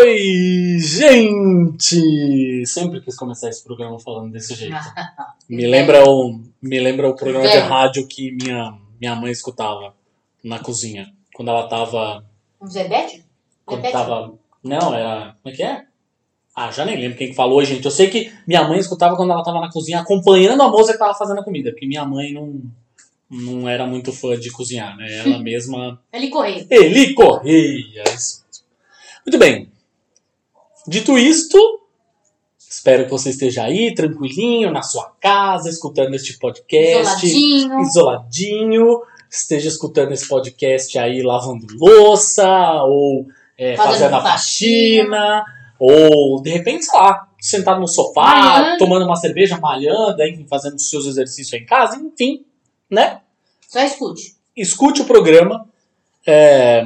[0.00, 2.64] Oi, gente!
[2.64, 4.74] Sempre quis começar esse programa falando desse jeito.
[5.46, 7.68] Me lembra o, me lembra o programa de Velho.
[7.68, 9.94] rádio que minha, minha mãe escutava
[10.42, 11.12] na cozinha.
[11.34, 12.24] Quando ela tava.
[12.62, 13.26] Um Zebete?
[13.66, 13.92] Quando Zebete?
[13.92, 14.32] tava.
[14.64, 15.36] Não, era.
[15.42, 15.84] Como é que é?
[16.56, 17.84] Ah, já nem lembro quem que falou, gente.
[17.84, 20.98] Eu sei que minha mãe escutava quando ela tava na cozinha acompanhando a moça que
[20.98, 21.72] tava fazendo a comida.
[21.72, 22.62] Porque minha mãe não,
[23.28, 25.06] não era muito fã de cozinhar, né?
[25.18, 26.00] Ela mesma
[26.70, 28.04] Ele Correia.
[28.14, 28.64] isso mesmo.
[29.26, 29.79] Muito bem.
[30.90, 31.56] Dito isto,
[32.58, 37.24] espero que você esteja aí, tranquilinho, na sua casa, escutando este podcast.
[37.24, 37.80] Isoladinho.
[37.82, 39.02] Isoladinho.
[39.30, 43.24] Esteja escutando esse podcast aí lavando louça, ou
[43.56, 45.44] é, Fazendo a faxina,
[45.78, 48.78] ou de repente, sei lá, sentado no sofá, Malhando.
[48.78, 52.44] tomando uma cerveja, malhando, enfim, fazendo os seus exercícios em casa, enfim,
[52.90, 53.20] né?
[53.68, 54.34] Só escute.
[54.56, 55.68] escute o programa
[56.26, 56.82] é,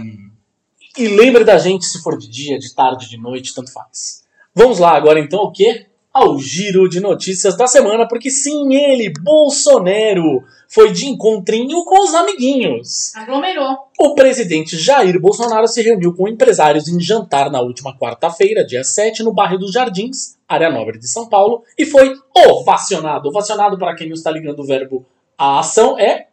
[0.97, 4.25] e lembre da gente se for de dia, de tarde, de noite, tanto faz.
[4.55, 5.87] Vamos lá agora então o quê?
[6.13, 12.15] Ao giro de notícias da semana, porque sim, ele, Bolsonaro, foi de encontrinho com os
[12.15, 13.13] amiguinhos.
[13.17, 13.77] Aglomerou.
[13.99, 19.25] O presidente Jair Bolsonaro se reuniu com empresários em jantar na última quarta-feira, dia 7,
[19.25, 22.15] no bairro dos Jardins, área nobre de São Paulo, e foi
[22.49, 23.29] ovacionado.
[23.29, 25.05] Ovacionado, para quem não está ligando o verbo
[25.37, 26.29] à ação, é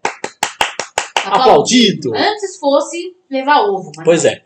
[1.25, 2.14] aplaudido.
[2.16, 3.91] Antes fosse levar ovo.
[4.03, 4.41] Pois é.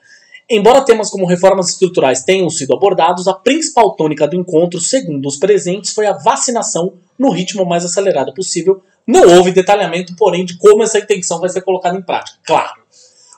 [0.50, 5.38] Embora temas como reformas estruturais tenham sido abordados, a principal tônica do encontro, segundo os
[5.38, 8.84] presentes, foi a vacinação no ritmo mais acelerado possível.
[9.08, 12.38] Não houve detalhamento, porém, de como essa intenção vai ser colocada em prática.
[12.46, 12.86] Claro.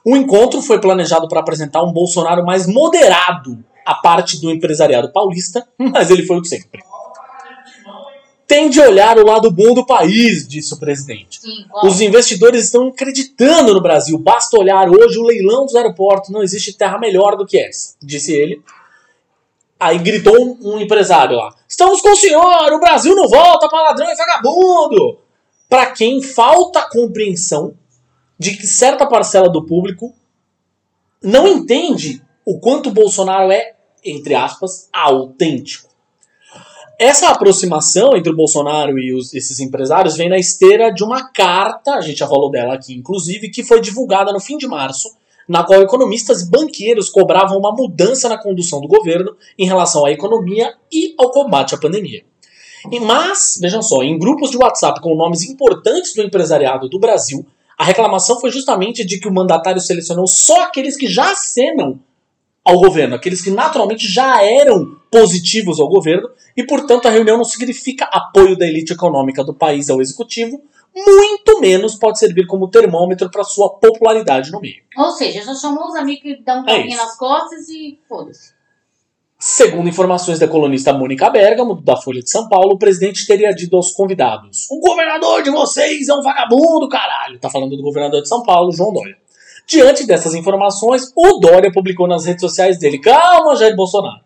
[0.06, 5.66] O encontro foi planejado para apresentar um Bolsonaro mais moderado à parte do empresariado paulista,
[5.78, 6.82] mas ele foi o de sempre.
[8.48, 11.42] Tem de olhar o lado bom do país, disse o presidente.
[11.42, 11.66] Sim?
[11.84, 14.18] Os investidores estão acreditando no Brasil.
[14.18, 16.30] Basta olhar hoje o leilão dos aeroportos.
[16.30, 18.62] Não existe terra melhor do que essa, disse ele.
[19.78, 24.10] Aí gritou um, empresário lá: Estamos com o senhor, o Brasil não volta para ladrão
[24.10, 25.20] e vagabundo.
[25.70, 27.76] Para quem falta a compreensão
[28.40, 30.16] de que certa parcela do público
[31.22, 35.87] não entende o quanto o Bolsonaro é, entre aspas, autêntico.
[37.00, 41.94] Essa aproximação entre o Bolsonaro e os- esses empresários vem na esteira de uma carta,
[41.94, 45.10] a gente já falou dela aqui inclusive, que foi divulgada no fim de março,
[45.48, 50.12] na qual economistas e banqueiros cobravam uma mudança na condução do governo em relação à
[50.12, 52.24] economia e ao combate à pandemia.
[53.02, 57.46] Mas, vejam só, em grupos de WhatsApp com nomes importantes do empresariado do Brasil,
[57.78, 62.00] a reclamação foi justamente de que o mandatário selecionou só aqueles que já acenam
[62.66, 67.46] ao governo, aqueles que naturalmente já eram positivos ao governo, e portanto a reunião não
[67.46, 70.60] significa apoio da elite econômica do país ao executivo,
[70.96, 74.82] muito menos pode servir como termômetro para sua popularidade no meio.
[74.98, 76.98] Ou seja, só chamou os amigos que dão um É tapinha isso.
[76.98, 78.58] nas costas e foda-se.
[79.40, 83.76] Segundo informações da colunista Mônica Bergamo, da Folha de São Paulo, o presidente teria dito
[83.76, 87.38] aos convidados: O governador de vocês é um vagabundo, caralho.
[87.40, 89.16] Tá falando do governador de São Paulo, João Dória.
[89.68, 94.22] Diante dessas informações, o Dória publicou nas redes sociais dele: Calma, Jair Bolsonaro.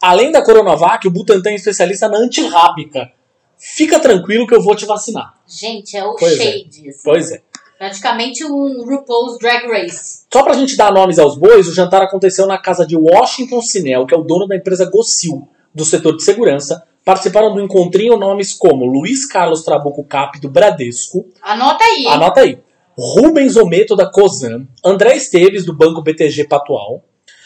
[0.00, 3.10] Além da Coronavac, o Butantan é especialista na antirrábica.
[3.58, 5.34] Fica tranquilo que eu vou te vacinar.
[5.46, 6.44] Gente, é o Pois é.
[6.44, 6.88] shade.
[6.88, 7.00] assim.
[7.04, 7.42] Pois é.
[7.76, 10.24] Praticamente um RuPaul's Drag Race.
[10.32, 14.06] Só pra gente dar nomes aos bois, o jantar aconteceu na casa de Washington Sinel,
[14.06, 16.82] que é o dono da empresa Gocil, do setor de segurança.
[17.04, 22.06] Participaram do encontrinho nomes como Luiz Carlos Trabuco Cap, do Bradesco, Anota aí.
[22.06, 22.58] anota aí,
[22.96, 27.02] Rubens Ometo, da Cosan, André Esteves, do Banco BTG Patual,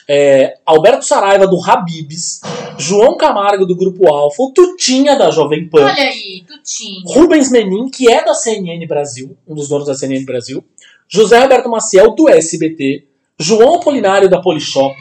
[0.08, 2.40] é, Alberto Saraiva, do Habibs,
[2.78, 7.00] João Camargo, do Grupo Alfa, o Tutinha, da Jovem Pan, Olha aí, Tutinha.
[7.06, 10.65] Rubens Menin, que é da CNN Brasil, um dos donos da CNN Brasil,
[11.09, 13.06] José Roberto Maciel, do SBT,
[13.38, 14.97] João Apolinário, da Polishop,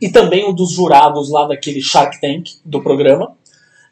[0.00, 3.36] e também um dos jurados lá daquele Shark Tank do programa,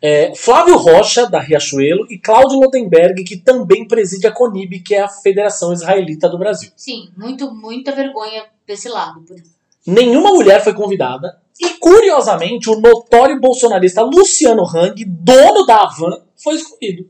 [0.02, 5.02] é, Flávio Rocha, da Riachuelo, e Cláudio Lodenberg, que também preside a CONIB, que é
[5.02, 6.70] a Federação Israelita do Brasil.
[6.74, 9.20] Sim, muito, muita vergonha desse lado.
[9.22, 9.36] por-
[9.86, 16.54] Nenhuma mulher foi convidada, e curiosamente, o notório bolsonarista Luciano Hang, dono da Havan, foi
[16.54, 17.08] excluído.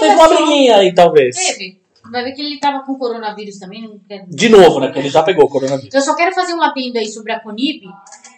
[0.00, 0.34] Teve uma só.
[0.34, 1.36] briguinha aí, talvez.
[1.36, 1.80] Teve.
[2.10, 3.82] Vai ver que ele tava com coronavírus também.
[3.82, 4.26] Não quero...
[4.28, 4.86] De novo, né?
[4.86, 5.94] Porque ele já pegou o coronavírus.
[5.94, 7.82] Eu só quero fazer um adendo aí sobre a Conib.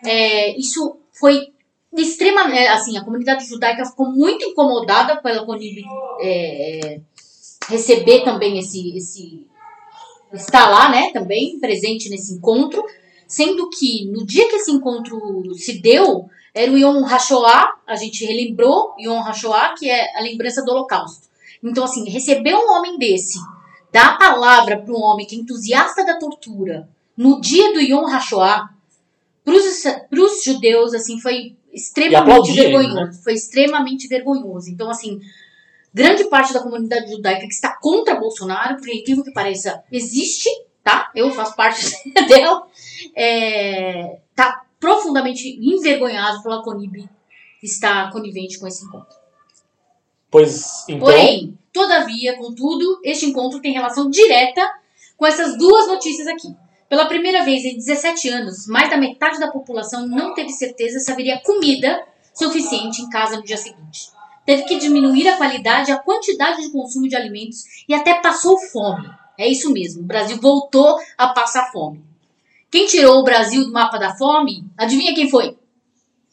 [0.04, 1.48] É, isso foi
[1.96, 5.82] extremamente, é, assim, a comunidade judaica ficou muito incomodada pela Conib
[6.20, 7.00] é, é,
[7.68, 9.46] receber também esse, esse,
[10.32, 12.84] estar lá, né, também presente nesse encontro,
[13.30, 18.24] sendo que no dia que esse encontro se deu, era o Yom HaShoah, a gente
[18.24, 21.28] relembrou Yom HaShoah, que é a lembrança do Holocausto.
[21.62, 23.38] Então, assim, receber um homem desse,
[23.92, 28.04] dar a palavra para um homem que é entusiasta da tortura, no dia do Yom
[28.04, 28.68] HaShoah,
[29.44, 32.94] para os judeus, assim, foi extremamente vergonhoso.
[32.96, 33.12] Né?
[33.22, 34.70] Foi extremamente vergonhoso.
[34.70, 35.20] Então, assim,
[35.94, 40.48] grande parte da comunidade judaica que está contra Bolsonaro, por incrível que pareça, existe,
[40.82, 41.10] tá?
[41.14, 41.84] Eu faço parte
[42.28, 42.66] dela.
[43.14, 47.08] É, tá profundamente envergonhado pela Conib
[47.62, 49.16] estar conivente com esse encontro.
[50.30, 51.00] Pois, então...
[51.00, 54.66] Porém, todavia, contudo, este encontro tem relação direta
[55.16, 56.54] com essas duas notícias aqui.
[56.88, 61.12] Pela primeira vez em 17 anos, mais da metade da população não teve certeza se
[61.12, 62.04] haveria comida
[62.34, 64.10] suficiente em casa no dia seguinte.
[64.46, 68.58] Teve que diminuir a qualidade e a quantidade de consumo de alimentos e até passou
[68.58, 69.08] fome.
[69.40, 72.04] É isso mesmo, o Brasil voltou a passar fome.
[72.70, 75.56] Quem tirou o Brasil do mapa da fome, adivinha quem foi?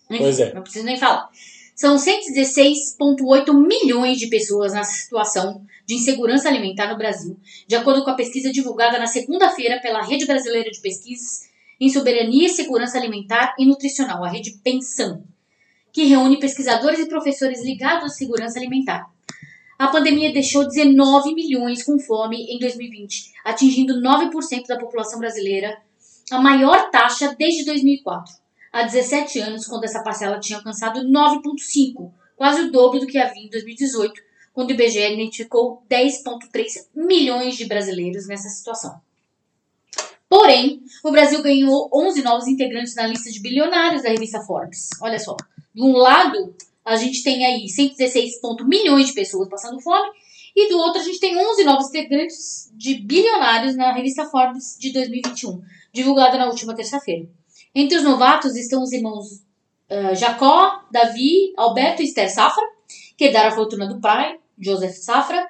[0.10, 0.54] Pois é.
[0.54, 1.30] Não preciso nem falar.
[1.74, 8.10] São 116,8 milhões de pessoas na situação de insegurança alimentar no Brasil, de acordo com
[8.10, 11.48] a pesquisa divulgada na segunda-feira pela Rede Brasileira de Pesquisas
[11.80, 15.24] em Soberania e Segurança Alimentar e Nutricional, a Rede Pensão,
[15.94, 19.10] que reúne pesquisadores e professores ligados à segurança alimentar.
[19.78, 25.78] A pandemia deixou 19 milhões com fome em 2020, atingindo 9% da população brasileira,
[26.32, 28.34] a maior taxa desde 2004
[28.72, 33.44] há 17 anos, quando essa parcela tinha alcançado 9,5, quase o dobro do que havia
[33.44, 34.22] em 2018,
[34.54, 39.00] quando o IBGE identificou 10,3 milhões de brasileiros nessa situação.
[40.30, 44.90] Porém, o Brasil ganhou 11 novos integrantes na lista de bilionários da revista Forbes.
[45.02, 45.38] Olha só,
[45.74, 46.54] de um lado,
[46.88, 50.10] a gente tem aí 116 milhões de pessoas passando fome,
[50.56, 54.94] e do outro, a gente tem 11 novos integrantes de bilionários na revista Forbes de
[54.94, 55.62] 2021,
[55.94, 57.28] divulgada na última terça-feira.
[57.76, 59.44] Entre os novatos estão os irmãos
[59.92, 62.64] uh, Jacó, Davi, Alberto e Esther Safra,
[63.18, 65.48] que herdaram a fortuna do pai, Joseph Safra,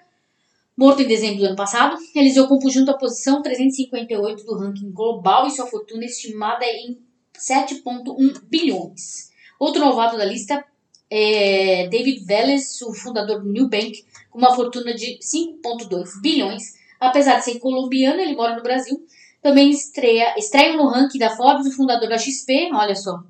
[0.76, 1.96] morto em dezembro do ano passado.
[2.16, 6.98] Eles ocupam junto a posição 358 do ranking global e sua fortuna é estimada em
[7.38, 9.30] 7,1 bilhões.
[9.60, 10.66] Outro novato da lista
[11.10, 16.76] é David Vélez, o fundador do New Bank, com uma fortuna de 5,2 bilhões.
[17.00, 19.06] Apesar de ser colombiano, ele mora no Brasil
[19.42, 23.24] também estreia, estreia no ranking da Forbes o fundador da XP, olha só.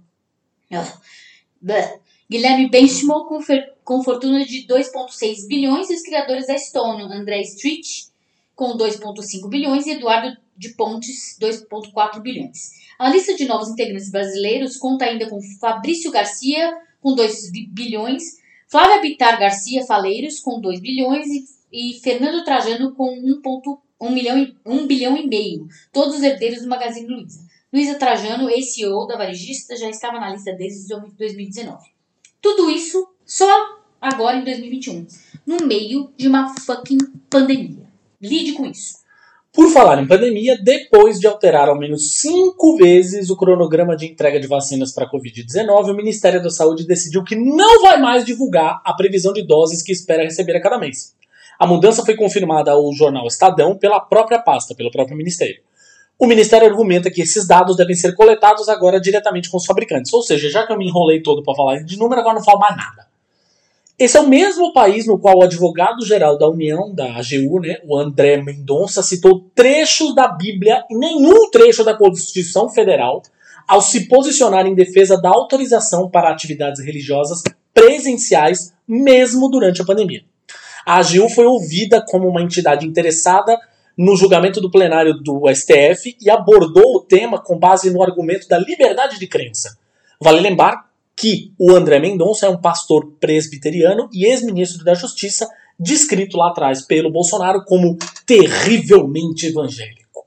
[2.29, 3.39] Guilherme Benchimol com,
[3.83, 8.07] com fortuna de 2,6 bilhões e os criadores da Stone, André Street
[8.55, 12.71] com 2,5 bilhões e Eduardo de Pontes 2,4 bilhões.
[12.97, 18.23] A lista de novos integrantes brasileiros conta ainda com Fabrício Garcia com 2 bilhões,
[18.67, 24.37] Flávia Bitar Garcia Faleiros com 2 bilhões e, e Fernando Trajano com 1,4 um, milhão
[24.37, 27.45] e, um bilhão e meio, todos os herdeiros do Magazine Luiza.
[27.71, 31.89] Luiza Trajano, ex-CEO da varejista, já estava na lista desde 2019.
[32.41, 33.49] Tudo isso só
[33.99, 35.07] agora em 2021,
[35.45, 36.99] no meio de uma fucking
[37.29, 37.87] pandemia.
[38.21, 38.99] Lide com isso.
[39.57, 44.39] Por falar em pandemia, depois de alterar ao menos cinco vezes o cronograma de entrega
[44.39, 48.79] de vacinas para a Covid-19, o Ministério da Saúde decidiu que não vai mais divulgar
[48.85, 51.15] a previsão de doses que espera receber a cada mês.
[51.57, 55.59] A mudança foi confirmada ao jornal Estadão pela própria pasta, pelo próprio Ministério.
[56.19, 60.13] O Ministério argumenta que esses dados devem ser coletados agora diretamente com os fabricantes.
[60.13, 62.59] Ou seja, já que eu me enrolei todo para falar de número, agora não falo
[62.59, 63.06] mais nada.
[63.99, 67.97] Esse é o mesmo país no qual o advogado-geral da União, da AGU, né, o
[67.97, 73.23] André Mendonça, citou trechos da Bíblia e nenhum trecho da Constituição Federal
[73.67, 77.41] ao se posicionar em defesa da autorização para atividades religiosas
[77.73, 80.23] presenciais, mesmo durante a pandemia
[80.87, 83.59] a AGU foi ouvida como uma entidade interessada
[83.97, 88.57] no julgamento do plenário do STF e abordou o tema com base no argumento da
[88.57, 89.77] liberdade de crença.
[90.21, 90.86] Vale lembrar
[91.17, 96.83] que o André Mendonça é um pastor presbiteriano e ex-ministro da Justiça, descrito lá atrás
[96.83, 100.25] pelo Bolsonaro como terrivelmente evangélico.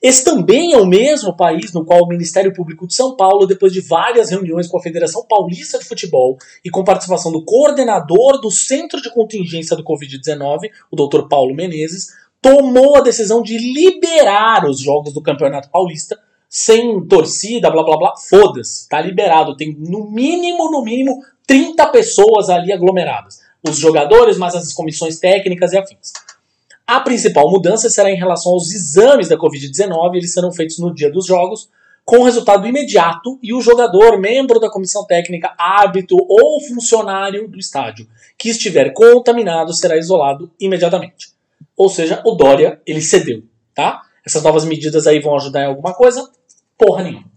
[0.00, 3.72] Esse também é o mesmo país no qual o Ministério Público de São Paulo, depois
[3.72, 8.50] de várias reuniões com a Federação Paulista de Futebol e com participação do coordenador do
[8.50, 11.28] Centro de Contingência do Covid-19, o Dr.
[11.28, 12.08] Paulo Menezes,
[12.40, 16.18] tomou a decisão de liberar os jogos do Campeonato Paulista
[16.54, 18.14] sem torcida, blá blá blá.
[18.28, 19.56] Foda-se, tá liberado.
[19.56, 23.40] Tem no mínimo, no mínimo, 30 pessoas ali aglomeradas.
[23.66, 26.12] Os jogadores, mais as comissões técnicas e afins.
[26.86, 31.10] A principal mudança será em relação aos exames da Covid-19, eles serão feitos no dia
[31.10, 31.70] dos jogos,
[32.04, 38.06] com resultado imediato e o jogador, membro da comissão técnica, árbitro ou funcionário do estádio
[38.36, 41.30] que estiver contaminado será isolado imediatamente.
[41.74, 43.42] Ou seja, o Dória, ele cedeu,
[43.74, 44.02] tá?
[44.26, 46.28] Essas novas medidas aí vão ajudar em alguma coisa?
[46.84, 47.30] Porra nenhuma.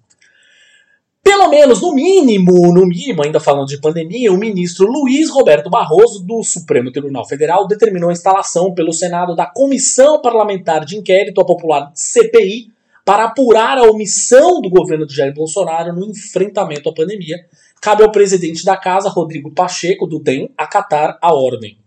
[1.22, 6.26] Pelo menos, no mínimo, no mínimo, ainda falando de pandemia, o ministro Luiz Roberto Barroso,
[6.26, 11.46] do Supremo Tribunal Federal, determinou a instalação pelo Senado da Comissão Parlamentar de Inquérito, a
[11.46, 12.72] popular CPI,
[13.04, 17.38] para apurar a omissão do governo de Jair Bolsonaro no enfrentamento à pandemia.
[17.80, 21.78] Cabe ao presidente da casa, Rodrigo Pacheco, do DEM, acatar a ordem.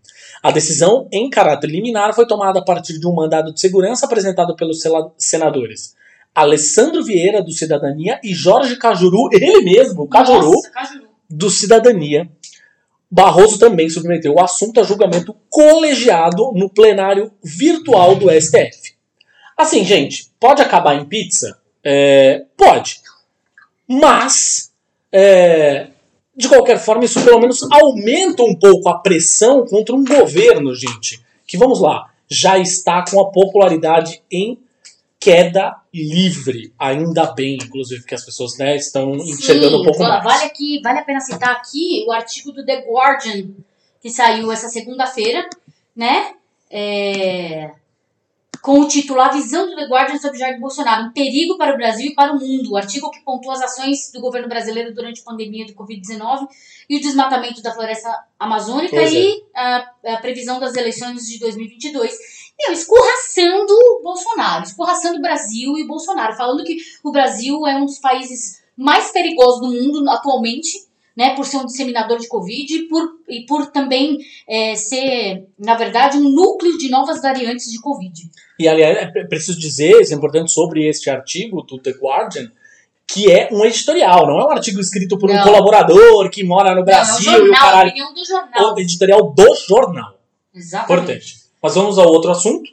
[0.41, 4.55] A decisão, em caráter liminar, foi tomada a partir de um mandado de segurança apresentado
[4.55, 4.81] pelos
[5.17, 5.98] senadores
[6.33, 11.07] Alessandro Vieira, do Cidadania, e Jorge Cajuru, ele mesmo, Cajuru, Nossa, Cajuru.
[11.29, 12.29] do Cidadania.
[13.11, 18.93] Barroso também submeteu o assunto a julgamento colegiado no plenário virtual do STF.
[19.57, 21.57] Assim, gente, pode acabar em pizza?
[21.83, 23.01] É, pode.
[23.87, 24.71] Mas,
[25.11, 25.87] é,
[26.37, 31.19] de qualquer forma, isso pelo menos aumenta um pouco a pressão contra um governo, gente,
[31.47, 34.59] que, vamos lá, já está com a popularidade em
[35.19, 40.23] queda livre, ainda bem, inclusive, que as pessoas né, estão enxergando um pouco vale, mais.
[40.23, 43.49] Vale, aqui, vale a pena citar aqui o artigo do The Guardian,
[44.01, 45.49] que saiu essa segunda-feira,
[45.93, 46.35] né?
[46.71, 47.71] É,
[48.61, 51.77] com o título A Visão do The Guardian sobre Jair Bolsonaro, um perigo para o
[51.77, 52.71] Brasil e para o mundo.
[52.71, 56.47] O artigo que pontua as ações do governo brasileiro durante a pandemia do Covid-19
[56.89, 59.11] e o desmatamento da floresta amazônica é.
[59.11, 62.13] e a, a previsão das eleições de 2022.
[62.59, 67.75] Meu, escorraçando o Bolsonaro, escorraçando o Brasil e o Bolsonaro, falando que o Brasil é
[67.77, 70.67] um dos países mais perigosos do mundo atualmente,
[71.15, 75.75] né, por ser um disseminador de Covid e por, e por também é, ser, na
[75.75, 78.29] verdade, um núcleo de novas variantes de Covid.
[78.57, 82.51] E aliás, é pre- preciso dizer, isso é importante sobre este artigo do The Guardian,
[83.05, 85.43] que é um editorial, não é um artigo escrito por um Não.
[85.43, 87.89] colaborador que mora no Brasil Não, é o e o jornal, a caralho.
[87.89, 88.73] opinião do jornal.
[88.75, 90.19] O editorial do jornal.
[90.53, 91.01] Exatamente.
[91.01, 91.38] Importante.
[91.61, 92.69] Mas vamos ao outro assunto.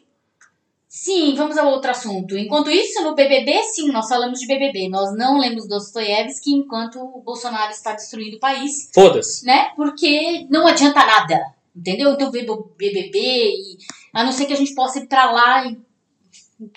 [0.89, 2.39] Sim, vamos ao outro assunto.
[2.39, 4.89] Enquanto isso, no BBB, sim, nós falamos de BBB.
[4.89, 9.45] Nós não lemos Dostoiévski enquanto o Bolsonaro está destruindo o país, Foda-se.
[9.45, 9.73] né?
[9.77, 11.39] Porque não adianta nada,
[11.75, 12.13] entendeu?
[12.13, 13.79] Então, BBB, e,
[14.15, 15.79] a não ser que a gente possa ir pra lá e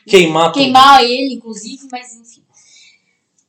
[0.05, 0.61] Queimar tudo.
[0.61, 2.43] queimar ele, inclusive, mas enfim.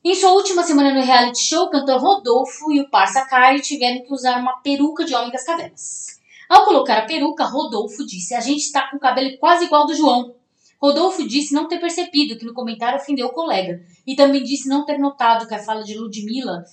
[0.03, 4.01] Em sua última semana no reality show, o cantor Rodolfo e o parça Kari tiveram
[4.03, 6.20] que usar uma peruca de homem das cavernas.
[6.51, 9.95] Ao colocar a peruca, Rodolfo disse: A gente está com o cabelo quase igual do
[9.95, 10.35] João.
[10.81, 13.81] Rodolfo disse não ter percebido que no comentário ofendeu o colega.
[14.05, 16.65] E também disse não ter notado que a fala de Ludmilla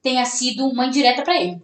[0.00, 1.62] tenha sido uma indireta para ele.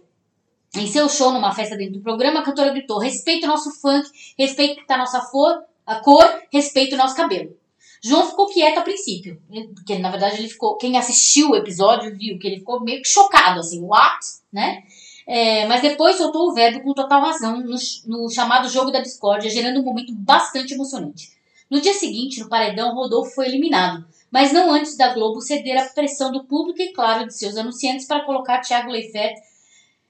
[0.75, 4.07] Em seu show, numa festa dentro do programa, a cantora gritou: Respeita o nosso funk,
[4.37, 7.57] respeita a nossa for, a cor, respeita o nosso cabelo.
[8.03, 9.41] João ficou quieto a princípio,
[9.73, 10.77] porque na verdade ele ficou.
[10.77, 14.19] Quem assistiu o episódio viu que ele ficou meio que chocado, assim, what?
[14.51, 14.83] Né?
[15.25, 17.75] É, mas depois soltou o verbo com total razão no,
[18.05, 21.31] no chamado jogo da discórdia, gerando um momento bastante emocionante.
[21.69, 25.85] No dia seguinte, no paredão, Rodolfo foi eliminado, mas não antes da Globo ceder à
[25.85, 29.35] pressão do público e, claro, de seus anunciantes para colocar Thiago Leifert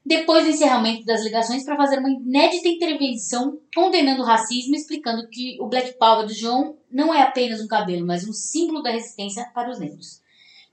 [0.05, 5.27] depois do encerramento das ligações para fazer uma inédita intervenção condenando o racismo e explicando
[5.29, 8.91] que o Black Power do João não é apenas um cabelo, mas um símbolo da
[8.91, 10.21] resistência para os negros.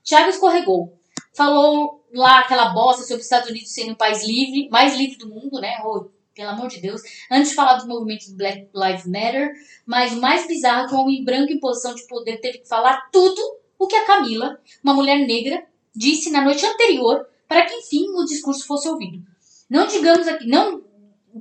[0.03, 0.99] Thiago escorregou.
[1.33, 5.29] Falou lá aquela bosta sobre os Estados Unidos serem o país livre, mais livre do
[5.29, 5.77] mundo, né?
[5.85, 7.01] Oh, pelo amor de Deus.
[7.29, 9.53] Antes de falar dos movimentos do Black Lives Matter,
[9.85, 12.67] mas o mais bizarro é que um homem branco em posição de poder teve que
[12.67, 13.41] falar tudo
[13.77, 15.63] o que a Camila, uma mulher negra,
[15.95, 19.21] disse na noite anterior para que enfim o discurso fosse ouvido.
[19.69, 20.81] Não digamos aqui, não,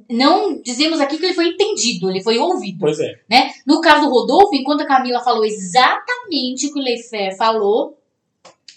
[0.08, 2.78] não dizemos aqui que ele foi entendido, ele foi ouvido.
[2.80, 3.20] Pois é.
[3.28, 3.52] Né?
[3.66, 7.99] No caso do Rodolfo, enquanto a Camila falou exatamente o que o Leifer falou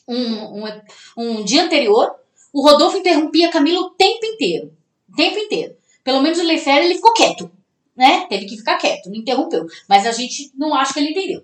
[0.07, 0.81] um, um,
[1.17, 2.13] um dia anterior,
[2.51, 4.73] o Rodolfo interrompia Camila o tempo inteiro.
[5.11, 5.75] O tempo inteiro.
[6.03, 7.51] Pelo menos o Leifer ele ficou quieto.
[7.95, 8.25] Né?
[8.27, 9.65] Teve que ficar quieto, não interrompeu.
[9.87, 11.43] Mas a gente não acha que ele entendeu.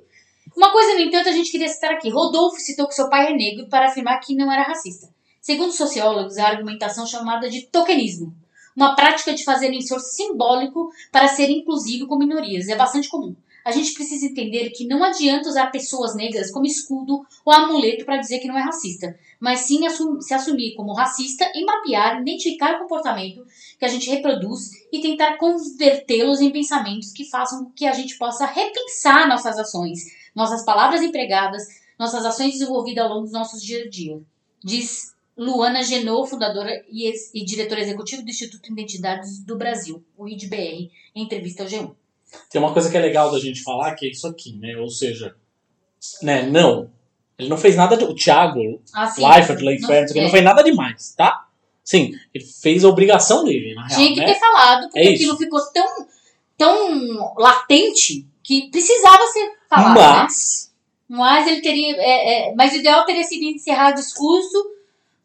[0.56, 2.10] Uma coisa, no entanto, a gente queria citar aqui.
[2.10, 5.08] Rodolfo citou que seu pai é negro para afirmar que não era racista.
[5.40, 8.36] Segundo sociólogos, a argumentação chamada de tokenismo,
[8.76, 13.36] uma prática de fazer um esforço simbólico para ser inclusivo com minorias, é bastante comum.
[13.64, 18.18] A gente precisa entender que não adianta usar pessoas negras como escudo ou amuleto para
[18.18, 22.76] dizer que não é racista, mas sim assum se assumir como racista e mapear, identificar
[22.76, 23.46] o comportamento
[23.78, 28.18] que a gente reproduz e tentar convertê-los em pensamentos que façam com que a gente
[28.18, 30.00] possa repensar nossas ações,
[30.36, 31.64] nossas palavras empregadas,
[31.98, 34.22] nossas ações desenvolvidas ao longo dos nossos dia a dia.
[34.64, 40.92] Diz Luana Genot, fundadora e, e diretora executiva do Instituto Identidades do Brasil, o IDBR,
[41.16, 41.96] em entrevista ao G1.
[42.50, 44.76] Tem uma coisa que é legal da gente falar, que é isso aqui, né?
[44.78, 45.36] Ou seja,
[46.22, 46.90] né, não.
[47.38, 48.04] Ele não fez nada de.
[48.04, 51.46] O Thiago, Assim, Leifert, Leifert, não- ele não fez nada demais, tá?
[51.84, 54.00] Sim, ele fez a obrigação dele, na real.
[54.00, 54.26] Tinha que né?
[54.34, 55.88] ter falado, porque É aquilo ficou tão,
[56.58, 60.02] tão latente que precisava ser falado, né?
[60.24, 60.70] Mas.
[61.08, 61.96] Mas ele teria.
[61.98, 64.64] é, é, mas o ideal teria sido encerrar o discurso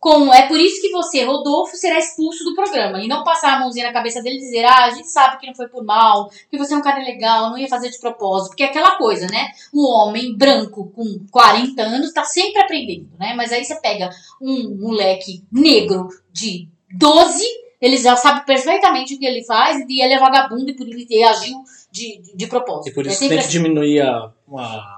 [0.05, 3.03] com é por isso que você, Rodolfo, será expulso do programa.
[3.03, 5.47] E não passar a mãozinha na cabeça dele e dizer, ah, a gente sabe que
[5.47, 8.51] não foi por mal, que você é um cara legal, não ia fazer de propósito.
[8.51, 9.49] Porque é aquela coisa, né?
[9.73, 13.33] O homem branco com 40 anos tá sempre aprendendo, né?
[13.35, 14.11] Mas aí você pega
[14.43, 17.43] um moleque negro de 12,
[17.81, 21.25] ele já sabe perfeitamente o que ele faz e ele é vagabundo e por ele
[21.25, 21.57] agiu
[21.91, 22.91] de, de, de propósito.
[22.91, 23.63] E por é isso sempre tem que assim.
[23.63, 24.94] diminuir a, a,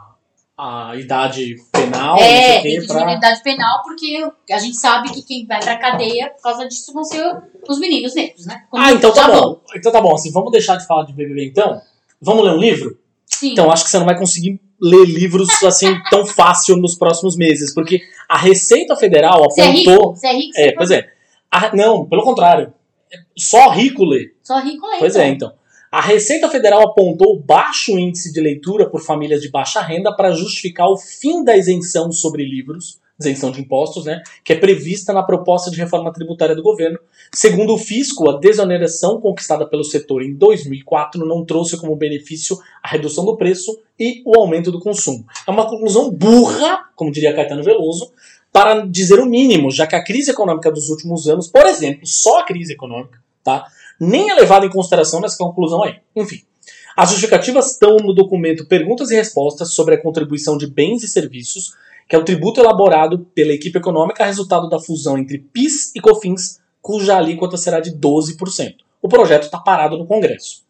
[0.58, 5.10] a idade penal, É, tem que pra- diminuir a idade penal, porque a gente sabe
[5.12, 7.22] que quem vai pra cadeia por causa disso vão ser
[7.68, 8.62] os meninos negros, né?
[8.70, 9.32] Como Ah, então tá bom.
[9.40, 9.60] vão.
[9.74, 11.80] Então tá bom, assim, vamos deixar de falar de BBB então?
[12.22, 12.98] Vamos ler um livro?
[13.26, 13.52] Sim.
[13.52, 17.74] Então acho que você não vai conseguir ler livros assim tão fácil nos próximos meses,
[17.74, 19.90] porque a Receita Federal você é rico?
[19.90, 20.16] apontou.
[20.16, 20.52] Você é rico?
[20.56, 21.06] É, pois é.
[21.50, 22.72] A- não, pelo contrário.
[23.36, 24.32] Só rico lê.
[24.42, 24.98] Só rico lê.
[24.98, 25.52] Pois é, então.
[25.96, 30.86] A Receita Federal apontou baixo índice de leitura por famílias de baixa renda para justificar
[30.90, 35.70] o fim da isenção sobre livros, isenção de impostos, né, que é prevista na proposta
[35.70, 36.98] de reforma tributária do governo.
[37.34, 42.90] Segundo o fisco, a desoneração conquistada pelo setor em 2004 não trouxe como benefício a
[42.90, 45.24] redução do preço e o aumento do consumo.
[45.48, 48.12] É uma conclusão burra, como diria Caetano Veloso,
[48.52, 52.40] para dizer o mínimo, já que a crise econômica dos últimos anos, por exemplo, só
[52.40, 53.64] a crise econômica, tá?
[54.00, 55.96] Nem é levado em consideração nessa conclusão aí.
[56.14, 56.42] Enfim,
[56.96, 61.74] as justificativas estão no documento Perguntas e Respostas sobre a contribuição de bens e serviços,
[62.08, 66.60] que é o tributo elaborado pela equipe econômica resultado da fusão entre PIS e COFINS,
[66.80, 68.76] cuja alíquota será de 12%.
[69.02, 70.65] O projeto está parado no Congresso.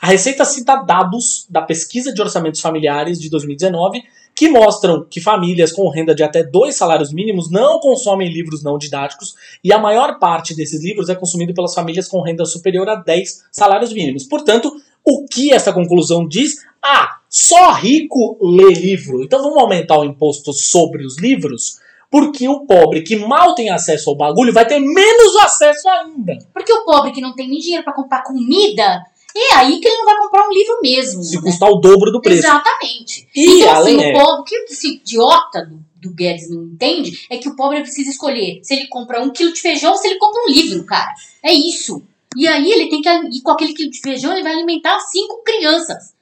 [0.00, 4.02] A Receita cita dados da pesquisa de orçamentos familiares de 2019
[4.38, 8.78] que mostram que famílias com renda de até dois salários mínimos não consomem livros não
[8.78, 12.94] didáticos e a maior parte desses livros é consumido pelas famílias com renda superior a
[12.94, 14.22] 10 salários mínimos.
[14.22, 14.72] Portanto,
[15.04, 16.64] o que essa conclusão diz?
[16.80, 19.24] Ah, só rico lê livro.
[19.24, 24.08] Então vamos aumentar o imposto sobre os livros, porque o pobre que mal tem acesso
[24.08, 26.38] ao bagulho vai ter menos acesso ainda.
[26.54, 29.02] Porque o pobre que não tem nem dinheiro pra comprar comida,
[29.38, 31.22] é aí que ele não vai comprar um livro mesmo.
[31.22, 31.42] Se né?
[31.42, 32.40] custar o dobro do preço.
[32.40, 33.28] Exatamente.
[33.34, 37.26] E então, assim, é- o pobre, o que esse idiota do, do Guedes não entende
[37.30, 40.06] é que o pobre precisa escolher se ele compra um quilo de feijão ou se
[40.08, 41.12] ele compra um livro, cara.
[41.42, 42.02] É isso.
[42.36, 43.08] E aí ele tem que.
[43.08, 46.12] E com aquele quilo de feijão ele vai alimentar cinco crianças.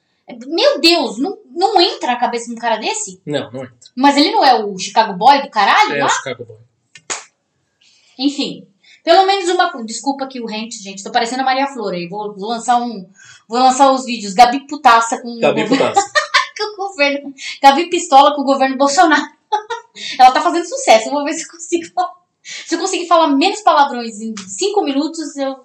[0.45, 3.21] Meu Deus, não, não entra na cabeça de um cara desse?
[3.25, 3.69] Não, não é.
[3.95, 6.05] Mas ele não é o Chicago Boy do caralho É lá?
[6.05, 6.57] o Chicago Boy.
[8.19, 8.67] Enfim.
[9.07, 9.71] Pelo menos uma.
[9.85, 11.01] Desculpa aqui o rant, gente.
[11.01, 12.09] Tô parecendo a Maria Flor aí.
[12.09, 13.09] Vou, vou lançar um.
[13.47, 14.33] Vou lançar os vídeos.
[14.33, 15.93] Gabi Putaça com Gabi o governo.
[15.93, 16.11] Putaça.
[16.57, 17.33] com o governo.
[17.63, 19.23] Gabi Pistola com o governo Bolsonaro.
[20.19, 21.07] Ela tá fazendo sucesso.
[21.07, 21.85] Eu vou ver se eu consigo.
[22.43, 25.55] Se eu conseguir falar menos palavrões em cinco minutos, eu,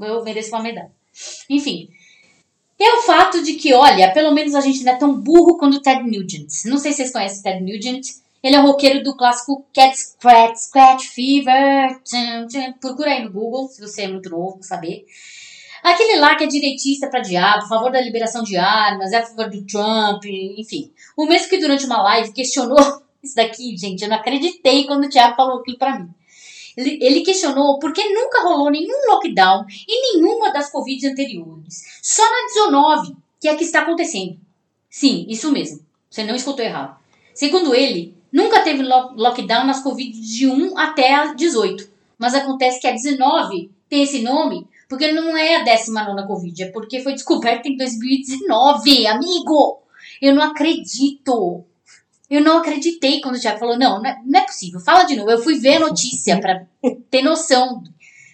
[0.00, 0.92] eu mereço uma medalha.
[1.50, 1.88] Enfim.
[2.78, 5.78] É o fato de que, olha, pelo menos a gente não é tão burro quanto
[5.78, 6.66] o Ted Nugent.
[6.66, 8.06] Não sei se vocês conhecem o Ted Nugent.
[8.42, 12.00] Ele é roqueiro do clássico Cat Scratch, Scratch Fever.
[12.02, 12.72] Tchan, tchan.
[12.80, 15.06] Procura aí no Google, se você é muito novo pra saber.
[15.82, 19.26] Aquele lá que é direitista pra diabo, a favor da liberação de armas, é a
[19.26, 20.24] favor do Trump,
[20.56, 20.92] enfim.
[21.16, 22.78] O mesmo que durante uma live questionou
[23.22, 26.08] isso daqui, gente, eu não acreditei quando o Thiago falou aquilo pra mim.
[26.76, 31.82] Ele, ele questionou por que nunca rolou nenhum lockdown em nenhuma das Covid anteriores.
[32.00, 34.38] Só na 19, que é que está acontecendo.
[34.88, 35.84] Sim, isso mesmo.
[36.08, 36.96] Você não escutou errado.
[37.34, 41.88] Segundo ele, nunca teve lo- lockdown nas Covid de 1 até a 18.
[42.18, 46.70] Mas acontece que a 19 tem esse nome porque não é a 19 Covid, é
[46.70, 49.80] porque foi descoberta em 2019, amigo!
[50.20, 51.64] Eu não acredito!
[52.28, 55.30] Eu não acreditei quando o Thiago falou, não, não é, é possível, fala de novo.
[55.30, 56.64] Eu fui ver a notícia pra
[57.10, 57.82] ter noção.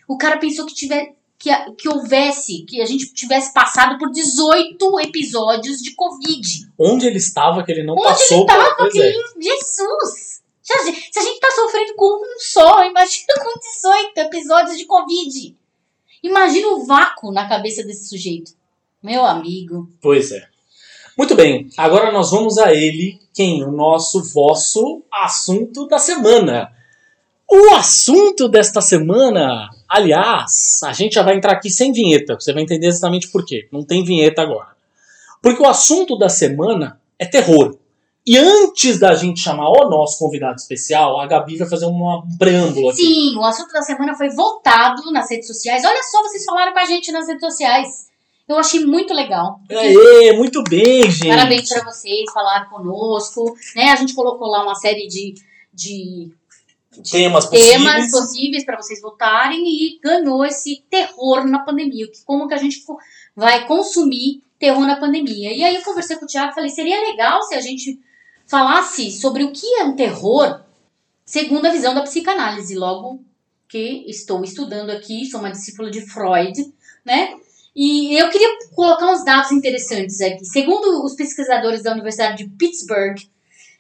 [0.07, 5.01] O cara pensou que tiver, que, que houvesse, que a gente tivesse passado por 18
[5.01, 6.69] episódios de Covid.
[6.79, 8.77] Onde ele estava que ele não Onde passou ele tava, por...
[8.79, 9.07] Pois que é.
[9.07, 10.39] ele- Jesus!
[10.63, 14.77] Se a, gente, se a gente tá sofrendo com um só, imagina com 18 episódios
[14.77, 15.57] de Covid.
[16.23, 18.53] Imagina o vácuo na cabeça desse sujeito.
[19.03, 19.89] Meu amigo.
[20.03, 20.47] Pois é.
[21.17, 23.65] Muito bem, agora nós vamos a ele, quem?
[23.65, 26.71] O nosso vosso assunto da semana.
[27.51, 32.63] O assunto desta semana, aliás, a gente já vai entrar aqui sem vinheta, você vai
[32.63, 33.67] entender exatamente por quê.
[33.73, 34.69] Não tem vinheta agora.
[35.43, 37.77] Porque o assunto da semana é terror.
[38.27, 42.37] E antes da gente chamar o nosso convidado especial, a Gabi vai fazer uma- um
[42.37, 42.99] preâmbulo aqui.
[43.03, 45.83] Sim, o assunto da semana foi voltado nas redes sociais.
[45.87, 48.09] Olha só, vocês falaram com a gente nas redes sociais.
[48.47, 49.61] Eu achei muito legal.
[49.71, 51.29] Aê, muito bem, gente.
[51.29, 53.57] Parabéns para vocês, falaram conosco.
[53.75, 53.85] Né?
[53.91, 55.35] A gente colocou lá uma série de,
[55.73, 56.31] de,
[57.03, 58.11] Temas temas possíveis.
[58.11, 62.07] possíveis para vocês votarem e ganhou esse terror na pandemia.
[62.25, 62.83] Como que a gente
[63.35, 65.53] vai consumir terror na pandemia?
[65.53, 67.99] E aí eu conversei com o Thiago e falei, seria legal se a gente
[68.47, 70.61] falasse sobre o que é um terror
[71.25, 72.75] segundo a visão da psicanálise.
[72.75, 73.21] Logo
[73.69, 76.73] que estou estudando aqui, sou uma discípula de Freud,
[77.05, 77.35] né?
[77.77, 80.45] E eu queria colocar uns dados interessantes aqui.
[80.45, 83.19] Segundo os pesquisadores da Universidade de Pittsburgh,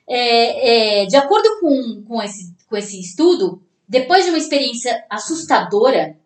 [0.07, 6.16] é, é, de acordo com, com, esse, com esse estudo, depois de uma experiência assustadora,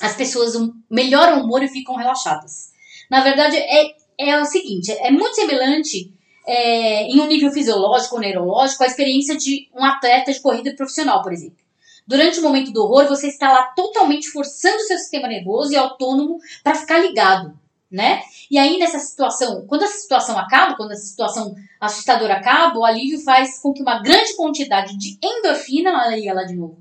[0.00, 0.54] as pessoas
[0.90, 2.72] melhoram o humor e ficam relaxadas.
[3.10, 6.12] Na verdade, é, é o seguinte: é muito semelhante
[6.46, 11.22] é, em um nível fisiológico ou neurológico à experiência de um atleta de corrida profissional,
[11.22, 11.58] por exemplo.
[12.06, 15.76] Durante o momento do horror, você está lá totalmente forçando o seu sistema nervoso e
[15.76, 17.58] autônomo para ficar ligado,
[17.90, 18.22] né?
[18.50, 23.20] E aí, nessa situação, quando essa situação acaba, quando essa situação assustadora acaba, o alívio
[23.20, 26.78] faz com que uma grande quantidade de endorfina, olha aí ela de novo,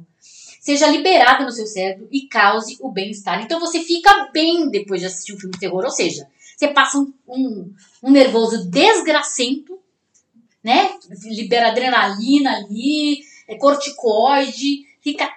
[0.64, 3.44] seja liberada no seu cérebro e cause o bem-estar.
[3.44, 6.98] Então você fica bem depois de assistir um filme de terror, ou seja, você passa
[6.98, 9.78] um, um, um nervoso desgracento,
[10.64, 10.98] né?
[11.26, 15.30] Libera adrenalina ali, é corticoide, fica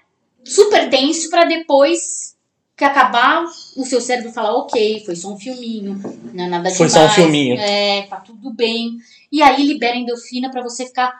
[0.44, 2.35] super tenso para depois
[2.76, 5.98] que acabar o seu cérebro falar, ok, foi só um filminho,
[6.34, 6.92] não é nada Foi demais.
[6.92, 7.58] só um filminho.
[7.58, 8.98] É, tá tudo bem.
[9.32, 11.14] E aí libera endorfina para você ficar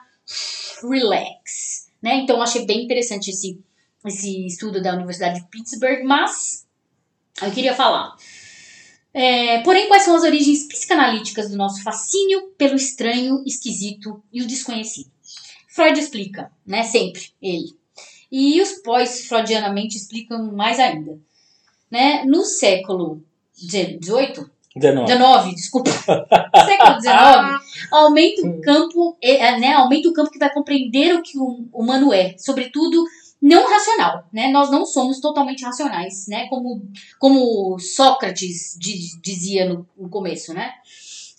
[0.83, 2.17] relax, né?
[2.17, 3.59] Então eu achei bem interessante esse,
[4.05, 6.67] esse estudo da Universidade de Pittsburgh, mas
[7.41, 8.15] eu queria falar.
[9.11, 14.47] É, porém, quais são as origens psicanalíticas do nosso fascínio pelo estranho, esquisito e o
[14.47, 15.09] desconhecido?
[15.67, 16.83] Freud explica, né?
[16.83, 17.75] Sempre, ele.
[18.31, 21.19] E os pós-freudianamente explicam mais ainda.
[21.89, 22.23] Né?
[22.25, 23.23] No século
[23.55, 24.45] XVIII,
[24.75, 25.07] 19.
[25.07, 25.89] 19, desculpa,
[26.65, 31.37] século XIX, aumenta o campo, é, né, aumenta o campo que vai compreender o que
[31.37, 33.03] o humano é, sobretudo
[33.41, 34.49] não racional, né?
[34.49, 36.47] Nós não somos totalmente racionais, né?
[36.49, 36.81] Como,
[37.19, 40.71] como Sócrates di- dizia no, no começo, né?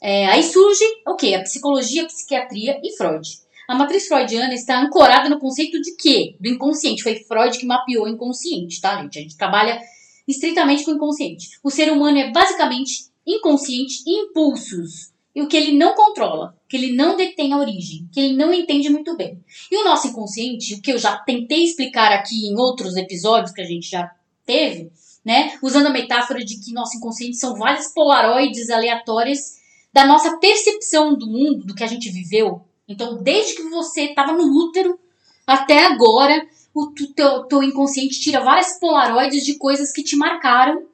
[0.00, 1.34] É, aí surge o quê?
[1.34, 3.28] A psicologia, a psiquiatria e Freud.
[3.68, 6.37] A matriz freudiana está ancorada no conceito de quê?
[6.40, 7.02] Do inconsciente.
[7.02, 9.18] Foi Freud que mapeou o inconsciente, tá, gente?
[9.18, 9.80] A gente trabalha
[10.28, 11.58] estritamente com o inconsciente.
[11.64, 15.10] O ser humano é basicamente inconsciente e impulsos.
[15.34, 18.52] E o que ele não controla, que ele não detém a origem, que ele não
[18.52, 19.42] entende muito bem.
[19.70, 23.60] E o nosso inconsciente, o que eu já tentei explicar aqui em outros episódios que
[23.60, 24.10] a gente já
[24.44, 24.90] teve,
[25.24, 25.56] né?
[25.62, 29.58] Usando a metáfora de que nosso inconsciente são várias polaroides aleatórias
[29.92, 32.62] da nossa percepção do mundo, do que a gente viveu.
[32.88, 34.98] Então, desde que você estava no útero
[35.46, 40.87] até agora, o teu, teu inconsciente tira várias polaroides de coisas que te marcaram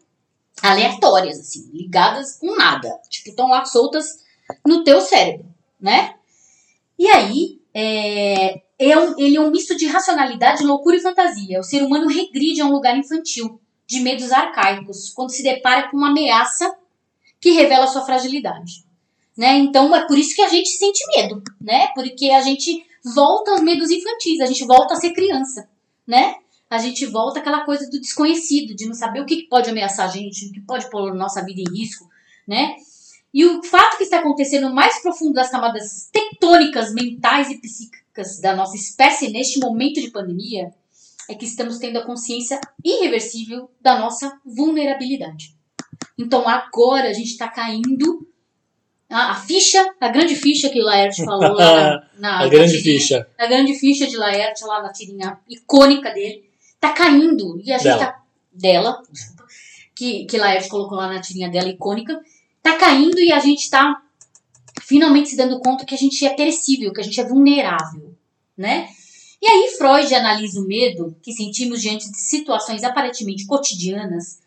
[0.63, 2.89] aleatórias, assim, ligadas com nada.
[3.09, 4.25] Tipo, estão lá soltas
[4.67, 5.47] no teu cérebro,
[5.81, 6.15] né?
[6.99, 11.59] E aí, é, é um- ele é um misto de racionalidade, loucura e fantasia.
[11.61, 15.97] O ser humano regride a um lugar infantil, de medos arcaicos, quando se depara com
[15.97, 16.75] uma ameaça
[17.41, 18.85] que revela sua fragilidade.
[19.37, 19.59] Né?
[19.59, 21.89] Então é por isso que a gente sente medo, né?
[21.89, 25.69] Porque a gente volta aos medos infantis, a gente volta a ser criança,
[26.07, 26.37] né?
[26.71, 30.11] A gente volta àquela coisa do desconhecido, de não saber o que pode ameaçar a
[30.11, 32.09] gente, o que pode pôr nossa vida em risco,
[32.49, 32.77] né?
[33.33, 38.55] E o fato que está acontecendo mais profundo das camadas tectônicas mentais e psíquicas da
[38.55, 40.73] nossa espécie neste momento de pandemia
[41.29, 45.55] é que estamos tendo a consciência irreversível da nossa vulnerabilidade.
[46.17, 48.27] Então agora a gente está caindo
[49.17, 52.49] a, a ficha, a grande ficha que o Laerte falou lá na, na- A na
[52.49, 53.29] grande tirinha, ficha.
[53.39, 56.45] a grande ficha de Laerte lá na tirinha icônica dele,
[56.81, 57.61] tá caindo.
[57.65, 58.07] E a gente Dela.
[58.07, 58.23] tá.
[58.53, 59.45] Dela, desculpa.
[59.95, 62.21] Que, que Laerte colocou lá na tirinha dela icônica.
[62.63, 64.01] Tá caindo e a gente tá
[64.83, 68.15] finalmente se dando conta que a gente é perecível, que a gente é vulnerável,
[68.57, 68.89] né?
[69.41, 74.41] E aí Freud analisa o medo que sentimos diante de situações aparentemente cotidianas,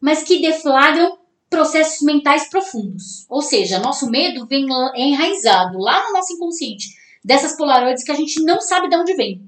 [0.00, 1.16] mas que deflagram
[1.50, 3.26] processos mentais profundos.
[3.28, 8.14] Ou seja, nosso medo vem é enraizado lá no nosso inconsciente, dessas polaroides que a
[8.14, 9.42] gente não sabe de onde vem.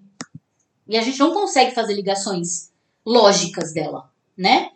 [0.88, 2.70] E a gente não consegue fazer ligações
[3.06, 4.70] lógicas dela, né?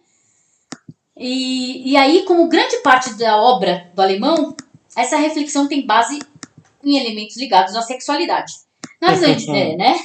[1.17, 4.55] E, e aí, como grande parte da obra do alemão,
[4.95, 6.19] essa reflexão tem base
[6.85, 8.53] em elementos ligados à sexualidade.
[9.01, 9.99] Na visão de, é, né?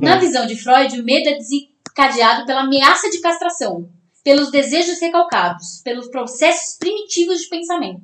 [0.00, 3.88] Na visão de Freud, o medo é desencadeado pela ameaça de castração,
[4.24, 8.02] pelos desejos recalcados, pelos processos primitivos de pensamento,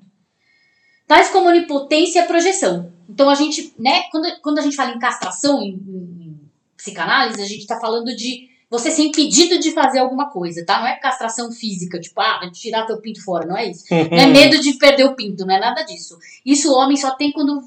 [1.07, 2.93] tais como onipotência e projeção.
[3.09, 6.41] Então a gente, né, quando, quando a gente fala em castração, em, em- em
[6.77, 10.79] psicanálise, a gente está falando de você ser impedido de fazer alguma coisa, tá?
[10.81, 13.85] Não é castração física, tipo, ah, tirar teu pinto fora, não é isso.
[14.11, 16.19] não é medo de perder o pinto, não é nada disso.
[16.45, 17.63] Isso o homem só tem quando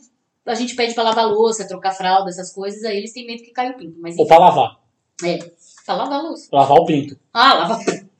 [0.46, 3.52] a gente pede pra lavar louça, trocar fralda, essas coisas, aí eles têm medo que
[3.52, 3.98] caia o pinto.
[4.00, 4.80] Mas, Ou pra lavar.
[5.24, 5.38] É,
[5.86, 6.48] pra lavar a louça.
[6.52, 7.18] Lavar o pinto.
[7.34, 8.11] Ah, lava o pinto.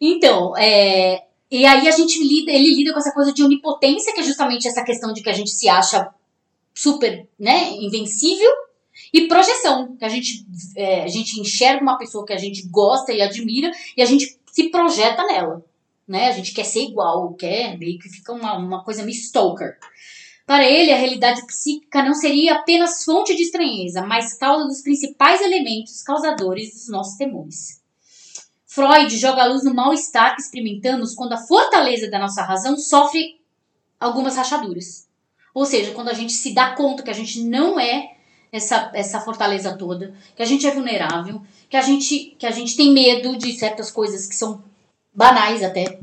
[0.00, 4.20] Então, é, e aí a gente lida, ele lida com essa coisa de onipotência, que
[4.20, 6.08] é justamente essa questão de que a gente se acha
[6.74, 8.50] super, né, invencível,
[9.12, 13.12] e projeção, que a gente, é, a gente enxerga uma pessoa que a gente gosta
[13.12, 15.64] e admira e a gente se projeta nela,
[16.06, 16.28] né?
[16.28, 19.78] A gente quer ser igual, quer meio que fica uma, uma coisa meio stalker.
[20.46, 25.40] Para ele, a realidade psíquica não seria apenas fonte de estranheza, mas causa dos principais
[25.40, 27.79] elementos causadores dos nossos temores.
[28.80, 33.38] Freud joga a luz no mal-estar que experimentamos quando a fortaleza da nossa razão sofre
[34.00, 35.06] algumas rachaduras.
[35.52, 38.14] Ou seja, quando a gente se dá conta que a gente não é
[38.50, 42.74] essa, essa fortaleza toda, que a gente é vulnerável, que a gente, que a gente
[42.74, 44.64] tem medo de certas coisas que são
[45.12, 46.00] banais até.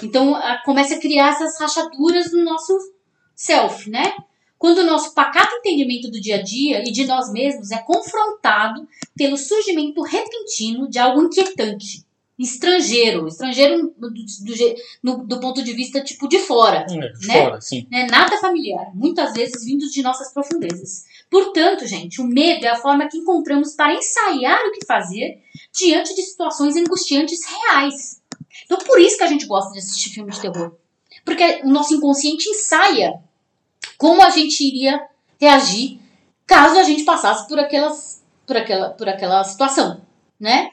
[0.00, 2.78] Então a, começa a criar essas rachaduras no nosso
[3.34, 4.14] self, né?
[4.56, 8.86] Quando o nosso pacato entendimento do dia a dia e de nós mesmos é confrontado
[9.16, 12.08] pelo surgimento repentino de algo inquietante,
[12.42, 14.14] estrangeiro, estrangeiro do, do,
[15.02, 17.42] do, do ponto de vista tipo de fora, É, né?
[17.44, 17.86] Fora, sim.
[17.90, 18.06] né?
[18.10, 21.04] Nada familiar, muitas vezes vindos de nossas profundezas.
[21.28, 26.14] Portanto, gente, o medo é a forma que encontramos para ensaiar o que fazer diante
[26.14, 28.20] de situações angustiantes reais.
[28.64, 30.74] Então, por isso que a gente gosta de assistir filme de terror.
[31.24, 33.20] Porque o nosso inconsciente ensaia
[33.98, 35.00] como a gente iria
[35.38, 36.00] reagir
[36.46, 40.00] caso a gente passasse por aquelas por aquela por aquela situação,
[40.38, 40.70] né?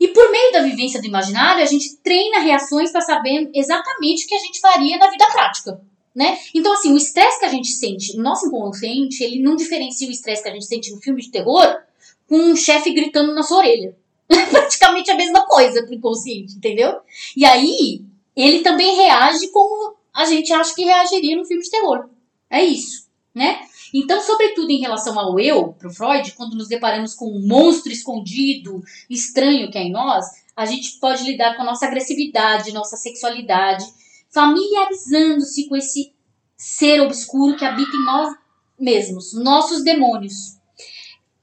[0.00, 4.28] E por meio da vivência do imaginário, a gente treina reações para saber exatamente o
[4.28, 5.80] que a gente faria na vida prática
[6.18, 6.36] né?
[6.52, 10.10] Então, assim, o estresse que a gente sente no nosso inconsciente, ele não diferencia o
[10.10, 11.80] estresse que a gente sente no filme de terror
[12.26, 13.96] com um chefe gritando na sua orelha.
[14.50, 16.96] Praticamente a mesma coisa pro inconsciente, entendeu?
[17.36, 18.02] E aí,
[18.34, 22.08] ele também reage como a gente acha que reagiria no filme de terror.
[22.50, 23.60] É isso, né?
[23.94, 28.82] Então, sobretudo em relação ao eu, pro Freud, quando nos deparamos com um monstro escondido,
[29.08, 33.84] estranho que é em nós, a gente pode lidar com a nossa agressividade, nossa sexualidade,
[34.30, 36.12] familiarizando-se com esse
[36.56, 38.34] ser obscuro que habita em nós
[38.78, 40.58] mesmos, nossos demônios.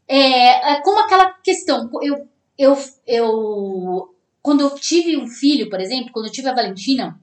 [0.08, 2.28] É, é como aquela questão, eu,
[2.58, 2.78] eu,
[3.08, 7.20] eu, quando eu tive um filho, por exemplo, quando eu tive a Valentina,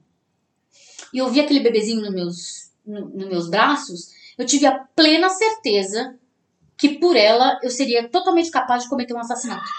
[1.13, 5.29] e eu vi aquele bebezinho nos meus, no, nos meus braços, eu tive a plena
[5.29, 6.17] certeza
[6.77, 9.69] que por ela eu seria totalmente capaz de cometer um assassinato.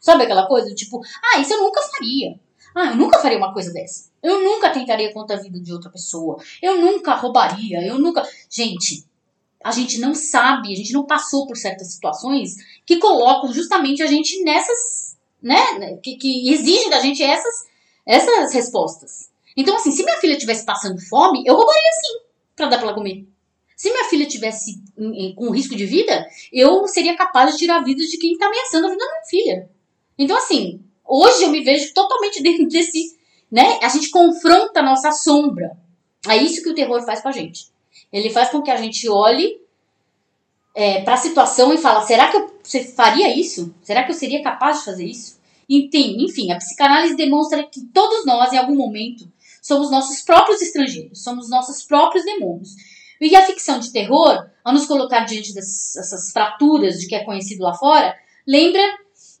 [0.00, 0.74] Sabe aquela coisa?
[0.74, 1.00] Tipo,
[1.32, 2.38] ah, isso eu nunca faria.
[2.74, 4.10] Ah, eu nunca faria uma coisa dessa.
[4.22, 6.36] Eu nunca tentaria contra a vida de outra pessoa.
[6.62, 7.84] Eu nunca roubaria.
[7.84, 8.22] Eu nunca.
[8.48, 9.04] Gente,
[9.64, 14.06] a gente não sabe, a gente não passou por certas situações que colocam justamente a
[14.06, 15.96] gente nessas, né?
[16.02, 17.66] Que, que exigem da gente essas,
[18.06, 19.30] essas respostas.
[19.56, 22.20] Então, assim, se minha filha estivesse passando fome, eu roubaria sim,
[22.54, 23.26] pra dar pra ela comer.
[23.76, 24.82] Se minha filha tivesse
[25.36, 28.86] com risco de vida, eu seria capaz de tirar a vida de quem tá ameaçando
[28.86, 29.70] a vida da minha filha.
[30.18, 33.18] Então, assim, hoje eu me vejo totalmente dentro desse,
[33.52, 33.78] né?
[33.82, 35.76] A gente confronta a nossa sombra.
[36.26, 37.66] É isso que o terror faz com a gente.
[38.10, 39.60] Ele faz com que a gente olhe
[40.74, 42.50] é, para a situação e fala: será que eu
[42.94, 43.74] faria isso?
[43.82, 45.38] Será que eu seria capaz de fazer isso?
[45.68, 51.50] Enfim, a psicanálise demonstra que todos nós, em algum momento, somos nossos próprios estrangeiros, somos
[51.50, 52.70] nossos próprios demônios.
[53.20, 57.62] E a ficção de terror, ao nos colocar diante dessas fraturas de que é conhecido
[57.62, 58.14] lá fora,
[58.46, 58.82] lembra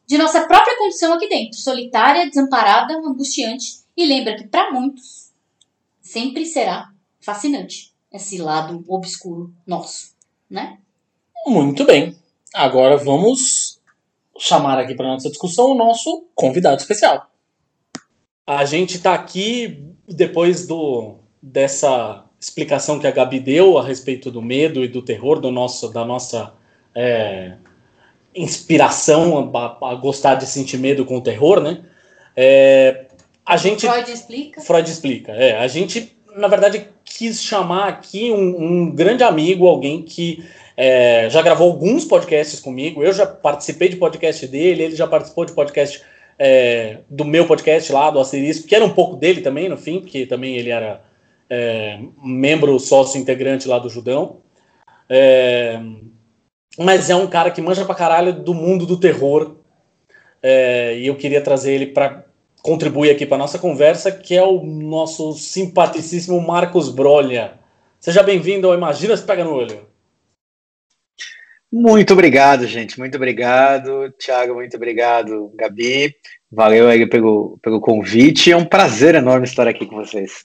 [0.06, 5.32] de nossa própria condição aqui dentro, solitária, desamparada, angustiante, e lembra que para muitos
[6.00, 10.14] sempre será fascinante esse lado obscuro nosso,
[10.48, 10.78] né?
[11.46, 12.16] Muito bem.
[12.54, 13.80] Agora vamos
[14.38, 17.30] chamar aqui para nossa discussão o nosso convidado especial.
[18.46, 24.40] A gente está aqui depois do dessa explicação que a Gabi deu a respeito do
[24.40, 26.52] medo e do terror do nosso da nossa
[26.94, 27.54] é,
[28.34, 31.82] inspiração a, a, gostar de sentir medo com o terror, né?
[32.36, 33.06] É,
[33.44, 34.60] a gente Freud explica.
[34.60, 35.32] Freud explica.
[35.32, 41.28] É, a gente na verdade quis chamar aqui um, um grande amigo, alguém que é,
[41.28, 43.02] já gravou alguns podcasts comigo.
[43.02, 46.00] Eu já participei de podcast dele, ele já participou de podcast
[46.38, 50.00] é, do meu podcast lá, do Asterisco, que era um pouco dele também, no fim,
[50.00, 51.00] porque também ele era
[51.48, 54.40] é, membro sócio integrante lá do Judão.
[55.08, 55.80] É,
[56.78, 59.56] mas é um cara que manja pra caralho do mundo do terror.
[60.42, 62.24] É, e eu queria trazer ele para
[62.62, 67.58] contribuir aqui para nossa conversa, que é o nosso simpaticíssimo Marcos Brolha.
[68.00, 69.86] Seja bem-vindo ao Imagina se Pega no Olho.
[71.72, 72.98] Muito obrigado, gente.
[72.98, 74.12] Muito obrigado.
[74.12, 75.52] Thiago, muito obrigado.
[75.54, 76.14] Gabi,
[76.50, 78.52] valeu aí pelo, pelo convite.
[78.52, 80.44] É um prazer enorme estar aqui com vocês.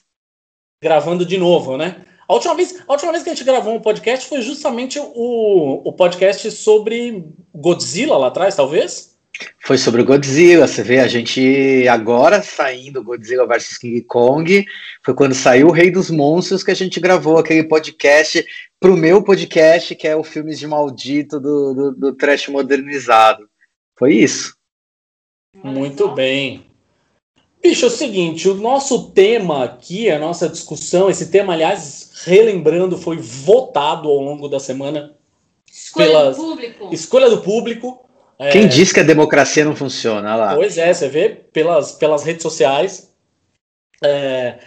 [0.82, 2.04] Gravando de novo, né?
[2.28, 5.82] A última vez, a última vez que a gente gravou um podcast foi justamente o,
[5.84, 9.12] o podcast sobre Godzilla lá atrás, talvez?
[9.60, 10.66] Foi sobre o Godzilla.
[10.66, 14.64] Você vê a gente agora saindo Godzilla vs King Kong.
[15.04, 18.44] Foi quando saiu o Rei dos Monstros que a gente gravou aquele podcast
[18.80, 23.48] pro meu podcast, que é o Filmes de Maldito do, do, do Trash Modernizado.
[23.96, 24.56] Foi isso.
[25.62, 26.71] Muito bem.
[27.62, 32.98] Bicho, é o seguinte, o nosso tema aqui, a nossa discussão, esse tema, aliás, relembrando,
[32.98, 35.14] foi votado ao longo da semana.
[35.70, 36.36] Escolha pelas...
[36.36, 36.88] do público.
[36.92, 38.08] Escolha do público.
[38.50, 38.66] Quem é...
[38.66, 40.34] diz que a democracia não funciona?
[40.34, 40.54] lá.
[40.56, 43.12] Pois é, você vê pelas, pelas redes sociais.
[44.02, 44.58] É...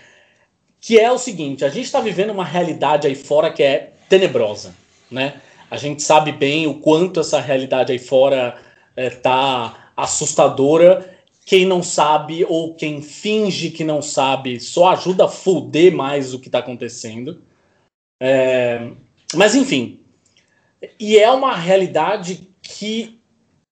[0.79, 4.73] Que é o seguinte: a gente está vivendo uma realidade aí fora que é tenebrosa,
[5.11, 5.41] né?
[5.69, 8.55] A gente sabe bem o quanto essa realidade aí fora
[8.95, 11.14] é, tá assustadora.
[11.45, 16.39] Quem não sabe ou quem finge que não sabe só ajuda a fuder mais o
[16.39, 17.43] que está acontecendo.
[18.21, 18.91] É,
[19.35, 19.99] mas enfim,
[20.99, 23.14] e é uma realidade que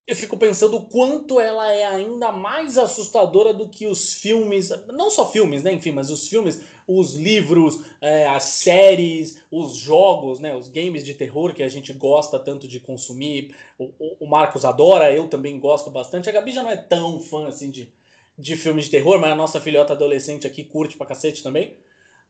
[0.06, 5.10] eu fico pensando o quanto ela é ainda mais assustadora do que os filmes, não
[5.10, 10.54] só filmes, né, enfim, mas os filmes, os livros, é, as séries, os jogos, né,
[10.54, 13.56] os games de terror que a gente gosta tanto de consumir.
[13.78, 16.28] O, o, Marcos adora, eu também gosto bastante.
[16.28, 17.90] A Gabi já não é tão fã assim de,
[18.38, 21.78] de filmes de terror, mas a nossa filhota adolescente aqui curte pra cacete também.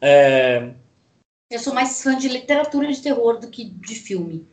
[0.01, 0.71] É...
[1.51, 4.47] Eu sou mais fã de literatura de terror do que de filme.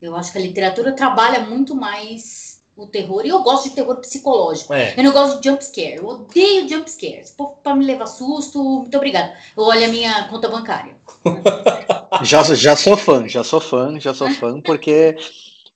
[0.00, 3.24] Eu acho que a literatura trabalha muito mais o terror.
[3.24, 4.72] E eu gosto de terror psicológico.
[4.72, 4.94] É.
[4.96, 5.96] Eu não gosto de jump scare.
[5.96, 7.24] Eu odeio jump scare.
[7.24, 9.34] Se for pra me levar susto, muito obrigada.
[9.56, 10.96] Eu olho a minha conta bancária.
[12.22, 15.16] já, já sou fã, já sou fã, já sou fã, porque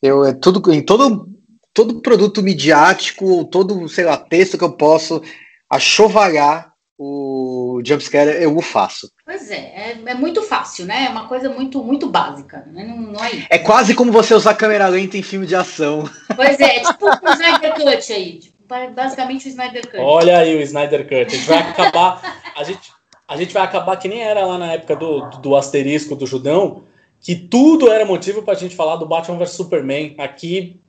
[0.02, 1.28] eu é tudo em todo
[1.72, 5.20] todo produto midiático, todo, sei lá, texto que eu posso
[5.68, 9.10] achovalhar o jumpscare eu o faço.
[9.24, 11.06] Pois é, é, é, muito fácil, né?
[11.06, 12.66] É uma coisa muito, muito básica.
[12.72, 12.84] Né?
[12.84, 16.08] Não, não é, é quase como você usar câmera lenta em filme de ação.
[16.34, 18.38] Pois é, tipo o Snyder Cut aí.
[18.38, 18.56] Tipo,
[18.94, 19.98] basicamente o Snyder Cut.
[19.98, 21.26] Olha aí o Snyder Cut.
[21.26, 22.40] A gente vai acabar.
[22.56, 22.92] a, gente,
[23.28, 26.84] a gente vai acabar que nem era lá na época do, do asterisco do Judão,
[27.20, 30.14] que tudo era motivo pra gente falar do Batman vs Superman.
[30.18, 30.80] Aqui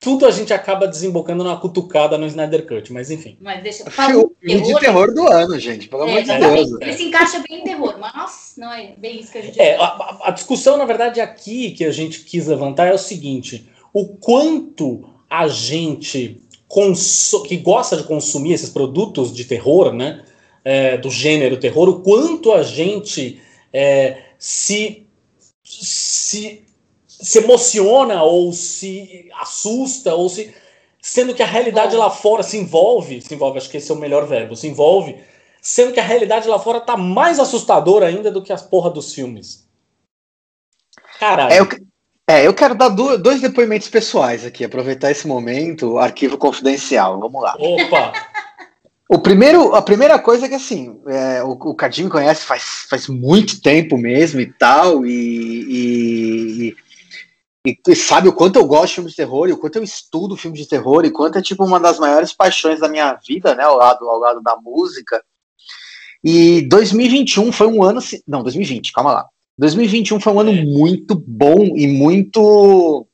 [0.00, 3.36] tudo a gente acaba desembocando numa cutucada no Snyder Cut, mas enfim.
[3.38, 4.22] Mas deixa eu.
[4.22, 6.80] O filme de terror do ano, gente, pelo é, amor de Deus.
[6.80, 9.60] Ele se encaixa bem em terror, mas não é bem isso que a gente.
[9.60, 13.68] É, a, a, discussão, na verdade, aqui que a gente quis levantar é o seguinte:
[13.92, 16.40] o quanto a gente
[17.46, 20.24] que gosta de consumir esses produtos de terror, né?
[20.64, 23.40] É, do gênero terror, o quanto a gente
[23.72, 25.06] é, se,
[25.62, 26.62] se
[27.22, 30.54] se emociona ou se assusta ou se
[31.02, 33.98] sendo que a realidade lá fora se envolve, se envolve, acho que esse é o
[33.98, 35.16] melhor verbo, se envolve,
[35.62, 39.14] sendo que a realidade lá fora tá mais assustadora ainda do que as porra dos
[39.14, 39.66] filmes.
[41.18, 41.52] Caralho.
[41.52, 41.68] É, eu,
[42.28, 47.18] é, eu quero dar dois depoimentos pessoais aqui, aproveitar esse momento, arquivo confidencial.
[47.18, 47.56] Vamos lá.
[47.58, 48.12] Opa!
[49.08, 53.60] O primeiro, a primeira coisa é que assim, é, o, o conhece faz, faz muito
[53.60, 56.76] tempo mesmo e tal, e, e, e,
[57.66, 60.36] e, sabe o quanto eu gosto de filmes de terror, e o quanto eu estudo
[60.36, 63.64] filmes de terror, e quanto é tipo uma das maiores paixões da minha vida, né,
[63.64, 65.22] ao lado, ao lado da música.
[66.24, 69.26] E 2021 foi um ano, não, 2020, calma lá.
[69.58, 73.06] 2021 foi um ano muito bom e muito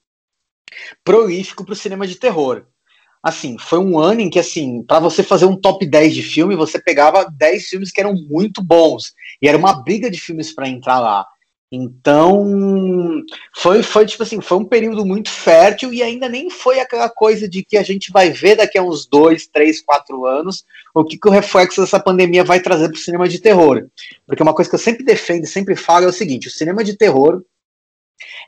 [1.04, 2.66] prolífico para o cinema de terror.
[3.22, 6.54] Assim, foi um ano em que, assim, para você fazer um top 10 de filme,
[6.54, 9.12] você pegava 10 filmes que eram muito bons.
[9.42, 11.26] E era uma briga de filmes para entrar lá.
[11.70, 13.24] Então,
[13.54, 17.48] foi, foi tipo assim, foi um período muito fértil e ainda nem foi aquela coisa
[17.48, 21.18] de que a gente vai ver daqui a uns dois, três, quatro anos o que,
[21.18, 23.84] que o reflexo dessa pandemia vai trazer para o cinema de terror.
[24.26, 26.84] Porque uma coisa que eu sempre defendo e sempre falo é o seguinte: o cinema
[26.84, 27.42] de terror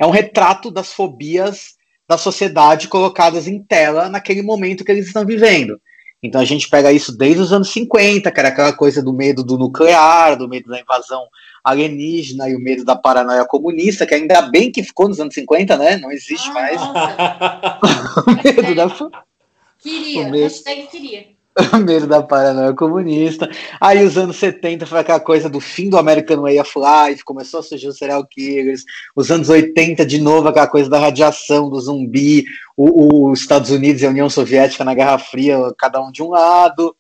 [0.01, 1.77] é um retrato das fobias
[2.09, 5.79] da sociedade colocadas em tela naquele momento que eles estão vivendo.
[6.23, 9.45] Então a gente pega isso desde os anos 50, que era aquela coisa do medo
[9.45, 11.27] do nuclear, do medo da invasão
[11.69, 15.77] alienígena e o medo da paranoia comunista, que ainda bem que ficou nos anos 50,
[15.77, 15.97] né?
[15.97, 16.81] Não existe ah, mais.
[18.27, 18.89] o medo da.
[19.79, 20.43] Queria, o medo...
[20.43, 21.39] hashtag queria.
[21.73, 23.51] O medo da paranoia comunista.
[23.81, 27.61] Aí os anos 70 foi aquela coisa do fim do American Way of Life, começou
[27.61, 28.85] a surgir os serial killers.
[29.15, 32.45] Os anos 80, de novo, aquela coisa da radiação, do zumbi,
[32.77, 36.95] os Estados Unidos e a União Soviética na Guerra Fria, cada um de um lado.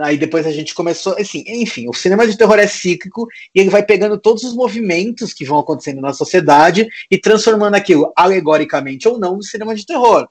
[0.00, 3.70] Aí depois a gente começou, assim, enfim, o cinema de terror é cíclico e ele
[3.70, 9.18] vai pegando todos os movimentos que vão acontecendo na sociedade e transformando aquilo, alegoricamente ou
[9.18, 10.28] não, no cinema de terror.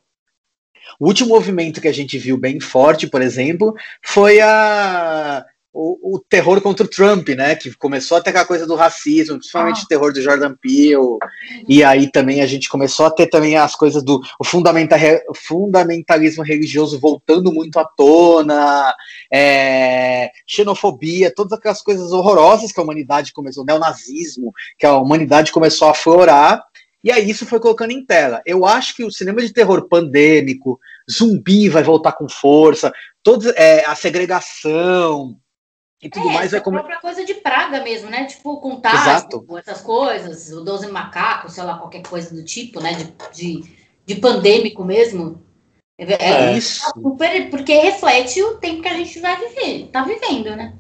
[1.00, 5.46] O último movimento que a gente viu bem forte, por exemplo, foi a
[5.80, 7.56] o, o, terror contra o Trump, né?
[7.56, 9.84] Que começou a ter aquela coisa do racismo, principalmente ah.
[9.84, 11.20] o terror do Jordan Peele.
[11.70, 14.98] E aí também a gente começou a ter também as coisas do o fundamental,
[15.36, 18.96] fundamentalismo religioso voltando muito à tona,
[19.32, 25.90] é, xenofobia, todas aquelas coisas horrorosas que a humanidade começou, neonazismo, que a humanidade começou
[25.90, 26.64] a florar.
[27.04, 28.42] E aí isso foi colocando em tela.
[28.46, 33.86] Eu acho que o cinema de terror pandêmico, zumbi vai voltar com força, todos, é,
[33.86, 35.38] a segregação,
[36.02, 36.80] e tudo é, mais vai comer.
[36.80, 38.26] própria coisa de praga mesmo, né?
[38.26, 39.28] Tipo, contágio,
[39.58, 42.94] essas coisas, o 12 macacos, sei lá, qualquer coisa do tipo, né?
[42.94, 43.64] De, de,
[44.06, 45.42] de pandêmico mesmo.
[45.98, 46.82] É, é, é isso.
[46.94, 50.74] Super, porque reflete o tempo que a gente vai viver, tá vivendo, né?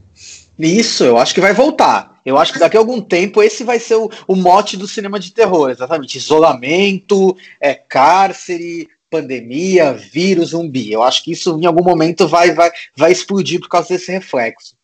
[0.57, 2.19] Isso, eu acho que vai voltar.
[2.23, 5.19] Eu acho que daqui a algum tempo esse vai ser o, o mote do cinema
[5.19, 6.17] de terror, exatamente.
[6.17, 10.91] Isolamento, é, cárcere, pandemia, vírus, zumbi.
[10.91, 14.76] Eu acho que isso em algum momento vai, vai, vai explodir por causa desse reflexo.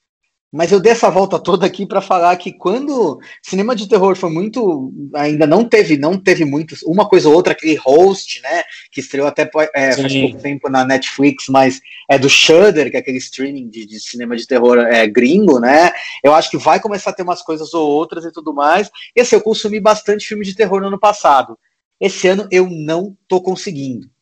[0.54, 4.30] Mas eu dei essa volta toda aqui para falar que quando cinema de terror foi
[4.30, 8.99] muito, ainda não teve, não teve muitos, uma coisa ou outra, aquele host, né, que
[8.99, 13.18] estreou até é, faz pouco tempo na Netflix, mas é do Shudder, que é aquele
[13.18, 15.91] streaming de, de cinema de terror é, gringo, né?
[16.24, 18.91] Eu acho que vai começar a ter umas coisas ou outras e tudo mais.
[19.16, 21.58] E assim, eu consumi bastante filme de terror no ano passado.
[21.99, 24.12] Esse ano eu não tô conseguindo.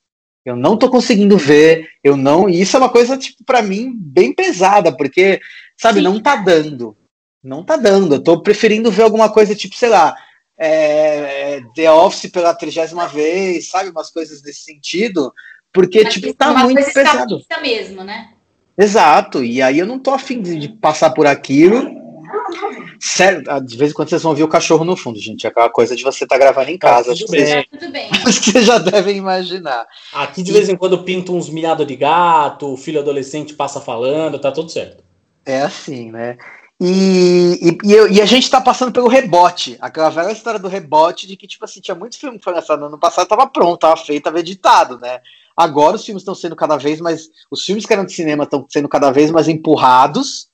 [0.46, 2.50] Eu não tô conseguindo ver, eu não.
[2.50, 5.40] E isso é uma coisa, tipo, para mim, bem pesada, porque
[5.82, 6.04] Sabe, Sim.
[6.04, 6.96] não tá dando.
[7.44, 8.14] Não tá dando.
[8.14, 10.16] Eu tô preferindo ver alguma coisa tipo, sei lá,
[10.56, 13.90] é, The Office pela trigésima vez, sabe?
[13.90, 15.34] Umas coisas nesse sentido.
[15.74, 17.42] Porque, Mas tipo, tá muito pesado.
[17.64, 18.32] mesmo, né?
[18.78, 19.44] Exato.
[19.44, 22.00] E aí eu não tô afim de, de passar por aquilo.
[23.04, 25.48] Sério, ah, de vez em quando vocês vão ver o cachorro no fundo, gente.
[25.48, 27.14] É aquela coisa de você estar tá gravando em tá casa.
[27.14, 27.42] Tá, tudo, bem.
[27.50, 28.10] Vocês, tudo bem.
[28.24, 29.88] Vocês já devem imaginar.
[30.14, 30.54] Aqui de e...
[30.54, 34.70] vez em quando pinta uns miados de gato, o filho adolescente passa falando, tá tudo
[34.70, 35.04] certo.
[35.44, 36.38] É assim, né?
[36.80, 41.36] E, e, e, a gente tá passando pelo rebote, aquela velha história do rebote de
[41.36, 43.98] que, tipo assim, tinha muito filme que foi lançado no ano passado, tava pronto, tava
[43.98, 45.22] feito, tava editado, né?
[45.58, 47.30] Agora os filmes estão sendo cada vez mais.
[47.50, 50.51] Os filmes que eram de cinema estão sendo cada vez mais empurrados.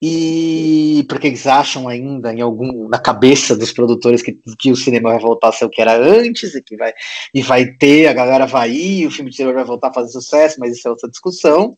[0.00, 5.10] E porque eles acham ainda em algum na cabeça dos produtores que, que o cinema
[5.10, 6.92] vai voltar a ser o que era antes e que vai
[7.32, 10.10] e vai ter, a galera vai ir, o filme de terror vai voltar a fazer
[10.10, 11.76] sucesso, mas isso é outra discussão.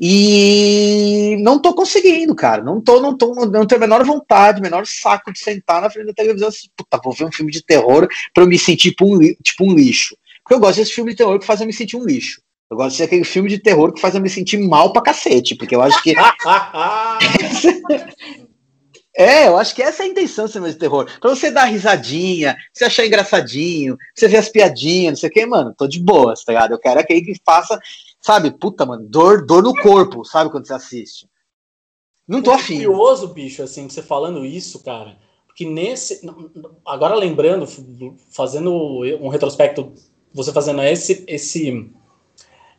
[0.00, 2.62] E não tô conseguindo, cara.
[2.62, 6.06] Não tô, não tô, não tenho a menor vontade, menor saco de sentar na frente
[6.06, 9.06] da televisão assim, puta, vou ver um filme de terror pra eu me sentir tipo
[9.06, 10.16] um, tipo um lixo.
[10.44, 12.40] Porque eu gosto desse filme de terror que faz eu me sentir um lixo.
[12.70, 15.02] Eu gosto de ser aquele filme de terror que faz eu me sentir mal pra
[15.02, 16.14] cacete, porque eu acho que.
[19.20, 21.10] É, eu acho que essa é a intenção do cinema de terror.
[21.20, 25.44] Pra você dar risadinha, você achar engraçadinho, você ver as piadinhas, não sei o que,
[25.44, 26.70] mano, tô de boas, tá ligado?
[26.70, 27.80] Eu quero aquele que faça
[28.20, 31.28] Sabe, puta, mano, dor, dor no corpo, sabe, quando você assiste.
[32.26, 32.82] Não tô afim.
[32.82, 35.16] É curioso, bicho, assim, você falando isso, cara,
[35.46, 36.20] porque nesse.
[36.84, 37.66] Agora lembrando,
[38.30, 38.70] fazendo
[39.20, 39.94] um retrospecto,
[40.32, 41.90] você fazendo esse, esse,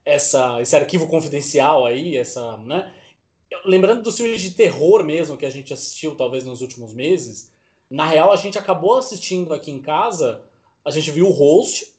[0.09, 2.93] essa, esse arquivo confidencial aí, essa, né?
[3.65, 7.51] Lembrando dos filmes de terror mesmo que a gente assistiu, talvez nos últimos meses,
[7.89, 10.45] na real a gente acabou assistindo aqui em casa,
[10.85, 11.95] a gente viu o Host,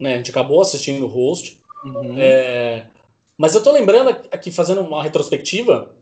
[0.00, 0.14] né?
[0.14, 1.60] A gente acabou assistindo o Host.
[1.84, 2.16] Uhum.
[2.18, 2.86] É,
[3.36, 5.94] mas eu tô lembrando aqui, fazendo uma retrospectiva,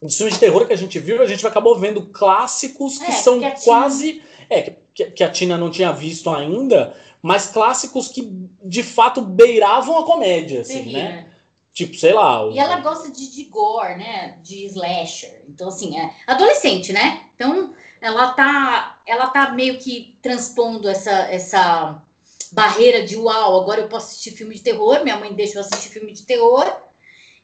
[0.00, 3.12] dos filmes de terror que a gente viu, a gente acabou vendo clássicos que é,
[3.12, 4.22] são que quase.
[4.48, 8.22] É, que, que, a Tina não tinha visto ainda, mas clássicos que
[8.62, 11.04] de fato beiravam a comédia, assim, Seria.
[11.04, 11.26] né?
[11.72, 12.46] Tipo, sei lá.
[12.46, 12.52] O...
[12.52, 14.38] E ela gosta de, de gore, né?
[14.42, 15.44] De slasher.
[15.48, 17.30] Então, assim, é adolescente, né?
[17.34, 22.02] Então, ela tá, ela tá meio que transpondo essa, essa
[22.50, 25.90] barreira de uau, agora eu posso assistir filme de terror, minha mãe deixa eu assistir
[25.90, 26.66] filme de terror.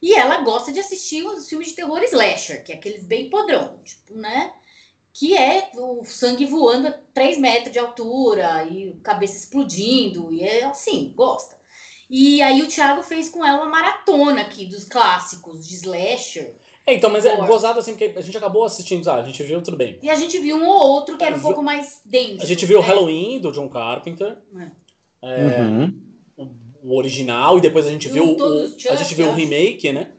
[0.01, 3.79] E ela gosta de assistir os filmes de terror slasher, que é aqueles bem podrão,
[3.83, 4.53] tipo, né?
[5.17, 10.63] Que é o sangue voando a 3 metros de altura e cabeça explodindo, e é
[10.63, 11.57] assim, gosta.
[12.07, 16.53] E aí o Thiago fez com ela uma maratona aqui dos clássicos de slasher.
[16.85, 19.59] É, então, mas é gozado assim, porque a gente acabou assistindo, ah, a gente viu
[19.59, 19.97] tudo bem.
[20.03, 22.43] E a gente viu um ou outro que era um pouco mais denso.
[22.43, 22.87] A gente viu o né?
[22.87, 24.37] Halloween, do John Carpenter.
[24.55, 24.71] É.
[25.19, 25.99] É, uhum.
[26.37, 26.47] o,
[26.83, 30.11] o, original, e depois a gente viu o, a gente viu o remake, né?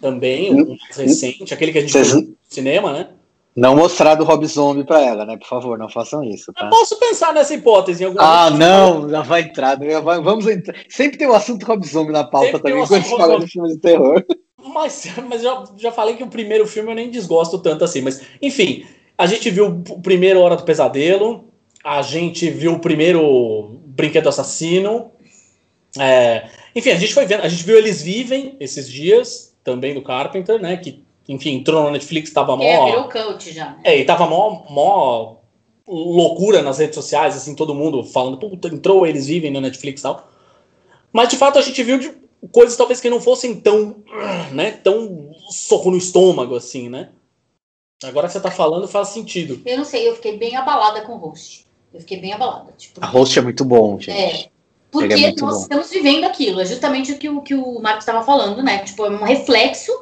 [0.00, 3.08] Também, o mais recente, aquele que a gente viu no cinema, né?
[3.56, 5.38] Não mostrar do Rob Zombie pra ela, né?
[5.38, 6.52] Por favor, não façam isso.
[6.52, 6.66] Tá?
[6.66, 9.78] Eu posso pensar nessa hipótese em algum Ah, não, já vai entrar.
[9.82, 10.76] Já vai, vamos entrar.
[10.90, 13.46] Sempre tem o um assunto Rob Zombie na pauta Sempre também, quando se fala de
[13.46, 14.22] filme de terror.
[14.74, 18.00] Mas, mas já, já falei que o primeiro filme eu nem desgosto tanto assim.
[18.00, 18.84] Mas, enfim,
[19.16, 21.52] a gente viu o primeiro Hora do Pesadelo,
[21.84, 25.12] a gente viu o primeiro Brinquedo Assassino.
[25.96, 30.02] É, enfim, a gente foi vendo, a gente viu Eles Vivem esses dias, também do
[30.02, 30.76] Carpenter, né?
[30.76, 32.62] Que, enfim, entrou na Netflix, tava mó.
[32.62, 33.70] É, virou cult já.
[33.70, 33.80] Né?
[33.84, 35.36] É, e tava mó, mó
[35.86, 40.02] loucura nas redes sociais, assim, todo mundo falando, puta, entrou Eles Vivem na Netflix e
[40.02, 40.28] tal.
[41.12, 42.12] Mas de fato a gente viu de
[42.50, 43.96] coisas talvez que não fossem tão,
[44.52, 47.10] né, tão soco no estômago, assim, né?
[48.04, 49.62] Agora que você tá falando faz sentido.
[49.64, 51.66] Eu não sei, eu fiquei bem abalada com o host.
[51.94, 52.72] Eu fiquei bem abalada.
[52.76, 54.10] Tipo, A host é muito bom, gente.
[54.10, 54.48] É.
[54.90, 55.62] Porque é nós bom.
[55.62, 56.60] estamos vivendo aquilo.
[56.60, 58.78] É justamente o que o, que o Marcos estava falando, né?
[58.80, 59.92] Tipo, é um reflexo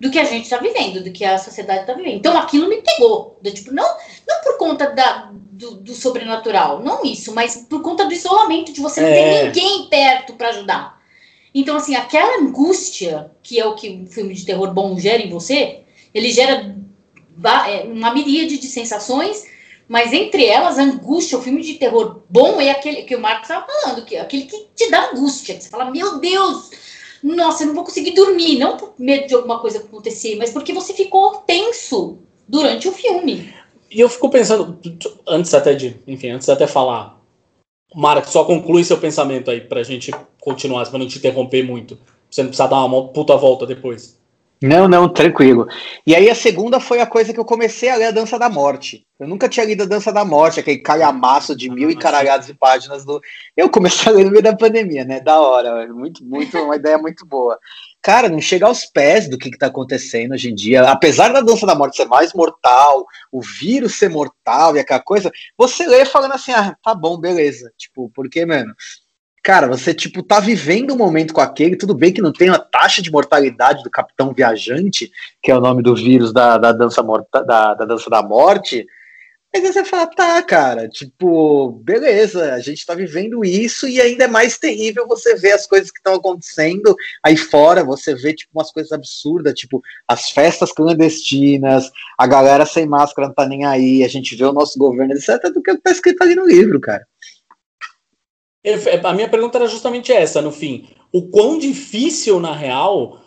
[0.00, 2.16] do que a gente está vivendo, do que a sociedade está vivendo.
[2.16, 3.38] Então aquilo me pegou.
[3.40, 3.96] Do, tipo, não,
[4.28, 8.80] não por conta da, do, do sobrenatural, não isso, mas por conta do isolamento, de
[8.80, 9.14] você não É.
[9.14, 11.00] ter ninguém perto para ajudar.
[11.54, 15.30] Então, assim, aquela angústia, que é o que um filme de terror bom gera em
[15.30, 15.80] você,
[16.12, 16.76] ele gera
[17.66, 19.44] é, uma miríade de sensações,
[19.88, 23.48] mas entre elas, a angústia, o filme de terror bom é aquele que o Marcos
[23.48, 26.70] estava falando, que é aquele que te dá angústia, que você fala, meu Deus,
[27.34, 30.72] nossa, eu não vou conseguir dormir, não por medo de alguma coisa acontecer, mas porque
[30.72, 33.52] você ficou tenso durante o filme.
[33.90, 34.78] E eu fico pensando,
[35.26, 37.20] antes até de, enfim, antes até falar,
[37.94, 41.98] Marcos, só conclui seu pensamento aí pra gente continuar, pra não te interromper muito.
[42.30, 44.15] Você não precisar dar uma puta volta depois.
[44.62, 45.68] Não, não, tranquilo.
[46.06, 48.48] E aí a segunda foi a coisa que eu comecei a ler a Dança da
[48.48, 49.06] Morte.
[49.20, 53.04] Eu nunca tinha lido a Dança da Morte, aquele calhamaço de mil e de páginas
[53.04, 53.20] do.
[53.54, 55.20] Eu comecei a ler no meio da pandemia, né?
[55.20, 55.86] Da hora.
[55.92, 57.58] Muito, muito, uma ideia muito boa.
[58.00, 60.88] Cara, não chega aos pés do que, que tá acontecendo hoje em dia.
[60.90, 65.30] Apesar da Dança da Morte ser mais mortal, o vírus ser mortal e aquela coisa,
[65.56, 67.70] você lê falando assim, ah, tá bom, beleza.
[67.76, 68.74] Tipo, porque, mano,
[69.46, 72.58] cara, você, tipo, tá vivendo um momento com aquele, tudo bem que não tem a
[72.58, 75.08] taxa de mortalidade do Capitão Viajante,
[75.40, 78.84] que é o nome do vírus da, da, dança, morta, da, da dança da morte,
[79.54, 84.24] mas aí você fala, tá, cara, tipo, beleza, a gente tá vivendo isso e ainda
[84.24, 88.50] é mais terrível você ver as coisas que estão acontecendo aí fora, você vê, tipo,
[88.52, 91.88] umas coisas absurdas, tipo, as festas clandestinas,
[92.18, 95.40] a galera sem máscara não tá nem aí, a gente vê o nosso governo, etc,
[95.54, 97.06] do que tá escrito ali no livro, cara.
[99.04, 100.86] A minha pergunta era justamente essa, no fim.
[101.12, 103.18] O quão difícil, na real,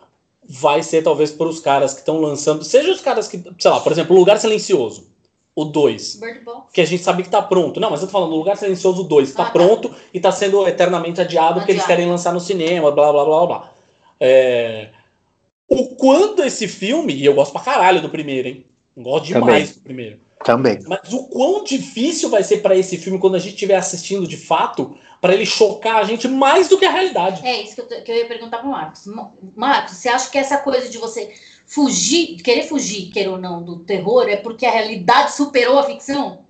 [0.47, 3.79] vai ser, talvez, para os caras que estão lançando, seja os caras que, sei lá,
[3.79, 5.07] por exemplo, o Lugar Silencioso,
[5.55, 6.73] o 2, Bird Box.
[6.73, 7.79] que a gente sabe que tá pronto.
[7.79, 9.51] Não, mas eu tô falando, o Lugar Silencioso 2 tá Ah, tá.
[9.51, 11.97] pronto e tá sendo eternamente adiado porque eles Adiado.
[11.99, 13.73] querem lançar no cinema, blá, blá, blá, blá.
[14.19, 14.89] É...
[15.69, 18.65] O quanto esse filme, e eu gosto pra caralho do primeiro, hein?
[18.97, 20.19] Gosto demais do primeiro.
[20.43, 20.79] Também.
[20.87, 24.37] Mas o quão difícil vai ser pra esse filme quando a gente estiver assistindo de
[24.37, 27.45] fato, pra ele chocar a gente mais do que a realidade.
[27.45, 29.05] É isso que eu, que eu ia perguntar pro Marcos.
[29.05, 31.33] Ma- Marcos, você acha que essa coisa de você
[31.65, 36.45] fugir, querer fugir, queira ou não, do terror, é porque a realidade superou a ficção?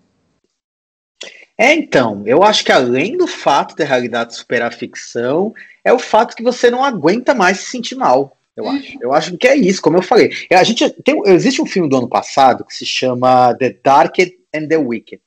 [1.58, 6.00] É, então, eu acho que além do fato da realidade superar a ficção, é o
[6.00, 8.39] fato que você não aguenta mais se sentir mal.
[8.60, 8.98] Eu acho.
[9.02, 10.30] Eu acho que é isso, como eu falei.
[10.50, 14.16] É, A gente tem, existe um filme do ano passado que se chama The Dark
[14.54, 15.22] and the Wicked.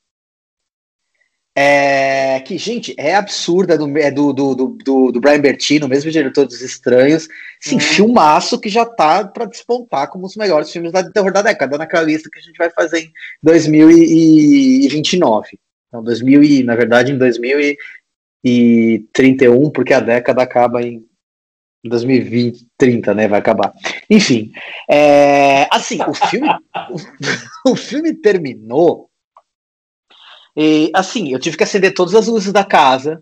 [1.55, 6.47] É, que, gente, é absurda, do, é do, do, do, do, Brian Bertino, mesmo diretor
[6.47, 7.27] dos Estranhos.
[7.61, 7.79] Sim, Uhum.
[7.81, 12.01] filmaço que já tá pra despontar como os melhores filmes da terror da década, naquela
[12.03, 13.11] lista que a gente vai fazer em
[13.43, 15.59] 2029.
[15.87, 21.05] Então, 2000 e, na verdade, em 2031, porque a década acaba em
[21.83, 23.27] 2020, 30, né?
[23.27, 23.73] Vai acabar.
[24.09, 24.51] Enfim,
[24.89, 26.49] é, assim, o filme,
[27.65, 29.09] o, o filme terminou.
[30.55, 33.21] E, assim, eu tive que acender todas as luzes da casa.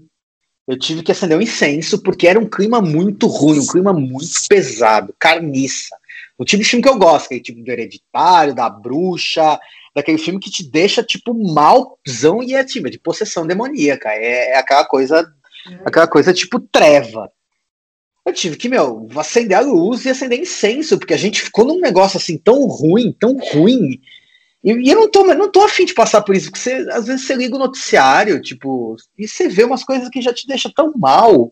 [0.68, 4.30] Eu tive que acender um incenso, porque era um clima muito ruim, um clima muito
[4.48, 5.96] pesado, carniça.
[6.38, 9.60] O tipo de filme que eu gosto, aquele tipo do hereditário, da bruxa,
[9.96, 14.10] daquele filme que te deixa, tipo, malzão e é tipo, de possessão demoníaca.
[14.10, 15.34] É, é aquela coisa,
[15.86, 17.32] aquela coisa tipo treva.
[18.26, 21.80] Eu tive que, meu, acender a luz e acender incenso, porque a gente ficou num
[21.80, 24.00] negócio assim tão ruim, tão ruim.
[24.64, 27.08] E, e eu não tô, não tô afim de passar por isso, porque você, às
[27.08, 30.72] vezes você liga o noticiário, tipo, e você vê umas coisas que já te deixam
[30.72, 31.52] tão mal.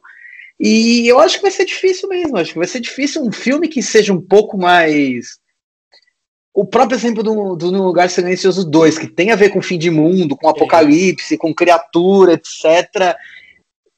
[0.59, 2.37] E eu acho que vai ser difícil mesmo.
[2.37, 5.39] Acho que vai ser difícil um filme que seja um pouco mais.
[6.53, 9.77] O próprio exemplo do, do No Lugar Silencioso 2, que tem a ver com fim
[9.77, 13.15] de mundo, com apocalipse, com criatura, etc.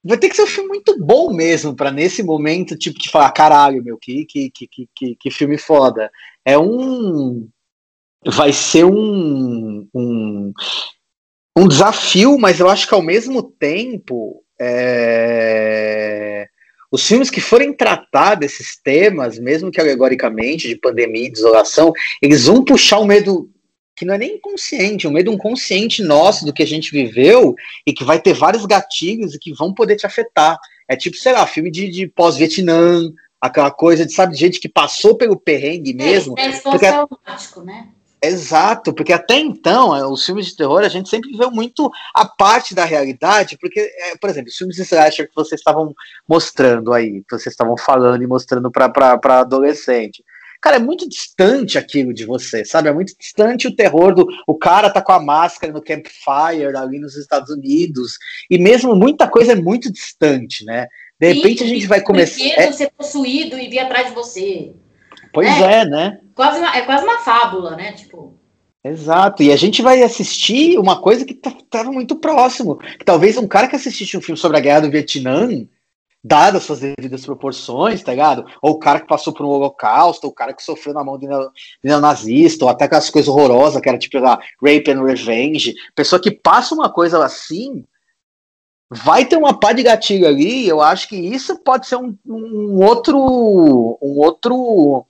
[0.03, 3.31] Vai ter que ser um filme muito bom mesmo, para nesse momento, tipo, de falar,
[3.31, 6.11] caralho, meu, que, que, que, que, que filme foda.
[6.43, 7.47] É um.
[8.25, 10.53] Vai ser um, um,
[11.57, 14.43] um desafio, mas eu acho que ao mesmo tempo.
[14.59, 16.47] É,
[16.91, 22.47] os filmes que forem tratar desses temas, mesmo que alegoricamente, de pandemia e desolação, eles
[22.47, 23.49] vão puxar o medo
[24.01, 27.53] que não é nem inconsciente, é um medo inconsciente nosso do que a gente viveu
[27.85, 30.57] e que vai ter vários gatilhos e que vão poder te afetar.
[30.87, 35.15] É tipo, sei lá, filme de, de pós-Vietnã, aquela coisa de, sabe, gente que passou
[35.15, 36.33] pelo perrengue mesmo.
[36.35, 37.89] É, é né?
[38.23, 42.25] Exato, porque até então, é, os filmes de terror, a gente sempre viveu muito a
[42.25, 45.93] parte da realidade, porque, é, por exemplo, os filmes de slasher que vocês estavam
[46.27, 50.23] mostrando aí, que vocês estavam falando e mostrando para adolescente.
[50.62, 52.88] Cara, é muito distante aquilo de você, sabe?
[52.88, 54.28] É muito distante o terror do.
[54.45, 58.18] O cara tá com a máscara no campfire ali nos Estados Unidos.
[58.49, 60.88] E mesmo muita coisa é muito distante, né?
[61.20, 62.43] De repente Sim, a gente vai começar.
[62.43, 62.72] É...
[62.72, 64.72] ser possuído e vir atrás de você.
[65.34, 66.20] Pois é, é né?
[66.36, 67.93] Quase uma, é quase uma fábula, né?
[67.93, 68.39] Tipo.
[68.84, 72.80] Exato, e a gente vai assistir uma coisa que estava tá, muito próximo.
[73.05, 75.47] Talvez um cara que assistisse um filme sobre a guerra do Vietnã,
[76.24, 78.45] dadas suas devidas proporções, tá ligado?
[78.61, 81.17] Ou o cara que passou por um holocausto, ou o cara que sofreu na mão
[81.17, 81.28] de
[81.84, 85.74] neonazista, ou até aquelas coisas horrorosas, que era tipo lá, rape and revenge.
[85.95, 87.84] Pessoa que passa uma coisa assim,
[88.89, 92.84] vai ter uma pá de gatilho ali, eu acho que isso pode ser um, um
[92.84, 93.17] outro
[94.01, 95.05] um outro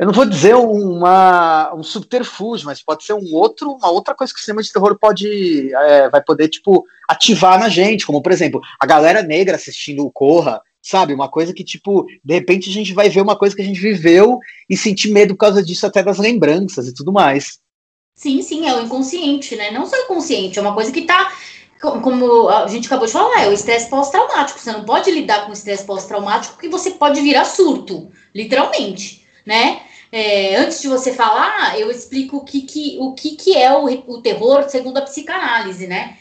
[0.00, 4.32] eu não vou dizer uma, um subterfúgio, mas pode ser um outro, uma outra coisa
[4.32, 8.32] que o cinema de terror pode é, vai poder tipo ativar na gente, como por
[8.32, 12.72] exemplo a galera negra assistindo o Corra, sabe, uma coisa que tipo de repente a
[12.72, 14.38] gente vai ver uma coisa que a gente viveu
[14.70, 17.58] e sentir medo por causa disso até das lembranças e tudo mais.
[18.14, 19.70] Sim, sim, é o inconsciente, né?
[19.70, 21.30] Não só inconsciente, é uma coisa que tá
[21.78, 24.58] como a gente acabou de falar, é o estresse pós-traumático.
[24.60, 29.82] Você não pode lidar com o estresse pós-traumático porque você pode virar surto, literalmente, né?
[30.12, 33.84] É, antes de você falar, eu explico o que, que, o que, que é o,
[33.84, 36.18] o terror segundo a psicanálise, né?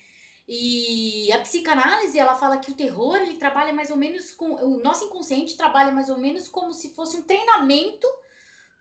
[0.47, 4.55] E a psicanálise, ela fala que o terror, ele trabalha mais ou menos com...
[4.55, 8.07] O nosso inconsciente trabalha mais ou menos como se fosse um treinamento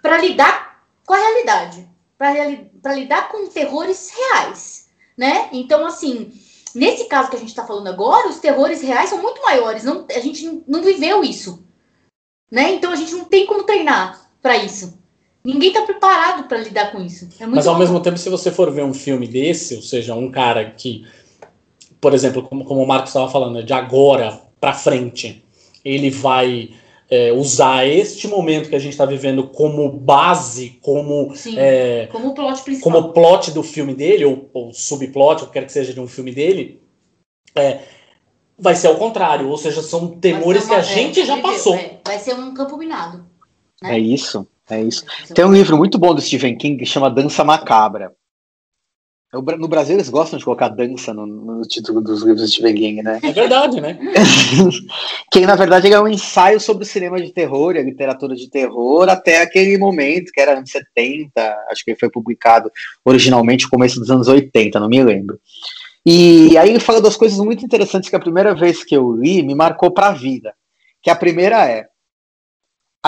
[0.01, 1.87] para lidar com a realidade.
[2.17, 5.49] Para lidar com terrores reais, né?
[5.53, 6.33] Então, assim,
[6.75, 9.85] nesse caso que a gente está falando agora, os terrores reais são muito maiores.
[9.85, 11.63] Não, a gente não viveu isso,
[12.51, 12.73] né?
[12.73, 14.98] Então, a gente não tem como treinar para isso.
[15.49, 17.27] Ninguém está preparado para lidar com isso.
[17.41, 17.81] É Mas ao bom.
[17.81, 21.07] mesmo tempo, se você for ver um filme desse, ou seja, um cara que,
[21.99, 25.43] por exemplo, como, como o Marcos estava falando, de agora para frente,
[25.83, 26.75] ele vai
[27.09, 32.35] é, usar este momento que a gente está vivendo como base, como Sim, é, como
[32.35, 32.93] plot principal.
[32.93, 36.31] como plot do filme dele ou, ou subplot, ou quer que seja de um filme
[36.31, 36.79] dele,
[37.55, 37.79] é,
[38.59, 41.75] vai ser ao contrário, ou seja, são temores uma, que a gente já passou.
[41.75, 43.25] É, vai ser um campo minado.
[43.83, 43.95] Né?
[43.95, 45.05] É isso, é isso.
[45.35, 48.13] Tem um livro muito bom do Stephen King que chama Dança Macabra.
[49.31, 53.03] No Brasil eles gostam de colocar dança no, no título dos livros do Stephen King,
[53.03, 53.21] né?
[53.23, 53.99] É verdade, né?
[55.31, 58.49] que na verdade é um ensaio sobre o cinema de terror e a literatura de
[58.49, 61.31] terror até aquele momento, que era anos 70,
[61.71, 62.71] acho que ele foi publicado
[63.05, 65.39] originalmente no começo dos anos 80, não me lembro.
[66.07, 69.43] E aí ele fala das coisas muito interessantes que a primeira vez que eu li
[69.43, 70.55] me marcou para a vida.
[71.03, 71.87] Que a primeira é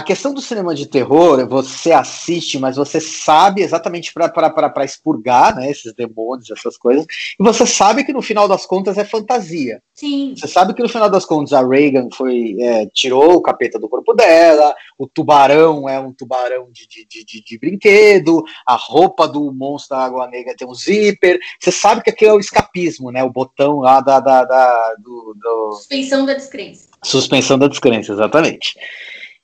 [0.00, 5.70] a questão do cinema de terror, você assiste, mas você sabe exatamente para expurgar né,
[5.70, 7.04] esses demônios, essas coisas,
[7.38, 9.82] e você sabe que no final das contas é fantasia.
[9.94, 10.34] Sim.
[10.34, 13.90] Você sabe que no final das contas a Reagan foi, é, tirou o capeta do
[13.90, 19.52] corpo dela, o tubarão é um tubarão de, de, de, de brinquedo, a roupa do
[19.52, 21.38] monstro da Água Negra tem um zíper.
[21.60, 23.22] Você sabe que aquilo é o escapismo, né?
[23.22, 24.18] O botão lá da.
[24.18, 25.72] da, da do, do...
[25.72, 26.88] Suspensão da descrença.
[27.04, 28.74] Suspensão da descrença, exatamente.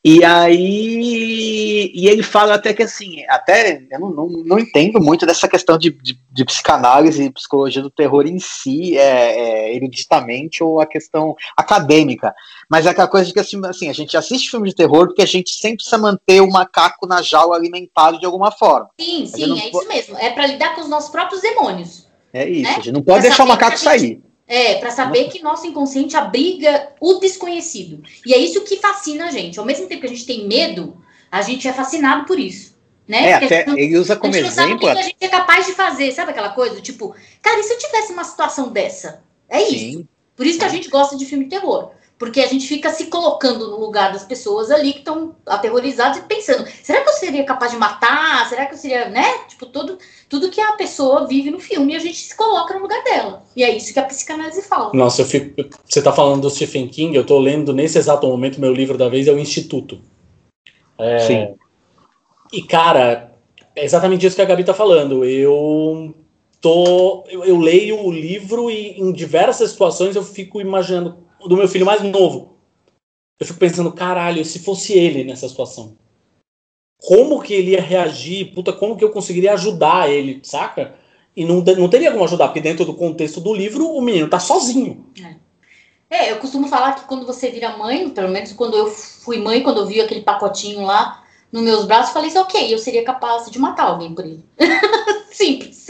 [0.09, 5.27] E aí, e ele fala até que assim, até eu não, não, não entendo muito
[5.27, 10.63] dessa questão de, de, de, psicanálise e psicologia do terror em si, é, é, eruditamente,
[10.63, 12.33] ou a questão acadêmica.
[12.71, 15.23] Mas é aquela coisa de que assim, assim, a gente assiste filme de terror porque
[15.23, 18.89] a gente sempre precisa manter o macaco na jaula alimentado de alguma forma.
[19.01, 20.17] Sim, sim, é isso mesmo.
[20.19, 22.07] É para lidar com os nossos próprios demônios.
[22.33, 22.71] É isso, né?
[22.71, 24.23] a gente não pode deixar o macaco sair.
[24.49, 28.03] É, para saber que nosso inconsciente abriga o desconhecido.
[28.25, 29.59] E é isso que fascina a gente.
[29.59, 32.77] Ao mesmo tempo que a gente tem medo, a gente é fascinado por isso.
[33.09, 33.31] Né?
[33.31, 34.71] É, até ele usa como a gente exemplo.
[34.71, 36.81] Não sabe o que a gente é capaz de fazer, sabe aquela coisa?
[36.81, 39.23] Tipo, cara, e se eu tivesse uma situação dessa?
[39.49, 39.99] É isso.
[39.99, 40.09] Sim.
[40.37, 41.91] Por isso que a gente gosta de filme de terror.
[42.19, 46.23] Porque a gente fica se colocando no lugar das pessoas ali que estão aterrorizadas e
[46.23, 48.49] pensando: será que eu seria capaz de matar?
[48.49, 49.25] Será que eu seria, né?
[49.49, 52.81] Tipo, tudo, tudo que a pessoa vive no filme e a gente se coloca no
[52.81, 53.43] lugar dela.
[53.55, 54.93] E é isso que a psicanálise fala.
[54.95, 58.61] Nossa, eu fico, você está falando do Stephen King, eu estou lendo nesse exato momento
[58.61, 60.01] meu livro da vez, é o Instituto.
[60.99, 61.55] É, Sim.
[62.51, 63.31] E, cara,
[63.75, 65.23] é exatamente isso que a Gabi está falando.
[65.23, 66.15] Eu
[66.63, 67.25] tô.
[67.29, 71.87] Eu, eu leio o livro e em diversas situações eu fico imaginando do meu filho
[71.87, 72.57] mais novo.
[73.39, 75.97] eu fico pensando, caralho, se fosse ele nessa situação,
[76.99, 78.55] como que ele ia reagir?
[78.55, 80.95] Puta, como que eu conseguiria ajudar ele, saca?
[81.37, 84.41] E não, não teria como ajudar, porque dentro do contexto do livro, o menino tá
[84.41, 85.07] sozinho.
[86.09, 89.63] É, eu costumo falar que quando você vira mãe, pelo menos quando eu fui mãe,
[89.63, 91.23] quando eu vi aquele pacotinho lá
[91.53, 94.45] nos meus braços, eu falei assim, ok, eu seria capaz de matar alguém por ele.
[95.31, 95.89] Simples.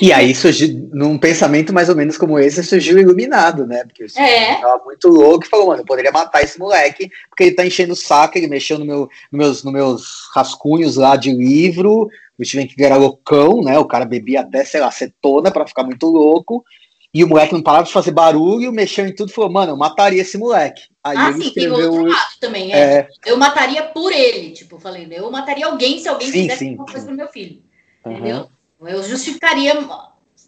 [0.00, 3.84] E aí surgiu, num pensamento mais ou menos como esse, surgiu iluminado, né?
[3.84, 4.54] Porque o É.
[4.60, 7.92] tava muito louco e falou, mano, eu poderia matar esse moleque, porque ele tá enchendo
[7.92, 12.08] o saco, ele mexeu no meu, no meus, nos meus rascunhos lá de livro,
[12.38, 13.78] o Steven King era loucão, né?
[13.78, 16.64] O cara bebia até, sei lá, acetona pra ficar muito louco.
[17.12, 19.76] E o moleque não parava de fazer barulho, mexeu em tudo e falou, mano, eu
[19.76, 20.82] mataria esse moleque.
[21.02, 21.90] Aí ah, sim, tem escreveu.
[21.92, 22.78] outro lado também, é.
[22.78, 26.68] É, Eu mataria por ele, tipo, falei, eu mataria alguém se alguém Sim, fizesse sim.
[26.70, 27.62] alguma coisa pro meu filho.
[28.06, 28.14] aham.
[28.14, 28.48] Entendeu?
[28.80, 29.74] Eu justificaria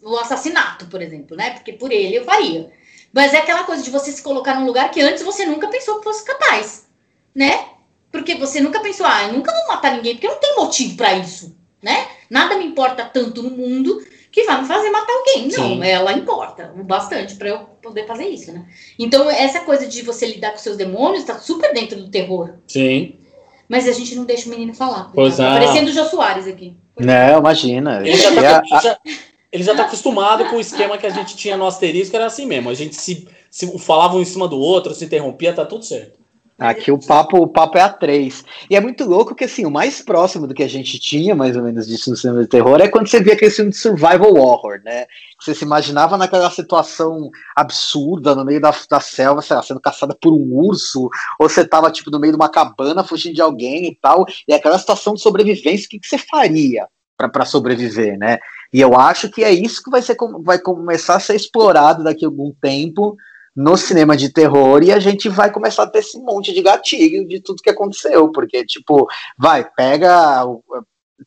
[0.01, 1.51] o assassinato, por exemplo, né?
[1.51, 2.71] Porque por ele eu faria.
[3.13, 5.97] Mas é aquela coisa de você se colocar num lugar que antes você nunca pensou
[5.97, 6.87] que fosse capaz,
[7.35, 7.65] né?
[8.11, 10.95] Porque você nunca pensou, ah, eu nunca vou matar ninguém, porque eu não tenho motivo
[10.95, 12.07] pra isso, né?
[12.29, 14.01] Nada me importa tanto no mundo
[14.31, 15.49] que vai me fazer matar alguém.
[15.49, 15.83] Não, Sim.
[15.83, 18.65] ela importa o bastante pra eu poder fazer isso, né?
[18.97, 22.53] Então, essa coisa de você lidar com seus demônios tá super dentro do terror.
[22.67, 23.15] Sim.
[23.67, 25.11] Mas a gente não deixa o menino falar.
[25.13, 25.43] Pois é.
[25.43, 26.77] Tá Parecendo o Jô Soares aqui.
[26.99, 27.99] Não, imagina.
[28.05, 28.97] Ele já, É, tá, a- já-
[29.51, 32.45] ele já tá acostumado com o esquema que a gente tinha no asterisco, era assim
[32.45, 32.69] mesmo.
[32.69, 36.19] A gente se, se falava um em cima do outro, se interrompia, tá tudo certo.
[36.61, 38.45] Aqui o papo, o papo é a três.
[38.69, 41.57] E é muito louco que, assim, o mais próximo do que a gente tinha, mais
[41.57, 44.35] ou menos, disso no cinema de terror, é quando você via aquele filme de survival
[44.35, 45.07] horror, né?
[45.41, 50.15] Você se imaginava naquela situação absurda, no meio da, da selva, sei lá, sendo caçada
[50.21, 51.09] por um urso,
[51.39, 54.53] ou você tava, tipo, no meio de uma cabana, fugindo de alguém e tal, e
[54.53, 56.87] aquela situação de sobrevivência, o que, que você faria
[57.17, 58.37] para sobreviver, né?
[58.71, 62.23] E eu acho que é isso que vai, ser, vai começar a ser explorado daqui
[62.23, 63.17] a algum tempo,
[63.55, 67.27] no cinema de terror e a gente vai começar a ter esse monte de gatilho
[67.27, 70.45] de tudo que aconteceu, porque, tipo, vai, pega,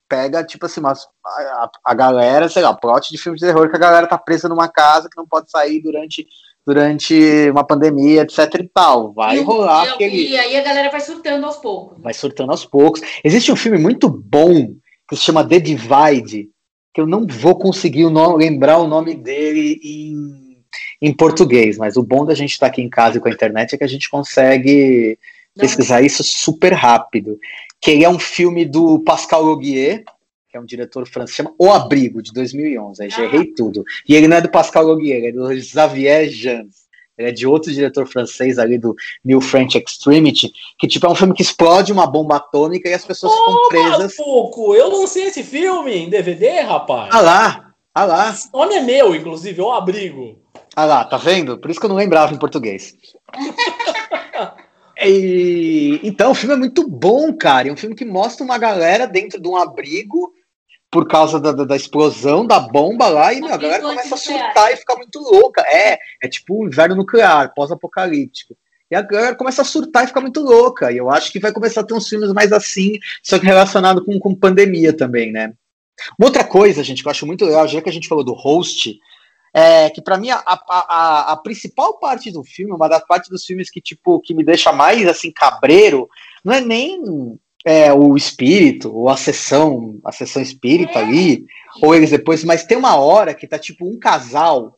[0.08, 3.76] pega, tipo assim, mas a, a galera, sei lá, plot de filme de terror que
[3.76, 6.26] a galera tá presa numa casa que não pode sair durante,
[6.66, 10.28] durante uma pandemia, etc e tal, vai e, rolar e, aquele...
[10.30, 12.02] e aí a galera vai surtando aos poucos.
[12.02, 13.02] Vai surtando aos poucos.
[13.22, 14.74] Existe um filme muito bom
[15.08, 16.48] que se chama The Divide,
[16.94, 20.43] que eu não vou conseguir o nome, lembrar o nome dele em,
[21.01, 23.74] em português, mas o bom da gente estar aqui em casa e com a internet
[23.74, 25.18] é que a gente consegue
[25.57, 27.38] pesquisar isso super rápido.
[27.80, 30.05] Que é um filme do Pascal Laugier,
[30.51, 33.03] que é um diretor francês, chama O Abrigo, de 2011.
[33.03, 33.24] Aí já Ah.
[33.24, 33.84] errei tudo.
[34.09, 36.84] E ele não é do Pascal Laugier, ele é do Xavier Jans.
[37.16, 41.14] Ele é de outro diretor francês ali do New French Extremity, que tipo é um
[41.14, 44.16] filme que explode uma bomba atômica e as pessoas ficam presas.
[44.16, 47.11] Pouco, eu lancei esse filme em DVD, rapaz.
[47.12, 50.40] Ah lá, ah lá, Esse nome é meu, inclusive, o abrigo.
[50.76, 51.58] Ah lá, tá vendo?
[51.58, 52.94] Por isso que eu não lembrava em português.
[55.06, 57.68] E, então, o filme é muito bom, cara.
[57.68, 60.32] É um filme que mostra uma galera dentro de um abrigo
[60.90, 64.18] por causa da, da, da explosão da bomba lá e meu, a galera começa a
[64.18, 65.60] surtar e ficar muito louca.
[65.62, 68.56] É, é tipo um inverno nuclear, pós-apocalíptico.
[68.88, 70.92] E a galera começa a surtar e ficar muito louca.
[70.92, 74.04] E eu acho que vai começar a ter uns filmes mais assim, só que relacionado
[74.04, 75.52] com, com pandemia também, né?
[76.18, 78.32] Uma outra coisa, gente, que eu acho muito legal, já que a gente falou do
[78.32, 78.96] host,
[79.55, 83.44] é que para mim a, a, a, principal parte do filme, uma das partes dos
[83.44, 86.09] filmes que tipo que me deixa mais assim cabreiro,
[86.44, 91.46] não é nem é, o espírito ou a sessão, a sessão espírita ali,
[91.80, 94.76] ou eles depois, mas tem uma hora que tá tipo um casal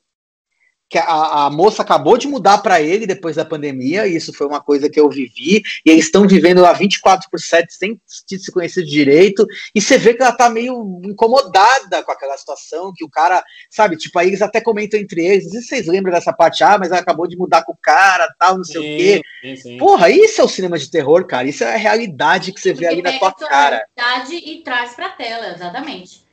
[0.88, 4.46] que a, a moça acabou de mudar para ele depois da pandemia, e isso foi
[4.46, 8.52] uma coisa que eu vivi, e eles estão vivendo lá 24 por 7 sem se
[8.52, 13.10] conhecer direito, e você vê que ela tá meio incomodada com aquela situação, que o
[13.10, 16.32] cara, sabe, tipo, aí eles até comentam entre eles, não sei se vocês lembram dessa
[16.32, 19.22] parte, ah, mas ela acabou de mudar com o cara, tal, não sei o quê.
[19.42, 19.78] sim, sim.
[19.78, 22.86] Porra, isso é o cinema de terror, cara, isso é a realidade que você vê
[22.86, 23.84] ali na tua cara.
[23.96, 26.24] realidade e traz pra tela, exatamente.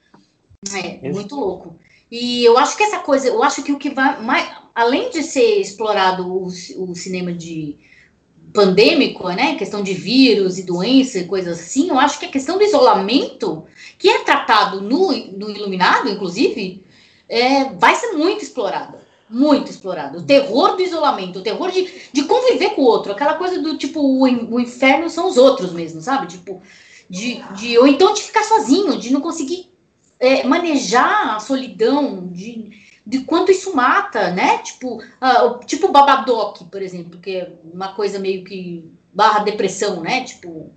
[0.72, 1.78] É, muito louco.
[2.16, 5.24] E eu acho que essa coisa, eu acho que o que vai mais, além de
[5.24, 7.80] ser explorado o, o cinema de
[8.54, 12.56] pandêmico, né, questão de vírus e doença e coisas assim, eu acho que a questão
[12.56, 13.66] do isolamento,
[13.98, 16.86] que é tratado no, no Iluminado, inclusive,
[17.28, 19.02] é, vai ser muito explorada.
[19.28, 20.20] Muito explorado.
[20.20, 23.76] O terror do isolamento, o terror de, de conviver com o outro, aquela coisa do
[23.76, 26.28] tipo, o, o inferno são os outros mesmo, sabe?
[26.28, 26.62] Tipo,
[27.10, 29.73] de, de, ou então de ficar sozinho, de não conseguir
[30.20, 32.72] é, manejar a solidão, de,
[33.06, 34.60] de quanto isso mata, né?
[34.60, 40.02] Tipo, o- tipo o Babadoc, por exemplo, que é uma coisa meio que barra depressão,
[40.02, 40.24] né?
[40.24, 40.74] Tipo,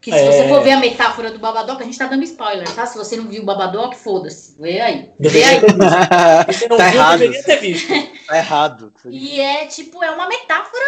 [0.00, 0.32] que se É.
[0.32, 2.86] você for ver a metáfora do Babadoc, a gente tá dando spoiler, tá?
[2.86, 5.10] Se você não viu o Babadoc, foda-se, vê aí.
[5.20, 5.60] Vê aí.
[6.48, 7.18] você não Tá viu, errado.
[7.18, 7.88] deveria ter visto.
[8.26, 8.92] tá errado.
[9.10, 10.84] E é tipo, é uma metáfora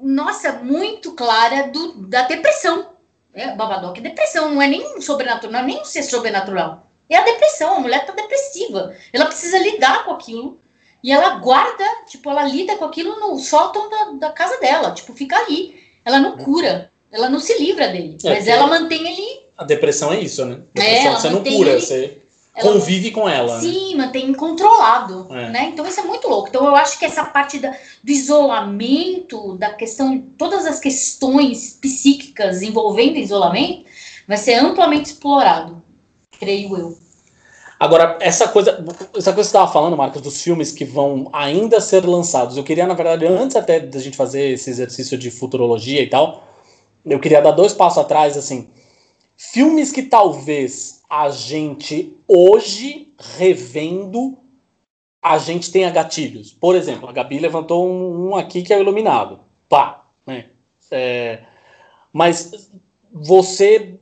[0.00, 2.90] nossa, muito clara do, da depressão.
[3.32, 6.86] É, Babadook é depressão, não é nem sobrenatural, não é nem um ser sobrenatural.
[7.08, 8.94] É a depressão, a mulher tá depressiva.
[9.12, 10.58] Ela precisa lidar com aquilo.
[11.02, 14.92] E ela guarda, tipo, ela lida com aquilo no sótão da, da casa dela.
[14.92, 15.78] Tipo, fica ali.
[16.04, 16.90] Ela não cura.
[17.12, 18.16] Ela não se livra dele.
[18.24, 19.44] É, mas ela mantém ele.
[19.56, 20.62] A depressão é isso, né?
[20.74, 22.22] É, Depressão ela você não cura, ele- você
[22.56, 23.54] ela- convive com ela.
[23.56, 23.60] né?
[23.60, 25.50] Sim, mantém controlado, É.
[25.50, 25.70] né?
[25.72, 26.48] Então isso é muito louco.
[26.48, 32.62] Então eu acho que essa parte da- do isolamento, da questão, todas as questões psíquicas
[32.62, 33.84] envolvendo isolamento,
[34.26, 35.82] vai ser amplamente explorado,
[36.44, 36.98] creio eu.
[37.78, 41.80] Agora, essa coisa, essa coisa que você estava falando, Marcos, dos filmes que vão ainda
[41.80, 46.00] ser lançados, eu queria, na verdade, antes até da gente fazer esse exercício de futurologia
[46.00, 46.44] e tal,
[47.04, 48.70] eu queria dar dois passos atrás, assim.
[49.36, 54.38] Filmes que talvez a gente, hoje, revendo,
[55.20, 56.52] a gente tenha gatilhos.
[56.52, 59.40] Por exemplo, a Gabi levantou um, um aqui que é o Iluminado.
[59.68, 60.46] Pá, né?
[60.90, 61.42] É,
[62.12, 62.70] mas
[63.12, 63.98] você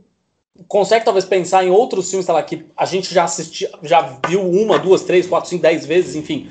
[0.68, 4.42] consegue talvez pensar em outros filmes, sei lá, que a gente já assistiu, já viu
[4.42, 6.50] uma, duas, três, quatro, cinco, dez vezes, enfim,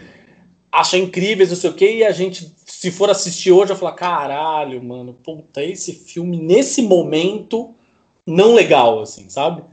[0.71, 3.93] acha incríveis, não sei o quê, e a gente, se for assistir hoje, vai falar,
[3.93, 7.73] caralho, mano, puta, esse filme, nesse momento,
[8.25, 9.63] não legal, assim, sabe?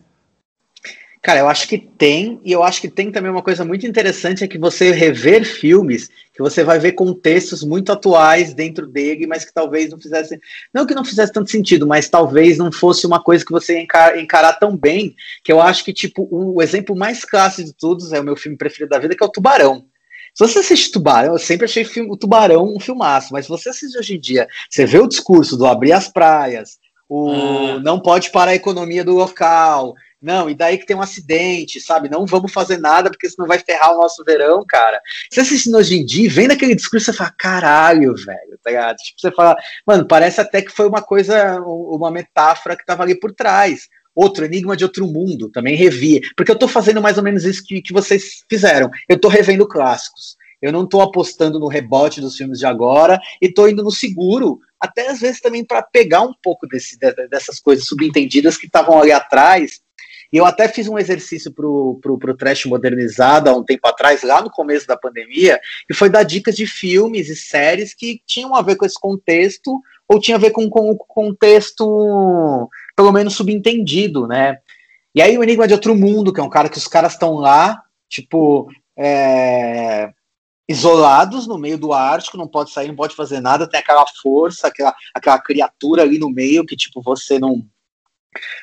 [1.20, 4.44] Cara, eu acho que tem, e eu acho que tem também uma coisa muito interessante,
[4.44, 9.44] é que você rever filmes, que você vai ver contextos muito atuais dentro dele, mas
[9.44, 10.38] que talvez não fizesse,
[10.72, 13.82] não que não fizesse tanto sentido, mas talvez não fosse uma coisa que você ia
[13.82, 18.12] encar- encarar tão bem, que eu acho que, tipo, o exemplo mais clássico de todos,
[18.12, 19.86] é o meu filme preferido da vida, que é o Tubarão.
[20.32, 23.98] Se você assiste Tubarão, eu sempre achei o Tubarão um filmaço, mas se você assiste
[23.98, 27.80] hoje em dia, você vê o discurso do abrir as praias, o Ah.
[27.80, 32.08] não pode parar a economia do local, não, e daí que tem um acidente, sabe?
[32.10, 35.00] Não vamos fazer nada porque senão vai ferrar o nosso verão, cara.
[35.30, 38.96] Você assistindo hoje em dia, vendo aquele discurso, você fala, caralho, velho, tá ligado?
[38.96, 39.56] Tipo, você fala,
[39.86, 43.88] mano, parece até que foi uma coisa, uma metáfora que tava ali por trás.
[44.12, 46.20] Outro, Enigma de Outro Mundo, também revi.
[46.36, 48.90] Porque eu tô fazendo mais ou menos isso que, que vocês fizeram.
[49.08, 50.36] Eu tô revendo clássicos.
[50.60, 54.58] Eu não tô apostando no rebote dos filmes de agora e tô indo no seguro,
[54.80, 59.00] até às vezes também para pegar um pouco desse, de- dessas coisas subentendidas que estavam
[59.00, 59.80] ali atrás
[60.32, 64.22] e eu até fiz um exercício pro, pro, pro Trash Modernizado há um tempo atrás,
[64.22, 65.58] lá no começo da pandemia,
[65.88, 69.80] e foi dar dicas de filmes e séries que tinham a ver com esse contexto,
[70.06, 74.58] ou tinha a ver com, com o contexto, pelo menos, subentendido, né?
[75.14, 77.34] E aí o Enigma de Outro Mundo, que é um cara que os caras estão
[77.34, 78.68] lá, tipo,
[78.98, 80.10] é,
[80.68, 84.68] isolados no meio do Ártico, não pode sair, não pode fazer nada, tem aquela força,
[84.68, 87.66] aquela, aquela criatura ali no meio que, tipo, você não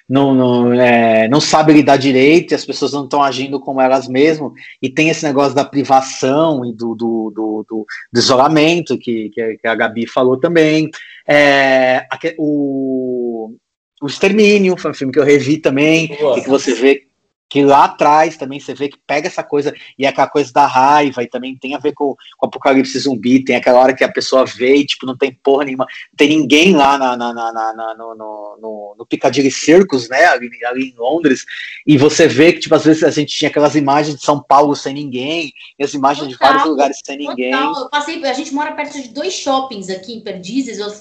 [0.08, 4.08] não, não, é, não sabe lidar direito e as pessoas não estão agindo como elas
[4.08, 4.52] mesmas,
[4.82, 9.68] e tem esse negócio da privação e do, do, do, do- do isolamento que, que,
[9.68, 10.90] a Gabi falou também.
[11.28, 13.56] É, aque- o,
[14.02, 16.38] o Extermínio foi um filme que eu revi também, Boa.
[16.38, 17.04] e que você vê
[17.50, 20.66] que lá atrás também você vê que pega essa coisa e é aquela coisa da
[20.66, 24.04] raiva e também tem a ver com, com o apocalipse zumbi, tem aquela hora que
[24.04, 27.34] a pessoa vê e tipo, não tem porra nenhuma, não tem ninguém lá na, na,
[27.34, 31.46] na, na- no, no, no, Piccadilly Circus, né, ali, ali em Londres,
[31.86, 34.76] e você vê que tipo, às vezes a gente tinha aquelas imagens de São Paulo
[34.76, 37.52] sem ninguém, e as imagens de Total, vários lugares sem ninguém.
[37.52, 40.80] Total, eu passei, a gente mora perto de dois shoppings aqui em Perdizes.
[40.80, 40.92] Eu,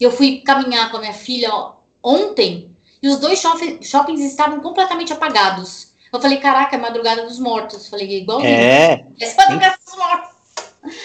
[0.00, 1.50] eu fui caminhar com a minha filha
[2.02, 5.94] ontem e os dois shopping- shoppings estavam completamente apagados.
[6.12, 7.88] Eu falei, caraca, é madrugada dos mortos.
[7.88, 8.48] Falei, igualzinho.
[8.50, 10.30] É, Essa madrugada dos mortos.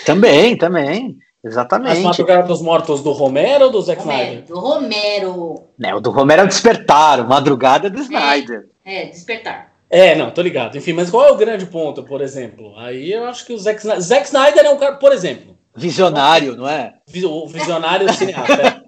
[0.06, 1.18] também, também.
[1.44, 2.02] As Exatamente.
[2.02, 4.46] Madrugada dos Mortos do Romero ou do Zack Romero, Snyder?
[4.46, 5.64] do Romero.
[5.78, 8.70] Né, o do Romero é o Despertar, Madrugada é do Snyder.
[8.86, 9.72] É, despertar.
[9.89, 10.78] É, não, tô ligado.
[10.78, 12.78] Enfim, mas qual é o grande ponto, por exemplo?
[12.78, 14.02] Aí eu acho que o Zack Snyder.
[14.04, 16.95] Zack Snyder é um cara, por exemplo, Visionário, não é?
[17.07, 18.84] vi- o visionário cineasta.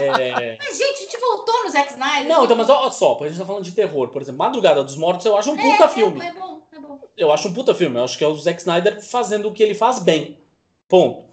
[0.00, 2.28] É, Mas, gente, a gente voltou no Zack Snyder.
[2.28, 4.08] Não, então, mas olha só, a gente tá falando de terror.
[4.08, 6.20] Por exemplo, Madrugada dos Mortos eu acho um puta é, filme.
[6.20, 7.00] É, é bom, é bom.
[7.16, 7.98] Eu acho um puta filme.
[7.98, 10.40] Eu acho que é o Zack Snyder fazendo o que ele faz bem.
[10.88, 11.26] Ponto.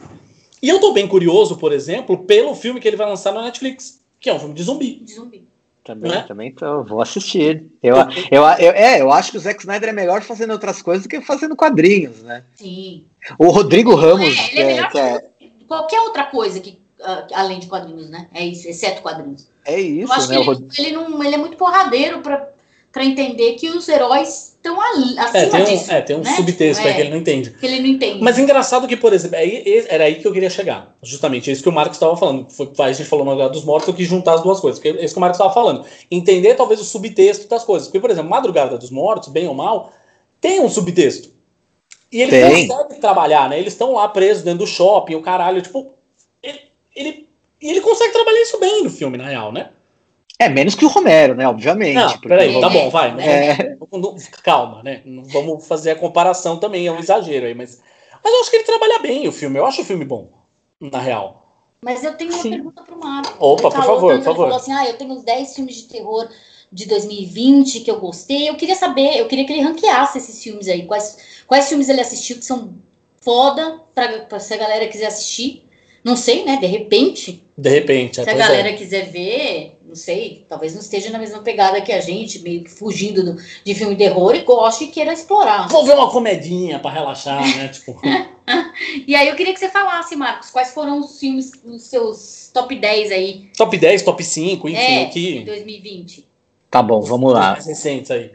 [0.61, 4.01] E eu tô bem curioso, por exemplo, pelo filme que ele vai lançar na Netflix,
[4.19, 4.95] que é um filme de zumbi.
[5.03, 5.47] De zumbi.
[5.83, 6.21] Também, Né?
[6.27, 7.69] também tô, vou assistir.
[7.81, 7.97] Eu,
[8.31, 11.09] eu, eu, é, eu acho que o Zack Snyder é melhor fazendo outras coisas do
[11.09, 12.43] que fazendo quadrinhos, né?
[12.55, 13.05] Sim.
[13.37, 16.79] O Rodrigo Ramos, É, ele é é, melhor que é, que qualquer outra coisa que,
[17.01, 18.29] ah, além de quadrinhos, né?
[18.33, 19.49] É isso, exceto quadrinhos.
[19.65, 20.35] é Eu isso, acho né?
[20.35, 24.79] que ele, Rod- ele não, ele é muito porradeiro pra entender que os heróis estão
[24.81, 25.91] ali- É, acima tem um, disso.
[25.91, 26.35] é, tem um né?
[26.35, 27.49] subtexto Tipo, aí que é, ele não entende.
[27.51, 28.21] que ele não entende.
[28.21, 30.95] Mas engraçado que, por exemplo, é aí- era aí que eu queria chegar.
[31.03, 32.47] Justamente, é isso que o Marcos estava falando.
[32.49, 34.79] Foi, a gente falou no lugar dos mortos, eu quis juntar as duas coisas.
[34.79, 35.85] Porque é isso que o Marcos estava falando.
[36.09, 37.87] Entender talvez o subtexto das coisas.
[37.87, 39.91] Porque, por exemplo, Madrugada dos Mortos, bem ou mal,
[40.39, 41.29] tem um subtexto.
[42.11, 42.67] E ele Tem.
[42.67, 43.59] consegue trabalhar, né?
[43.59, 45.93] Eles estão lá presos dentro do shopping, o caralho, tipo.
[46.41, 46.59] Ele,
[46.95, 47.27] ele
[47.61, 49.69] E ele consegue trabalhar isso bem no filme, na real, né?
[50.37, 51.47] É, menos que o Romero, né?
[51.47, 51.95] Obviamente.
[51.95, 53.15] Não, porque- peraí, tá bom, vai.
[53.19, 53.72] É.
[53.99, 55.01] não- calma, né?
[55.05, 57.81] Não vamos fazer a comparação também, é um exagero aí, mas.
[58.23, 59.59] Mas eu acho que ele trabalha bem o filme.
[59.59, 60.29] Eu acho o filme bom,
[60.79, 61.41] na real.
[61.81, 62.51] Mas eu tenho uma Sim.
[62.51, 63.35] pergunta pro Marco.
[63.39, 64.43] Opa, Ele por favor, por ele favor.
[64.43, 66.29] falou assim: ah, eu tenho uns 10 filmes de terror
[66.71, 68.49] de 2020 que eu gostei.
[68.49, 70.85] Eu queria saber, eu queria que ele ranqueasse esses filmes aí.
[70.85, 72.75] Quais, quais filmes ele assistiu que são
[73.21, 75.67] foda pra, pra se a galera quiser assistir.
[76.03, 76.57] Não sei, né?
[76.57, 78.35] De repente, De repente, é, se a é.
[78.35, 82.63] galera quiser ver, não sei, talvez não esteja na mesma pegada que a gente, meio
[82.63, 85.67] que fugindo do- de filme de terror e goste e queira explorar.
[85.69, 87.67] Vou ver uma comedinha pra relaxar, né?
[87.71, 87.99] Tipo,
[89.05, 92.75] E aí eu queria que você falasse, Marcos, quais foram os filmes, os seus top
[92.75, 95.35] 10 aí top 10, top 5, enfim, é, o que.
[95.37, 96.27] em 2020?
[96.71, 97.51] Tá bom, vamos os lá.
[97.51, 98.31] Mais recentes aí.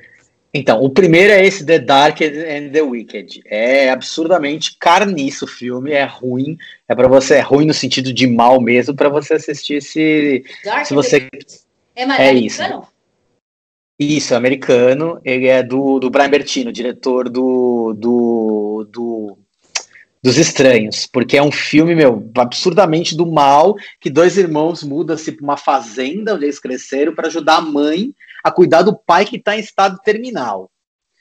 [0.53, 3.43] Então, o primeiro é esse The Dark and the Wicked.
[3.45, 6.57] É absurdamente carniço o filme, é ruim.
[6.89, 10.45] É para você, é ruim no sentido de mal mesmo, para você assistir esse.
[10.65, 11.29] Dark Se você.
[11.95, 12.63] É, É é isso.
[12.63, 12.89] americano?
[13.99, 15.21] Isso, americano.
[15.25, 19.39] Ele é do, do Brian Bertino, diretor do, do, do
[20.23, 25.45] dos Estranhos, porque é um filme, meu, absurdamente do mal, que dois irmãos mudam-se para
[25.45, 28.13] uma fazenda onde eles cresceram para ajudar a mãe
[28.45, 30.71] a cuidar do pai que está em estado terminal.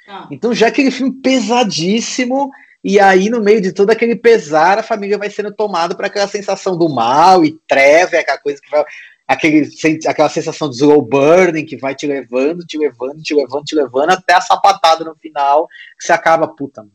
[0.07, 2.49] Ah, Então, já aquele filme pesadíssimo,
[2.83, 6.27] e aí, no meio de todo aquele pesar, a família vai sendo tomada para aquela
[6.27, 8.85] sensação do mal e treva, é aquela coisa que vai.
[9.27, 9.69] Aquele,
[10.07, 14.11] aquela sensação de slow burning que vai te levando, te levando, te levando, te levando,
[14.11, 15.67] até a sapatada no final,
[15.99, 16.87] que você acaba, puta.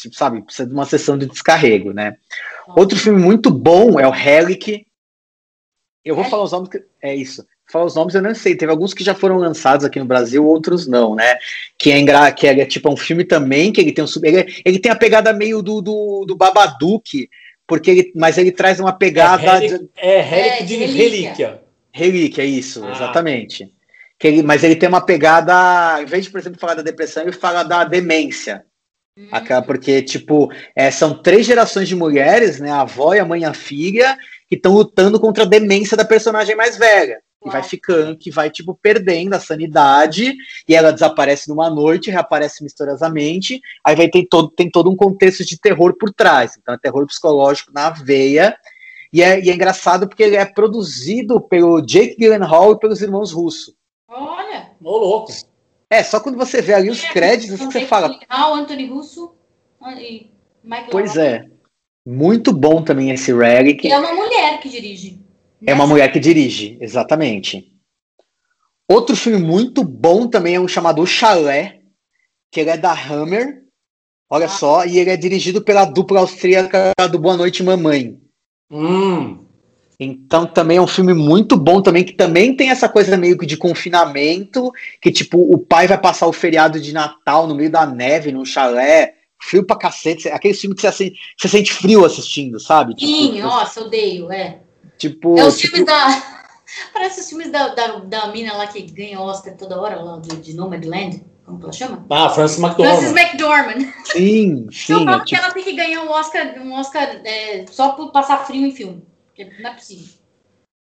[0.00, 2.16] Tipo, sabe, precisa de uma sessão de descarrego, né?
[2.76, 4.86] Outro filme muito bom é o Relic.
[6.04, 6.30] Eu vou Relic?
[6.30, 6.68] falar os nomes.
[6.70, 7.44] que- É isso.
[7.70, 8.54] Falar os nomes eu não sei.
[8.56, 11.36] Teve alguns que já foram lançados aqui no Brasil, outros não, né?
[11.76, 12.30] Que é, engra...
[12.32, 14.96] que é tipo um filme também, que ele tem um sub- ele, ele tem a
[14.96, 17.28] pegada meio do, do, do Babadook,
[17.66, 18.12] porque ele...
[18.14, 19.42] mas ele traz uma pegada.
[19.42, 21.62] é, relic, é, relic É, de de relíquia.
[21.92, 22.44] relíquia.
[22.44, 22.92] Isso, Ah.
[22.92, 23.72] exatamente.
[24.18, 27.22] Que ele, mas ele tem uma pegada, em vez de, por exemplo, falar da depressão,
[27.24, 28.64] ele fala da demência.
[29.18, 29.28] hum,
[29.66, 32.70] porque, tipo, é, são três gerações de mulheres, né?
[32.70, 34.16] A avó e a mãe e a filha,
[34.48, 37.18] que estão lutando contra a demência da personagem mais velha.
[37.46, 40.34] E vai ficando, que vai, tipo, perdendo a sanidade,
[40.68, 43.60] e ela desaparece numa noite, reaparece misteriosamente.
[43.84, 46.56] Aí vai ter todo, tem todo um contexto de terror por trás.
[46.60, 48.56] Então, é terror psicológico na veia.
[49.12, 53.32] E é, e é engraçado porque ele é produzido pelo Jake Gyllenhaal e pelos irmãos
[53.32, 53.74] Russo.
[54.08, 54.72] Olha.
[54.82, 55.32] Ô, louco.
[55.88, 59.34] É, só quando você vê ali os créditos que você fala, Ah, Anthony Russo
[59.80, 60.32] ah, e
[60.62, 61.44] Michael pois é.
[62.04, 63.86] Muito bom também esse Relic.
[63.86, 65.25] E é uma mulher que dirige.
[65.64, 67.72] É uma mulher que dirige, exatamente.
[68.88, 71.80] Outro filme muito bom também é um chamado O Chalé,
[72.52, 73.62] que ele é da Hammer.
[74.28, 74.50] Olha Ah.
[74.50, 78.18] só, e ele é dirigido pela dupla austríaca do Boa Noite Mamãe.
[78.70, 79.44] Hum.
[79.98, 83.46] Então também é um filme muito bom também, que também tem essa coisa meio que
[83.46, 87.86] de confinamento, que tipo, o pai vai passar o feriado de Natal no meio da
[87.86, 92.60] neve, num chalé, frio pra cacete, aquele filme que você, assim, você sente frio assistindo,
[92.60, 92.94] sabe?
[92.98, 94.60] Sim, tipo, nossa, odeio, é.
[94.98, 96.36] Tipo, É os tipo- filmes da.
[96.92, 100.36] Parece os filmes da, da, da mina lá que ganha Oscar toda hora, lá do,
[100.36, 101.24] de Nomadland.
[101.44, 102.04] Como ela chama?
[102.10, 103.76] Ah, Francis Frances McDormand.
[103.76, 103.92] McDormand.
[104.04, 107.20] sim, Eu sim, falo é que tipo, ela tem que ganhar um Oscar, um Oscar
[107.24, 109.06] é, só por passar frio em filme.
[109.60, 110.08] Não é possível.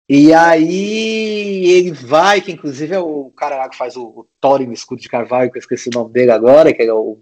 [0.07, 4.59] E aí ele vai, que inclusive é o cara lá que faz o, o Thor
[4.59, 7.17] no escudo de carvalho, que eu esqueci o nome dele agora, que é o,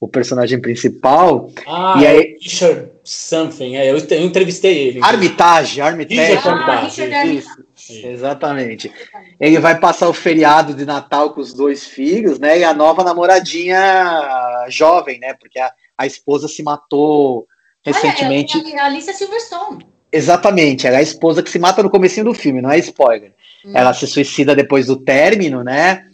[0.00, 1.50] o personagem principal.
[1.66, 3.76] Ah, E é aí- o Richard Something.
[3.76, 5.00] É, eu, eu entrevistei ele.
[5.02, 6.20] Armitage, Armitage.
[6.34, 7.64] Richard Ah, Armitage, Richard Armitage.
[7.76, 8.92] Isso, exatamente.
[9.40, 12.58] Ele vai passar o feriado de Natal com os dois filhos, né?
[12.58, 15.34] E a nova namoradinha jovem, né?
[15.34, 17.46] Porque a, a esposa se matou
[17.84, 18.58] recentemente.
[18.58, 19.86] Olha, é a Alicia Silverstone.
[20.10, 23.32] Exatamente, ela é a esposa que se mata no comecinho do filme, não é spoiler.
[23.64, 23.72] Hum.
[23.74, 26.04] Ela se suicida depois do término, né?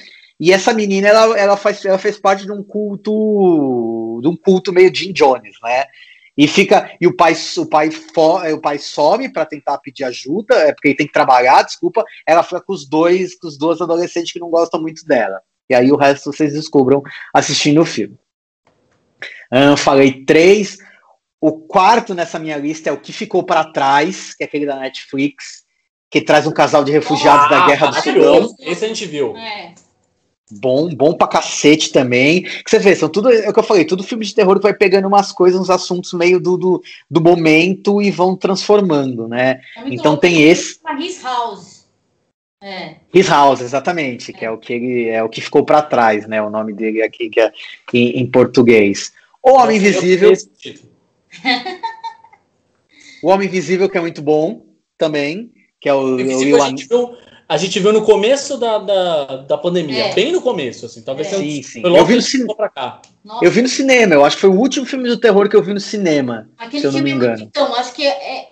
[0.41, 4.72] E essa menina, ela, ela, faz, ela fez parte de um culto, de um culto
[4.72, 5.84] meio Jim Jones, né?
[6.34, 10.55] E fica e o pai, o pai, fo, o pai some para tentar pedir ajuda,
[10.55, 12.03] é porque ele tem que trabalhar, desculpa.
[12.26, 15.43] Ela fica com os dois, com os dois adolescentes que não gostam muito dela.
[15.68, 17.03] E aí o resto vocês descubram
[17.34, 18.16] assistindo o filme.
[19.53, 20.78] Ah, falei três.
[21.38, 24.76] O quarto nessa minha lista é o que ficou para trás, que é aquele da
[24.76, 25.64] Netflix,
[26.11, 28.14] que traz um casal de refugiados da Guerra do Sudão.
[28.14, 28.57] maravilhoso.
[28.61, 29.36] Esse a gente viu.
[29.36, 29.74] É.
[30.51, 32.43] Bom, bom pra cacete também.
[32.43, 34.63] Que você vê, são tudo, é o que eu falei, tudo filme de terror que
[34.63, 39.61] vai pegando umas coisas, uns assuntos meio do, do, do momento e vão transformando, né?
[39.77, 40.21] É Então louco.
[40.21, 41.87] tem esse, His House.
[42.63, 42.97] É.
[43.15, 46.43] His House, exatamente, que é o que ele é o que ficou pra trás, né?
[46.43, 47.53] O nome dele aqui que é
[47.95, 49.13] em, em português.
[49.43, 50.33] O Homem Invisível.
[53.23, 54.65] O Homem Invisível, que é muito bom
[54.97, 56.19] também, que é o.
[56.19, 57.15] Invisível, o a, gente viu,
[57.51, 60.15] a gente viu no começo da, da, da pandemia, É.
[60.15, 61.03] bem no começo, assim.
[61.03, 61.37] Talvez É.
[61.37, 61.81] Sim, sim.
[61.83, 63.03] foi logo Eu vi no que cine- ficou pra cá.
[63.25, 65.57] Nossa, Eu vi no cinema, eu acho que foi o último filme do terror que
[65.57, 67.43] eu vi no cinema, aquele se eu não me filme, engano.
[67.43, 68.49] então, acho que é, é-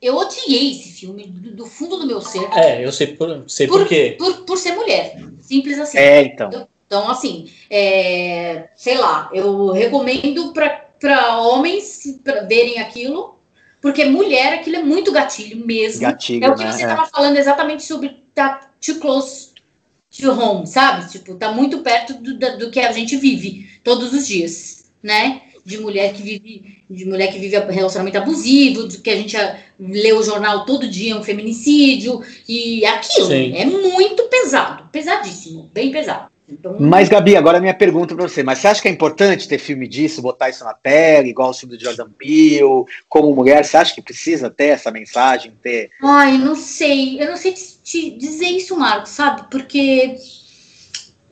[0.00, 3.66] eu odiei esse filme do, do fundo do meu ser É, eu sei por, sei
[3.66, 4.14] por, quê.
[4.18, 5.16] por, por ser mulher.
[5.40, 5.96] Simples assim.
[5.98, 6.68] É, então.
[6.86, 13.37] Então, assim, é, sei lá, eu recomendo para homens pra verem aquilo,
[13.80, 16.00] porque mulher, aquilo é muito gatilho mesmo.
[16.02, 16.72] Gatilho, é o que né?
[16.72, 16.86] você É.
[16.86, 19.48] estava falando exatamente sobre tá too close
[20.10, 21.10] to home, sabe?
[21.10, 25.42] Tipo, tá muito perto do, do que a gente vive todos os dias, né?
[25.64, 29.36] De mulher que vive, de mulher que vive relacionamento abusivo, de que a gente
[29.78, 33.54] lê o jornal todo dia, um feminicídio, e aquilo Sim.
[33.54, 36.30] é muito pesado, pesadíssimo, bem pesado.
[36.50, 38.42] Então, Mas, Gabi, agora a minha pergunta pra você.
[38.42, 41.54] Mas você acha que é importante ter filme disso, botar isso na tela, igual o
[41.54, 43.64] filme do Jordan Peele, como mulher?
[43.64, 45.90] Você acha que precisa ter essa mensagem, ter...
[46.02, 47.20] Ai, não sei.
[47.22, 49.44] Eu não sei te, te dizer isso, Marcos, sabe?
[49.50, 50.16] Porque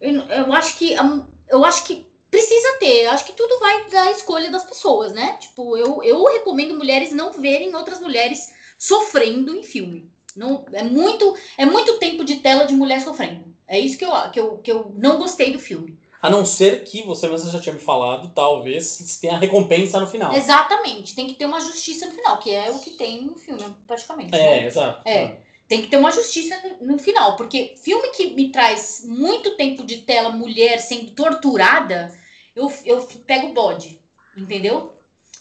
[0.01, 3.05] eu, eu acho que hum, eu acho que precisa ter.
[3.05, 5.39] Eu acho que tudo vai da escolha das pessoas, né?
[5.41, 10.11] Tipo, eu, eu recomendo mulheres não verem outras mulheres sofrendo em filme.
[10.35, 13.56] Não, é muito é muito tempo de tela de mulher sofrendo.
[13.67, 15.99] É isso que eu, que eu, que eu não gostei do filme.
[16.23, 20.35] A não ser que você mesmo já tinha me falado, talvez tenha recompensa no final.
[20.35, 21.15] Exatamente.
[21.15, 24.35] Tem que ter uma justiça no final, que é o que tem no filme, praticamente.
[24.35, 24.67] É, né?
[24.67, 25.09] exato.
[25.09, 25.39] É.
[25.69, 29.99] Tem que ter uma justiça no- final, porque filme que me traz muito tempo de
[29.99, 32.17] tela mulher sendo torturada,
[32.55, 34.01] eu, eu pego o bode,
[34.37, 34.95] entendeu?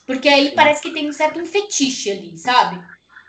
[0.05, 2.83] Porque aí parece que tem um certo um fetiche ali, sabe?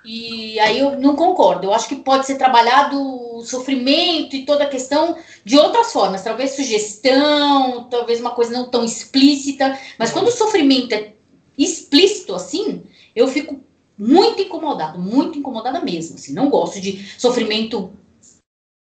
[0.06, 1.66] E aí eu não concordo.
[1.66, 6.22] Eu acho que pode ser trabalhado o sofrimento e toda a questão de outras formas,
[6.22, 11.12] talvez sugestão, talvez uma coisa não tão explícita, mas quando o sofrimento é
[11.58, 12.84] explícito assim,
[13.16, 13.60] eu fico
[13.98, 16.14] muito incomodado, muito incomodada mesmo.
[16.14, 17.90] Assim, não gosto de sofrimento.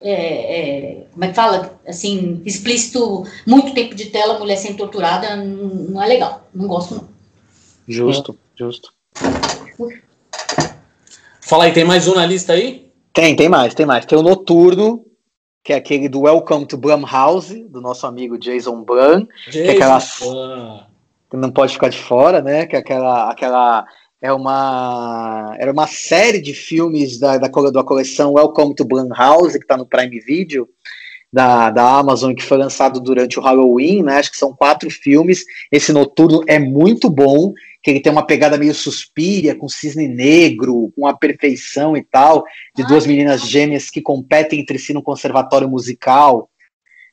[0.01, 1.80] é, é, como é que fala?
[1.88, 6.45] Assim, explícito, muito tempo de tela, mulher sendo torturada, não, não é legal.
[6.53, 7.07] Não gosto, não.
[7.88, 8.93] Justo, justo.
[11.46, 12.91] Fala aí, tem mais um na lista aí?
[13.14, 14.06] Tem, tem mais, tem mais.
[14.06, 15.04] Tem o Noturno,
[15.64, 20.88] que é aquele do Welcome to Blumhouse, do nosso amigo Jason Blum, Jason, aquela- ah,
[21.30, 22.66] que não pode ficar de fora, né?
[22.66, 23.86] Que é aquela, aquela
[24.22, 29.66] é uma era uma série de filmes da, da, da coleção Welcome to Blumhouse, que
[29.66, 30.68] está no Prime Video
[31.32, 34.18] da, da Amazon, que foi lançado durante o Halloween, né?
[34.18, 35.44] Acho que são quatro filmes.
[35.72, 40.93] Esse Noturno é muito bom, que ele tem uma pegada meio suspíria, com cisne negro,
[40.95, 45.03] com a perfeição e tal, de Ah, duas meninas gêmeas que competem entre si no
[45.03, 46.49] conservatório musical,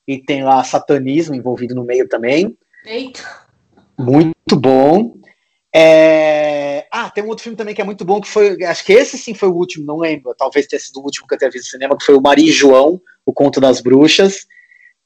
[0.06, 2.56] e tem lá satanismo envolvido no meio também.
[2.86, 3.20] Eita.
[3.98, 5.16] Muito bom.
[5.74, 8.62] É, Ah, tem um outro filme também que é muito bom, que foi.
[8.64, 10.34] Acho que esse sim foi o último, não lembro.
[10.36, 12.48] Talvez tenha sido o último que eu tenha visto no cinema, que foi o Maria
[12.48, 14.46] e João, o Conto das Bruxas,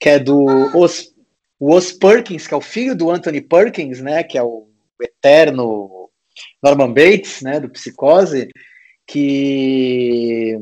[0.00, 0.44] que é do
[0.76, 1.12] Os,
[1.58, 4.22] o Os Perkins, que é o filho do Anthony Perkins, né?
[4.22, 4.66] Que é o
[5.03, 6.11] eterno
[6.62, 7.61] Norman Bates, né?
[7.61, 8.49] Do Psicose,
[9.07, 10.59] que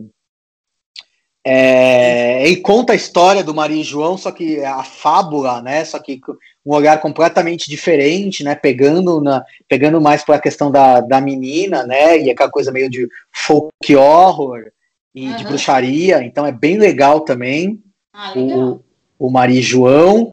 [1.44, 5.84] é, ele conta a história do Maria e João, só que a fábula, né?
[5.84, 6.20] Só que
[6.64, 8.54] um olhar completamente diferente, né?
[8.54, 12.18] Pegando, na, pegando mais para a questão da, da menina, né?
[12.18, 14.70] E aquela coisa meio de folk horror
[15.12, 15.44] e de Aham.
[15.48, 16.22] bruxaria.
[16.22, 18.80] Então é bem legal também Ah, legal.
[19.18, 20.32] o, o Maria e João.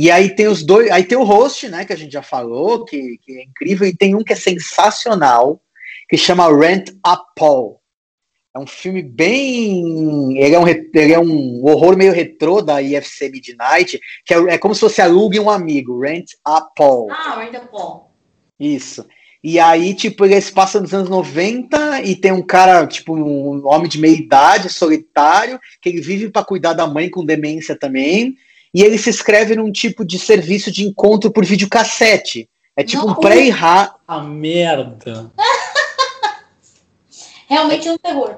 [0.00, 2.84] E aí tem os dois, aí tem o host, né, que a gente já falou,
[2.84, 5.60] que, que é incrível, e tem um que é sensacional,
[6.08, 7.80] que chama Rent a Paul.
[8.54, 10.38] É um filme bem.
[10.38, 14.58] Ele é um, ele é um horror meio retrô da IFC Midnight, que é, é
[14.58, 17.10] como se fosse alugue um amigo, Rent a Paul.
[17.10, 18.12] Ah, Renda Paul.
[18.56, 19.04] Isso.
[19.42, 23.66] E aí, tipo, ele se passa nos anos 90 e tem um cara, tipo, um
[23.66, 28.36] homem de meia idade, solitário, que ele vive para cuidar da mãe com demência também.
[28.74, 32.48] E ele se inscreve num tipo de serviço de encontro por videocassete.
[32.76, 33.14] É tipo um Não.
[33.16, 33.94] pré-ra.
[34.06, 35.32] a merda.
[37.48, 38.36] Realmente é um terror.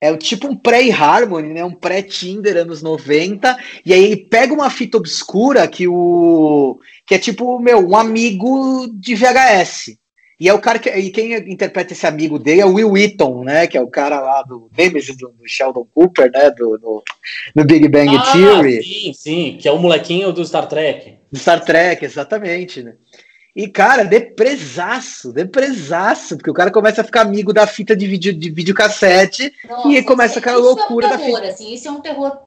[0.00, 1.64] É o tipo um pré-harmony, né?
[1.64, 3.56] Um pré-Tinder anos 90.
[3.84, 6.78] E aí ele pega uma fita obscura que o.
[7.04, 9.97] que é tipo, meu, um amigo de VHS.
[10.40, 10.88] E é o cara que.
[10.88, 13.66] E quem interpreta esse amigo dele é o Will Wheaton, né?
[13.66, 16.50] Que é o cara lá do Nemesis do, do Sheldon Cooper, né?
[16.50, 17.02] Do, no,
[17.56, 18.82] no Big Bang Ah, Theory.
[18.82, 21.16] sim, sim, que é o molequinho do Star Trek.
[21.32, 22.94] Do Star Trek, exatamente, né?
[23.56, 28.32] E, cara, depresaço, depresaço, porque o cara começa a ficar amigo da fita de, vídeo,
[28.32, 31.74] de videocassete Nossa, E começa aquela isso loucura é da um terror, assim.
[31.74, 32.38] Isso é um terror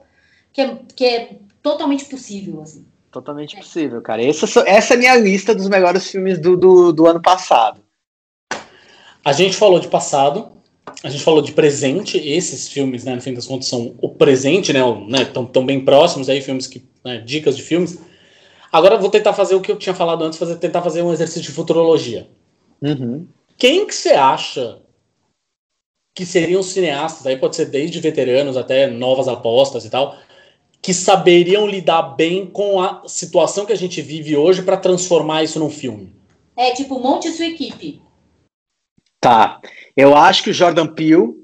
[0.53, 1.30] que é, que é
[1.61, 2.85] totalmente possível, assim.
[3.12, 4.24] Totalmente possível, cara.
[4.24, 7.82] Essa, essa é a minha lista dos melhores filmes do, do, do ano passado.
[9.24, 10.52] A gente falou de passado,
[11.04, 14.72] a gente falou de presente, esses filmes, né, no fim das contas, são o presente,
[14.72, 18.00] né, estão né, tão bem próximos aí, filmes que, né, dicas de filmes.
[18.72, 21.42] Agora vou tentar fazer o que eu tinha falado antes, fazer, tentar fazer um exercício
[21.42, 22.30] de futurologia.
[22.82, 23.28] Uhum.
[23.58, 24.80] Quem que você acha
[26.16, 30.18] que seriam cineastas, aí pode ser desde veteranos até novas apostas e tal,
[30.82, 35.60] que saberiam lidar bem com a situação que a gente vive hoje para transformar isso
[35.60, 36.16] num filme?
[36.58, 38.02] É, tipo, monte sua equipe.
[39.20, 39.62] Tá.
[39.95, 41.36] Eu acho que o Jordan Peele,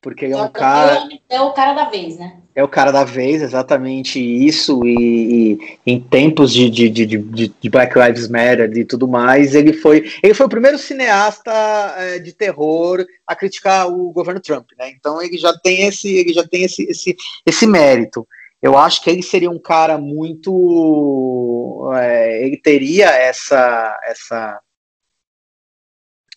[0.00, 1.06] porque ele é um cara.
[1.28, 2.38] É o cara da vez, né?
[2.54, 4.84] É o cara da vez, exatamente isso.
[4.84, 9.72] E, e em tempos de, de, de, de, Black Lives Matter e tudo mais, ele
[9.72, 11.52] foi, ele foi o primeiro cineasta
[11.98, 14.90] é, de terror a criticar o governo Trump, né?
[14.90, 17.14] Então ele já tem esse, ele já tem esse, esse,
[17.46, 18.26] esse mérito.
[18.60, 21.90] Eu acho que ele seria um cara muito.
[21.94, 24.60] É, ele teria essa, essa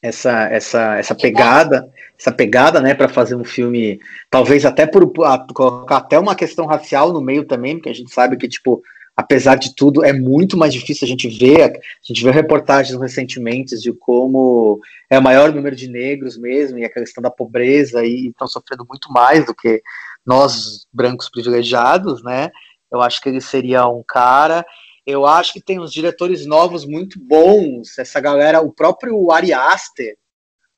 [0.02, 1.88] essa essa essa pegada
[2.18, 3.99] essa pegada né para fazer um filme
[4.31, 8.11] talvez até por a, colocar até uma questão racial no meio também porque a gente
[8.11, 8.81] sabe que tipo
[9.15, 11.72] apesar de tudo é muito mais difícil a gente ver a
[12.02, 16.89] gente vê reportagens recentemente de como é o maior número de negros mesmo e a
[16.89, 19.84] questão da pobreza e estão sofrendo muito mais do que
[20.26, 22.49] nós brancos privilegiados né
[22.91, 24.65] eu acho que ele seria um cara
[25.06, 27.98] eu acho que tem uns diretores novos muito bons.
[27.98, 30.15] Essa galera, o próprio Ari Aster,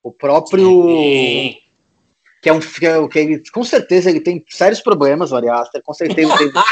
[0.02, 0.88] o próprio.
[0.88, 1.58] Sim.
[2.44, 5.48] Que é um que, é, que ele, com certeza ele tem sérios problemas, o Ari
[5.48, 6.66] Aster, com certeza ele teve,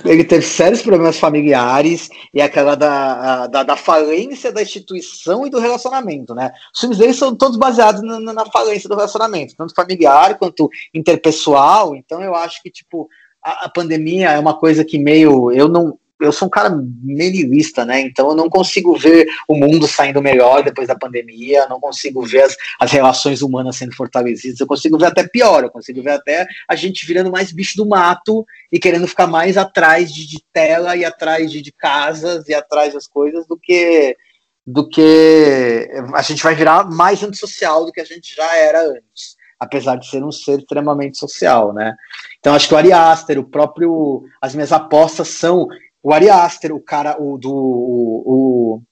[0.06, 5.60] ele teve sérios problemas familiares e aquela da, da, da, falência da instituição e do
[5.60, 6.50] relacionamento, né?
[6.72, 11.94] Os filmes dele são todos baseados na, na falência do relacionamento, tanto familiar quanto interpessoal.
[11.94, 13.10] Então eu acho que, tipo,
[13.42, 15.52] a, a pandemia é uma coisa que meio.
[15.52, 16.70] Eu não eu sou um cara
[17.02, 18.00] menilista, né?
[18.00, 22.42] Então eu não consigo ver o mundo saindo melhor depois da pandemia, não consigo ver
[22.42, 26.46] as, as relações humanas sendo fortalecidas, eu consigo ver até pior, eu consigo ver até
[26.68, 30.96] a gente virando mais bicho do mato e querendo ficar mais atrás de, de tela
[30.96, 34.16] e atrás de, de casas e atrás das coisas do que
[34.64, 39.36] do que a gente vai virar mais antissocial do que a gente já era antes
[39.62, 41.94] apesar de ser um ser extremamente social, né?
[42.40, 45.68] Então acho que o Ari Aster, o próprio, as minhas apostas são
[46.02, 48.82] o Ari Aster, o cara o, do o,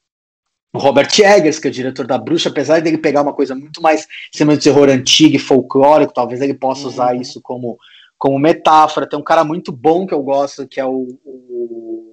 [0.73, 3.83] o Robert Eggers, que é o diretor da Bruxa, apesar dele pegar uma coisa muito
[3.83, 7.21] mais cinema de terror antigo e folclórico, talvez ele possa usar uhum.
[7.21, 7.77] isso como,
[8.17, 9.09] como metáfora.
[9.09, 12.07] Tem um cara muito bom que eu gosto, que é o, o...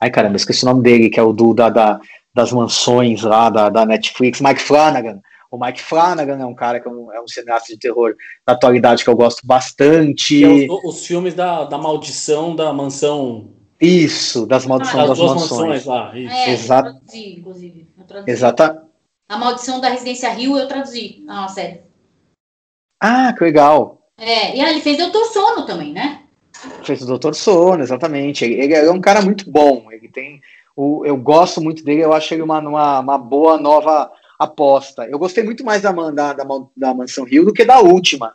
[0.00, 2.00] Ai caramba, esqueci o nome dele, que é o do da, da
[2.38, 5.20] das mansões lá da, da Netflix, Mike Flanagan.
[5.50, 8.14] O Mike Flanagan é um cara que é um, é um cineasta de terror
[8.46, 10.44] da atualidade que eu gosto bastante.
[10.44, 13.50] É os, os, filmes da, da maldição da mansão.
[13.80, 15.50] Isso, das maldições ah, das, das mansões.
[15.50, 16.18] mansões lá.
[16.18, 16.34] Isso.
[16.34, 16.90] É, Exato.
[16.90, 17.88] traduzi, inclusive.
[18.26, 18.84] Exata.
[19.28, 21.24] A maldição da residência Rio eu traduzi.
[21.28, 21.82] Ah, sério.
[23.00, 24.02] Ah, que legal.
[24.18, 26.22] É, e ele fez Doutor Sono também, né?
[26.82, 28.44] Fez o Doutor Sono, exatamente.
[28.44, 29.86] Ele, ele é um cara muito bom.
[29.92, 30.40] Ele tem.
[30.76, 35.04] O, eu gosto muito dele, eu acho ele uma, uma, uma boa nova aposta.
[35.04, 36.44] Eu gostei muito mais da, da, da,
[36.76, 38.34] da Mansão Rio do que da última.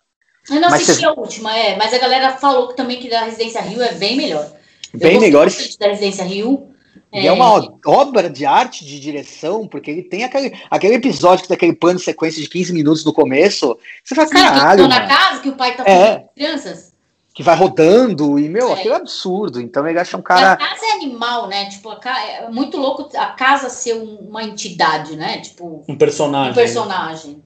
[0.50, 1.06] Eu não assisti você...
[1.06, 4.52] a última, é, mas a galera falou também que da Residência Rio é bem melhor.
[4.94, 5.50] Bem melhor.
[5.80, 6.70] Da Residência Rio.
[7.12, 7.28] É...
[7.28, 11.56] é uma obra de arte, de direção, porque ele tem aquele, aquele episódio que tem
[11.56, 13.78] aquele plano de sequência de 15 minutos no começo.
[14.04, 14.84] Você fala, caralho.
[14.84, 16.26] Que na casa, que o pai tá é.
[16.36, 16.93] crianças
[17.34, 18.74] que vai rodando e, meu, é.
[18.74, 19.60] aquilo é absurdo.
[19.60, 20.54] Então ele acha um cara.
[20.54, 21.70] A casa é animal, né?
[21.70, 22.20] Tipo, a ca...
[22.20, 25.40] é muito louco a casa ser uma entidade, né?
[25.40, 25.84] Tipo.
[25.88, 26.52] Um personagem.
[26.52, 27.44] Um personagem.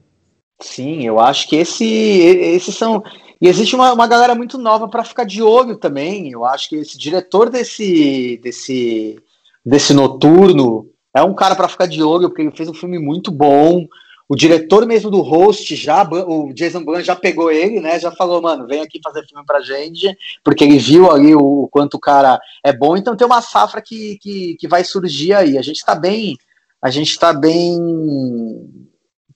[0.61, 3.01] Sim, eu acho que esse, esses são.
[3.39, 6.31] E existe uma, uma galera muito nova para ficar de olho também.
[6.31, 9.19] Eu acho que esse diretor desse, desse,
[9.64, 13.31] desse noturno é um cara para ficar de olho, porque ele fez um filme muito
[13.31, 13.85] bom.
[14.29, 17.97] O diretor mesmo do host, já, o Jason Blum já pegou ele, né?
[17.97, 20.13] Já falou, mano, vem aqui fazer filme pra gente,
[20.43, 22.97] porque ele viu ali o, o quanto o cara é bom.
[22.97, 25.57] Então tem uma safra que, que, que vai surgir aí.
[25.57, 26.37] A gente tá bem.
[26.81, 27.79] A gente tá bem.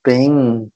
[0.06, 0.70] Bem.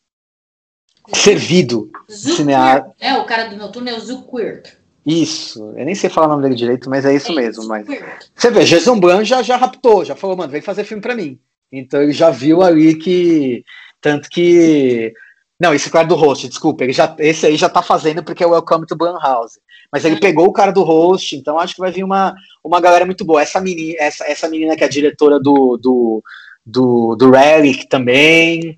[1.13, 1.91] Servido.
[2.07, 2.89] Cinear...
[2.99, 4.75] É, o cara do noturno é o Zuckwirt.
[5.05, 7.67] Isso, eu nem sei falar o nome dele direito, mas é isso é mesmo.
[7.67, 7.85] Mas...
[8.33, 11.39] Você vê, Jason Blum já, já raptou, já falou, mano, vem fazer filme pra mim.
[11.71, 13.63] Então ele já viu ali que
[14.01, 15.13] tanto que.
[15.59, 18.47] Não, esse cara do host, desculpa, ele já, esse aí já tá fazendo porque é
[18.47, 19.57] o Welcome to Blumhouse.
[19.91, 23.05] Mas ele pegou o cara do host, então acho que vai vir uma, uma galera
[23.05, 23.41] muito boa.
[23.41, 26.23] Essa menina, essa, essa menina que é a diretora do, do,
[26.65, 28.77] do, do Relic também.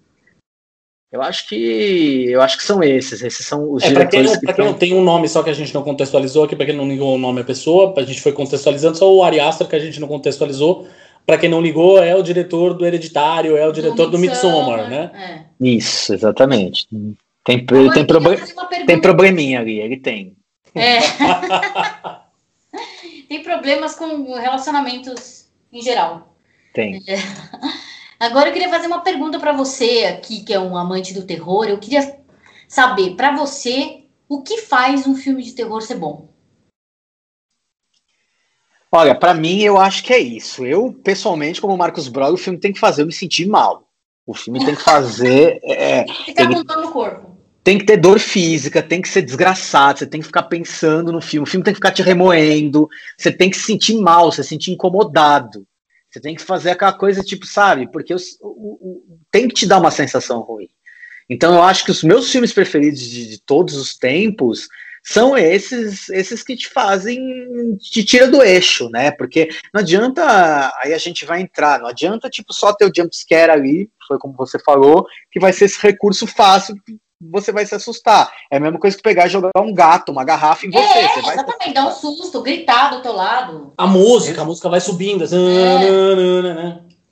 [1.11, 3.23] Eu acho que eu acho que são esses.
[3.23, 4.31] Esses são os é, diretores.
[4.31, 6.65] Para quem, quem, não tem um nome só que a gente não contextualizou aqui, para
[6.65, 9.67] quem não ligou o nome à pessoa, a gente foi contextualizando só o Ari Aster
[9.67, 10.87] que a gente não contextualizou.
[11.27, 14.89] Para quem não ligou, é o diretor do Hereditário, é o diretor do, do Midsommar,
[14.89, 15.11] né?
[15.13, 15.41] É.
[15.59, 16.87] Isso, exatamente.
[17.43, 18.37] Tem, tem, proble
[18.85, 20.37] tem probleminha ali, ele tem.
[20.73, 20.99] É.
[23.27, 26.33] tem problemas com relacionamentos em geral.
[26.73, 27.03] Tem.
[27.05, 27.17] É.
[28.17, 31.65] Agora eu queria fazer uma pergunta para você aqui, que é um amante do terror.
[31.65, 32.19] Eu queria
[32.69, 36.26] saber, para você, o que faz um filme de terror ser bom?
[38.91, 40.65] Olha, para mim eu acho que é isso.
[40.65, 43.87] Eu, pessoalmente, como Marcos Brog, o filme tem que fazer eu me sentir mal.
[44.25, 45.59] O filme tem que fazer.
[45.67, 46.55] É, Ficar ele...
[46.55, 47.37] no corpo.
[47.63, 51.19] Tem que ter dor física, tem que ser desgraçado, você tem que ficar pensando no
[51.19, 52.87] filme, o filme tem que ficar te remoendo,
[53.17, 55.67] você tem que se sentir mal, você se sentir incomodado.
[56.09, 57.91] Você tem que fazer aquela coisa, tipo, sabe?
[57.91, 60.69] Porque o, o, tem que te dar uma sensação ruim.
[61.29, 64.69] Então eu acho que os meus filmes preferidos de, de todos os tempos
[65.09, 67.17] são esses esses que te fazem,
[67.77, 69.09] te tira do eixo, né?
[69.11, 73.15] Porque não adianta, aí a gente vai entrar, não adianta tipo só ter o jump
[73.15, 76.75] scare ali, foi como você falou, que vai ser esse recurso fácil
[77.19, 78.31] você vai se assustar.
[78.51, 80.99] É a mesma coisa que pegar e jogar um gato, uma garrafa em você.
[80.99, 83.73] É, você vai exatamente, dar um susto, gritar do teu lado.
[83.75, 85.23] A música, a música vai subindo.
[85.23, 85.35] Assim,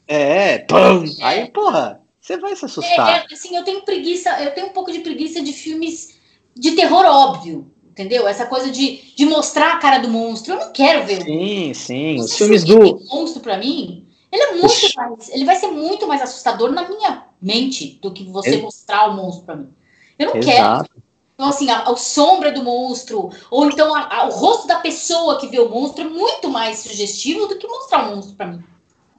[0.08, 1.06] é, é pum.
[1.22, 1.24] É.
[1.24, 3.10] Aí, porra, você vai se assustar.
[3.10, 6.20] É, é, assim, eu tenho preguiça, eu tenho um pouco de preguiça de filmes
[6.56, 7.72] de terror óbvio.
[7.96, 8.28] Entendeu?
[8.28, 10.54] Essa coisa de, de mostrar a cara do monstro.
[10.54, 11.24] Eu não quero ver.
[11.24, 12.20] Sim, sim.
[12.20, 13.00] Os filmes do.
[13.10, 15.30] monstro, para mim, ele é muito mais.
[15.30, 19.46] Ele vai ser muito mais assustador na minha mente do que você mostrar o monstro
[19.46, 19.70] para mim.
[20.20, 20.90] Eu não Exato.
[20.90, 21.04] quero.
[21.36, 25.40] Então, assim, a, a, sombra do monstro, ou então a, a, o rosto da pessoa
[25.40, 28.64] que vê o monstro é muito mais sugestivo do que mostrar o monstro para mim.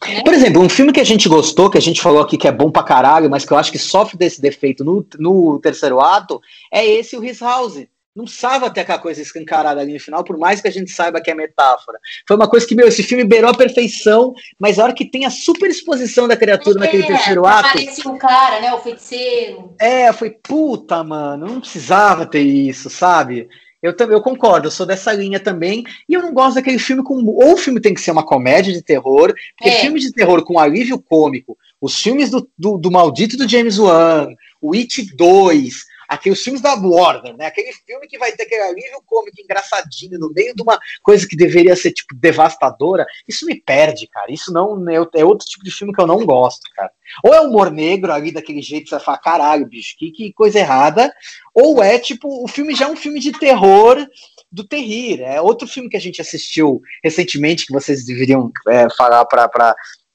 [0.06, 0.22] Né?
[0.22, 2.52] Por exemplo, um filme que a gente gostou, que a gente falou aqui que é
[2.52, 6.40] bom pra caralho, mas que eu acho que sofre desse defeito no, no terceiro ato,
[6.70, 7.86] é esse o His House
[8.16, 11.20] não precisava ter aquela coisa escancarada ali no final, por mais que a gente saiba
[11.20, 11.98] que é metáfora.
[12.26, 15.26] Foi uma coisa que, meu, esse filme beirou a perfeição, mas a hora que tem
[15.26, 17.68] a super exposição da criatura é, naquele terceiro ato.
[17.68, 18.72] Aparece o cara, né?
[18.72, 19.74] O feiticeiro.
[19.78, 23.48] É, foi puta, mano, não precisava ter isso, sabe?
[23.82, 27.02] Eu também eu concordo, eu sou dessa linha também, e eu não gosto daquele filme
[27.02, 27.22] com.
[27.22, 29.80] Ou o filme tem que ser uma comédia de terror, porque é.
[29.80, 34.28] filme de terror com alívio cômico, os filmes do, do, do maldito do James Wan,
[34.60, 37.46] o It 2, aqueles filmes da Warner, né?
[37.46, 41.36] Aquele filme que vai ter aquele alívio cômico engraçadinho no meio de uma coisa que
[41.36, 43.06] deveria ser, tipo, devastadora.
[43.26, 44.30] Isso me perde, cara.
[44.30, 46.90] Isso não é, é outro tipo de filme que eu não gosto, cara.
[47.22, 51.12] Ou é humor negro ali daquele jeito você fala, caralho, bicho, que, que coisa errada.
[51.54, 54.06] Ou é, tipo, o filme já é um filme de terror
[54.50, 55.20] do Terrir.
[55.20, 59.48] É outro filme que a gente assistiu recentemente, que vocês deveriam é, falar pra,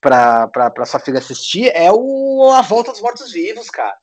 [0.02, 3.96] pra sua filha assistir, é o A Volta dos Mortos Vivos, cara.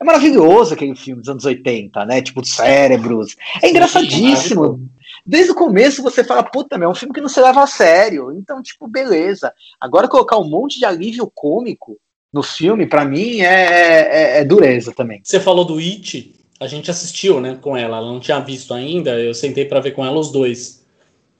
[0.00, 2.22] É maravilhoso aquele filme dos anos 80, né?
[2.22, 3.36] Tipo, cérebros.
[3.62, 4.88] É engraçadíssimo.
[5.26, 7.66] Desde o começo você fala, puta, meu, é um filme que não se leva a
[7.66, 8.32] sério.
[8.32, 9.52] Então, tipo, beleza.
[9.78, 11.98] Agora colocar um monte de alívio cômico
[12.32, 15.20] no filme, para mim, é, é, é, dureza também.
[15.22, 17.98] Você falou do It, a gente assistiu, né, com ela.
[17.98, 20.82] Ela não tinha visto ainda, eu sentei para ver com ela os dois.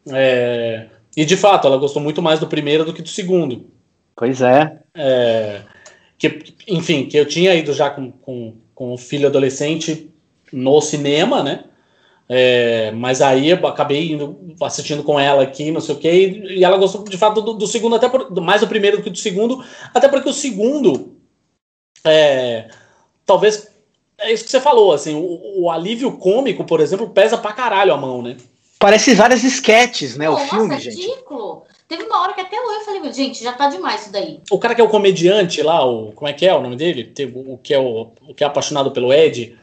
[0.08, 0.88] É...
[1.16, 3.70] E de fato, ela gostou muito mais do primeiro do que do segundo.
[4.14, 4.80] Pois é.
[4.94, 5.62] É
[6.20, 10.10] que, enfim, que eu tinha ido já com, com, com o filho adolescente
[10.52, 11.64] no cinema, né?
[12.28, 16.62] É, mas aí eu acabei indo, assistindo com ela aqui, não sei o que, e
[16.62, 19.18] ela gostou de fato do, do segundo, até por, mais do primeiro do que do
[19.18, 21.16] segundo, até porque o segundo,
[22.04, 22.68] é,
[23.26, 23.66] talvez,
[24.18, 27.92] é isso que você falou, assim, o, o, alívio cômico, por exemplo, pesa pra caralho
[27.92, 28.36] a mão, né?
[28.78, 31.00] Parece várias esquetes, né, o filme, nossa, gente.
[31.00, 31.64] ridículo.
[31.90, 34.40] Teve uma hora que até eu falei, gente, já tá demais isso daí.
[34.48, 37.12] O cara que é o comediante lá, o, como é que é o nome dele?
[37.34, 39.58] O, o que, é o, o que é apaixonado pelo Ed.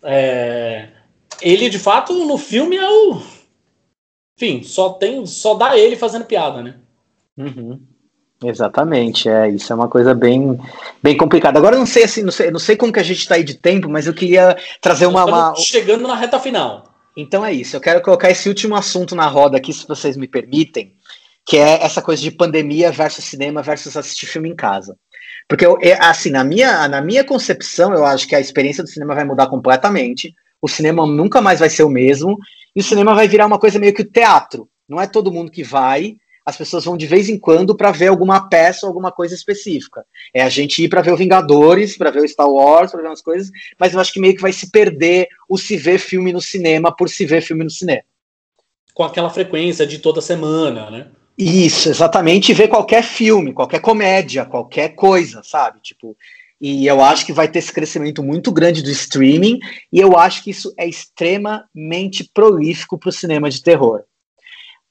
[0.00, 0.90] É,
[1.42, 3.20] ele, de fato, no filme é o.
[4.38, 5.26] Enfim, só tem.
[5.26, 6.76] Só dá ele fazendo piada, né?
[7.36, 7.80] Uhum.
[8.44, 10.56] Exatamente, é, isso é uma coisa bem,
[11.02, 11.58] bem complicada.
[11.58, 13.42] Agora eu não sei assim, não sei, não sei como que a gente está aí
[13.42, 16.84] de tempo, mas eu queria trazer uma, uma, Chegando na reta final.
[17.16, 20.28] Então é isso, eu quero colocar esse último assunto na roda aqui, se vocês me
[20.28, 20.94] permitem
[21.46, 24.96] que é essa coisa de pandemia versus cinema versus assistir filme em casa.
[25.48, 28.88] Porque, eu, é, assim, na minha, na minha concepção, eu acho que a experiência do
[28.88, 32.36] cinema vai mudar completamente, o cinema nunca mais vai ser o mesmo,
[32.74, 34.68] e o cinema vai virar uma coisa meio que o teatro.
[34.88, 38.08] Não é todo mundo que vai, as pessoas vão de vez em quando para ver
[38.08, 40.04] alguma peça ou alguma coisa específica.
[40.34, 43.08] É a gente ir para ver o Vingadores, para ver o Star Wars, para ver
[43.08, 46.32] umas coisas, mas eu acho que meio que vai se perder o se ver filme
[46.32, 48.02] no cinema por se ver filme no cinema.
[48.94, 51.08] Com aquela frequência de toda semana, né?
[51.42, 55.80] Isso, exatamente, ver qualquer filme, qualquer comédia, qualquer coisa, sabe?
[55.80, 56.14] Tipo,
[56.60, 59.58] e eu acho que vai ter esse crescimento muito grande do streaming,
[59.90, 64.02] e eu acho que isso é extremamente prolífico para o cinema de terror.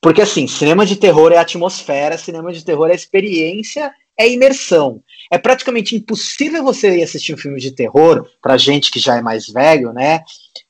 [0.01, 5.01] Porque assim, cinema de terror é atmosfera, cinema de terror é experiência, é imersão.
[5.31, 9.21] É praticamente impossível você ir assistir um filme de terror, pra gente que já é
[9.21, 10.21] mais velho, né?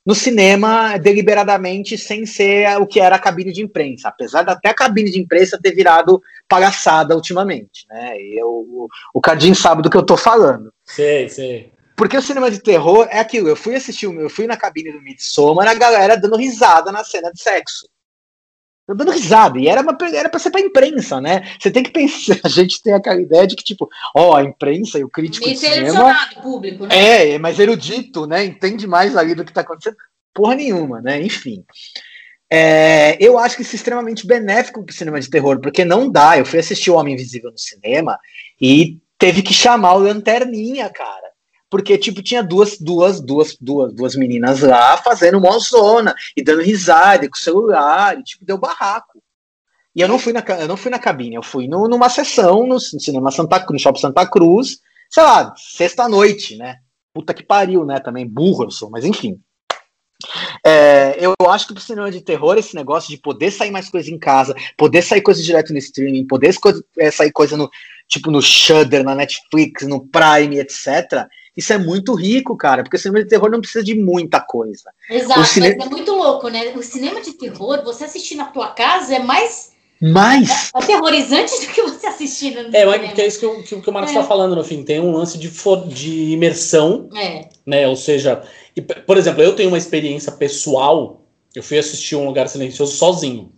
[0.06, 4.10] No cinema, deliberadamente, sem ser o que era a cabine de imprensa.
[4.10, 8.16] Apesar de até a cabine de imprensa ter virado palhaçada ultimamente, né?
[8.22, 10.72] E eu, o, o Cardinho sabe do que eu tô falando.
[10.86, 11.72] Sei, sei.
[11.96, 13.50] Porque o cinema de terror é aquilo.
[13.50, 17.32] Eu fui assistir, eu fui na cabine do Midsommar, a galera dando risada na cena
[17.32, 17.88] de sexo
[18.96, 19.60] dando risada.
[19.60, 21.44] E era, uma, era pra ser pra imprensa, né?
[21.60, 25.00] Você tem que pensar, a gente tem aquela ideia de que, tipo, ó, a imprensa
[25.00, 26.16] e o crítico de cinema...
[26.42, 27.34] público, né?
[27.34, 28.46] É, mais erudito, né?
[28.46, 29.98] Entende mais ali do que tá acontecendo.
[30.34, 31.22] Porra nenhuma, né?
[31.22, 31.64] Enfim.
[32.52, 36.38] É, eu acho que isso é extremamente benéfico pro cinema de terror, porque não dá.
[36.38, 38.20] Eu fui assistir O Homem Invisível no cinema
[38.60, 41.29] e teve que chamar o Lanterninha, cara
[41.70, 47.28] porque tipo tinha duas duas duas duas duas meninas lá fazendo mozona e dando risada
[47.30, 49.22] com o celular e tipo deu barraco
[49.96, 52.66] e eu não fui na eu não fui na cabine eu fui no, numa sessão
[52.66, 54.80] no cinema Santa Cruz no Shopping Santa Cruz
[55.10, 56.78] sei lá sexta noite né
[57.14, 59.40] puta que pariu né também burro eu sou mas enfim
[60.66, 64.12] é, eu acho que pro cinema de terror, esse negócio de poder sair mais coisa
[64.12, 66.54] em casa, poder sair coisa direto no streaming, poder
[66.98, 67.70] é, sair coisa no
[68.08, 71.28] tipo no Shudder, na Netflix, no Prime, etc.
[71.56, 74.92] Isso é muito rico, cara, porque o cinema de terror não precisa de muita coisa.
[75.10, 75.76] Exato, cine...
[75.76, 76.74] mas é muito louco, né?
[76.76, 79.78] O cinema de terror, você assistir na tua casa é mais.
[80.02, 83.82] Mais aterrorizante do que você assistir no É, mas que é isso que, o, que,
[83.82, 84.28] que o Marcos está é.
[84.28, 84.84] falando no fim.
[84.84, 87.50] Tem um lance de, for, de imersão, é.
[87.66, 87.86] né?
[87.86, 88.42] Ou seja,
[88.76, 91.26] e, por exemplo, eu tenho uma experiência pessoal.
[91.54, 93.52] Eu fui assistir um lugar silencioso sozinho.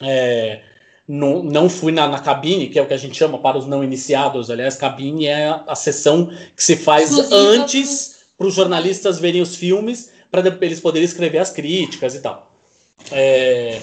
[0.00, 0.62] É,
[1.06, 3.66] não, não fui na, na, cabine, que é o que a gente chama para os
[3.66, 4.50] não iniciados.
[4.50, 9.56] Aliás, cabine é a, a sessão que se faz antes para os jornalistas verem os
[9.56, 12.52] filmes, para eles poderem escrever as críticas e tal.
[13.10, 13.80] É,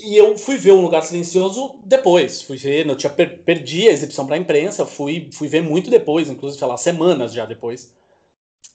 [0.00, 2.42] e eu fui ver um lugar silencioso depois.
[2.42, 5.90] Fui ver, eu tinha per, perdi a exibição para a imprensa, fui, fui ver muito
[5.90, 7.96] depois, inclusive, sei lá, semanas já depois.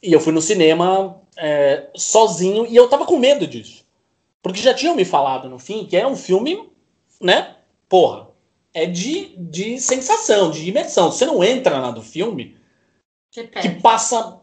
[0.01, 3.85] E eu fui no cinema é, sozinho e eu tava com medo disso.
[4.41, 6.69] Porque já tinham me falado no fim que é um filme
[7.23, 7.55] né?
[7.87, 8.27] Porra,
[8.73, 11.11] é de, de sensação, de imersão.
[11.11, 12.57] Você não entra na do filme,
[13.31, 14.39] que passa,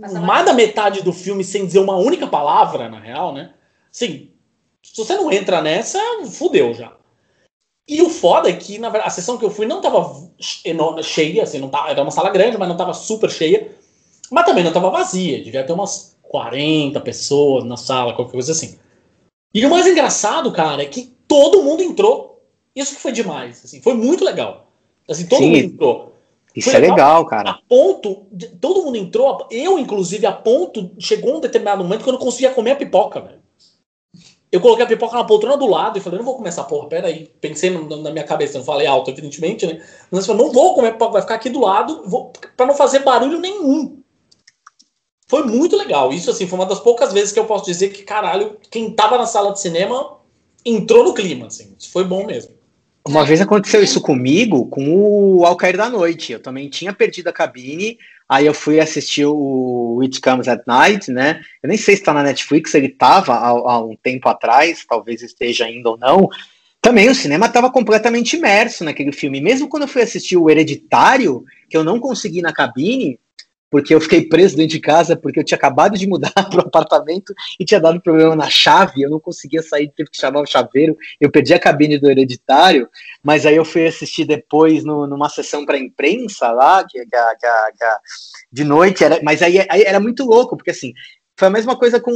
[0.00, 3.54] passa mais da metade do filme sem dizer uma única palavra, na real, né?
[3.90, 4.30] Sim,
[4.82, 6.92] se você não entra nessa, fudeu já.
[7.88, 10.30] E o foda é que, na verdade, a sessão que eu fui não tava
[11.02, 13.74] cheia, assim, não tava, era uma sala grande, mas não tava super cheia.
[14.30, 18.78] Mas também não tava vazia, devia ter umas 40 pessoas na sala, qualquer coisa assim.
[19.52, 22.42] E o mais engraçado, cara, é que todo mundo entrou.
[22.74, 24.66] Isso que foi demais, assim, foi muito legal.
[25.08, 26.12] Assim, todo Sim, mundo entrou.
[26.54, 27.50] Isso foi é legal, legal, cara.
[27.50, 28.26] A ponto,
[28.60, 32.50] todo mundo entrou, eu inclusive a ponto, chegou um determinado momento que eu não conseguia
[32.50, 33.40] comer a pipoca, velho.
[34.50, 36.88] Eu coloquei a pipoca na poltrona do lado e falei, não vou comer essa porra,
[36.88, 37.30] pera aí.
[37.40, 39.80] Pensei na minha cabeça, não falei alto, evidentemente, né?
[40.10, 42.66] Mas eu falei, não vou comer a pipoca, vai ficar aqui do lado, vou, pra
[42.66, 44.00] não fazer barulho nenhum.
[45.28, 46.12] Foi muito legal.
[46.12, 49.16] Isso, assim, foi uma das poucas vezes que eu posso dizer que, caralho, quem tava
[49.16, 50.19] na sala de cinema
[50.64, 51.74] entrou no clima, assim.
[51.78, 52.60] Isso foi bom mesmo.
[53.06, 56.32] Uma vez aconteceu isso comigo, com o Ao Cair da Noite.
[56.32, 61.10] Eu também tinha perdido a cabine, aí eu fui assistir o It Comes at Night,
[61.10, 61.40] né?
[61.62, 65.22] Eu nem sei se está na Netflix, ele estava há, há, um tempo atrás, talvez
[65.22, 66.28] esteja ainda ou não.
[66.82, 69.40] Também o cinema estava completamente imerso naquele filme.
[69.40, 73.18] Mesmo quando eu fui assistir o Hereditário, que eu não consegui na cabine,
[73.70, 76.66] porque eu fiquei preso dentro de casa, porque eu tinha acabado de mudar para o
[76.66, 80.46] apartamento e tinha dado problema na chave, eu não conseguia sair, teve que chamar o
[80.46, 82.88] chaveiro, eu perdi a cabine do hereditário,
[83.22, 87.46] mas aí eu fui assistir depois no, numa sessão para imprensa lá, que, que, que,
[87.78, 87.86] que,
[88.52, 90.92] de noite, era, mas aí, aí era muito louco, porque assim,
[91.40, 92.12] foi a mesma coisa com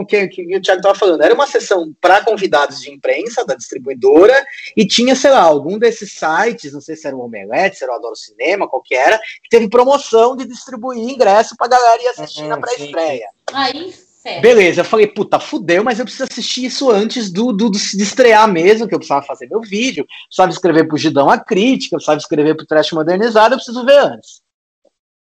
[0.00, 1.22] o que, que o Thiago estava falando.
[1.22, 4.34] Era uma sessão para convidados de imprensa da distribuidora
[4.76, 7.94] e tinha, sei lá, algum desses sites, não sei se era o Omelete, se era
[7.94, 12.08] o Adoro Cinema, qual que era, que teve promoção de distribuir ingresso para galera ir
[12.08, 13.28] assistir uhum, na pré-estreia.
[13.50, 14.42] Aí, certo.
[14.42, 18.02] Beleza, eu falei, puta, fudeu, mas eu preciso assistir isso antes do, do, do, de
[18.02, 22.18] estrear mesmo, que eu precisava fazer meu vídeo, precisava escrever pro Gidão a crítica, precisava
[22.18, 24.44] escrever pro Trash Modernizado, eu preciso ver antes.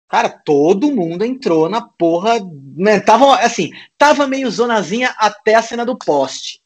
[0.07, 2.39] Cara, todo mundo entrou na porra.
[2.75, 2.99] Né?
[2.99, 6.59] Tava assim, tava meio zonazinha até a cena do poste.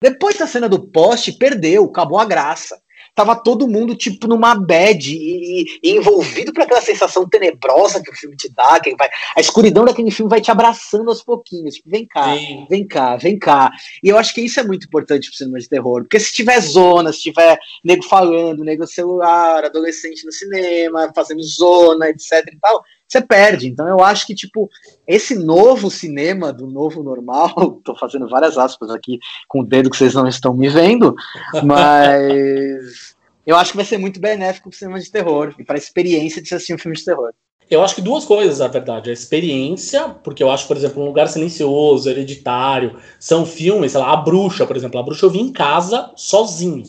[0.00, 2.80] Depois da cena do poste, perdeu, acabou a graça.
[3.14, 8.14] Tava todo mundo, tipo, numa bad e, e, envolvido por aquela sensação tenebrosa que o
[8.14, 11.76] filme te dá, que vai, a escuridão daquele filme vai te abraçando aos pouquinhos.
[11.76, 12.66] Tipo, vem cá, Sim.
[12.68, 13.70] vem cá, vem cá.
[14.02, 16.60] E eu acho que isso é muito importante pro cinema de terror, porque se tiver
[16.60, 22.82] zona, se tiver nego falando, nego celular, adolescente no cinema, fazendo zona, etc e tal,
[23.08, 23.68] você perde.
[23.68, 24.68] Então eu acho que, tipo,
[25.06, 29.18] esse novo cinema do novo normal, tô fazendo várias aspas aqui
[29.48, 31.14] com o dedo que vocês não estão me vendo,
[31.62, 33.14] mas
[33.46, 36.42] eu acho que vai ser muito benéfico pro cinema de terror e para a experiência
[36.42, 37.32] de assistir um filme de terror.
[37.70, 39.08] Eu acho que duas coisas, na verdade.
[39.08, 44.12] A experiência, porque eu acho, por exemplo, Um Lugar Silencioso, Hereditário, são filmes, sei lá,
[44.12, 45.00] A Bruxa, por exemplo.
[45.00, 46.84] A Bruxa eu vi em casa sozinho.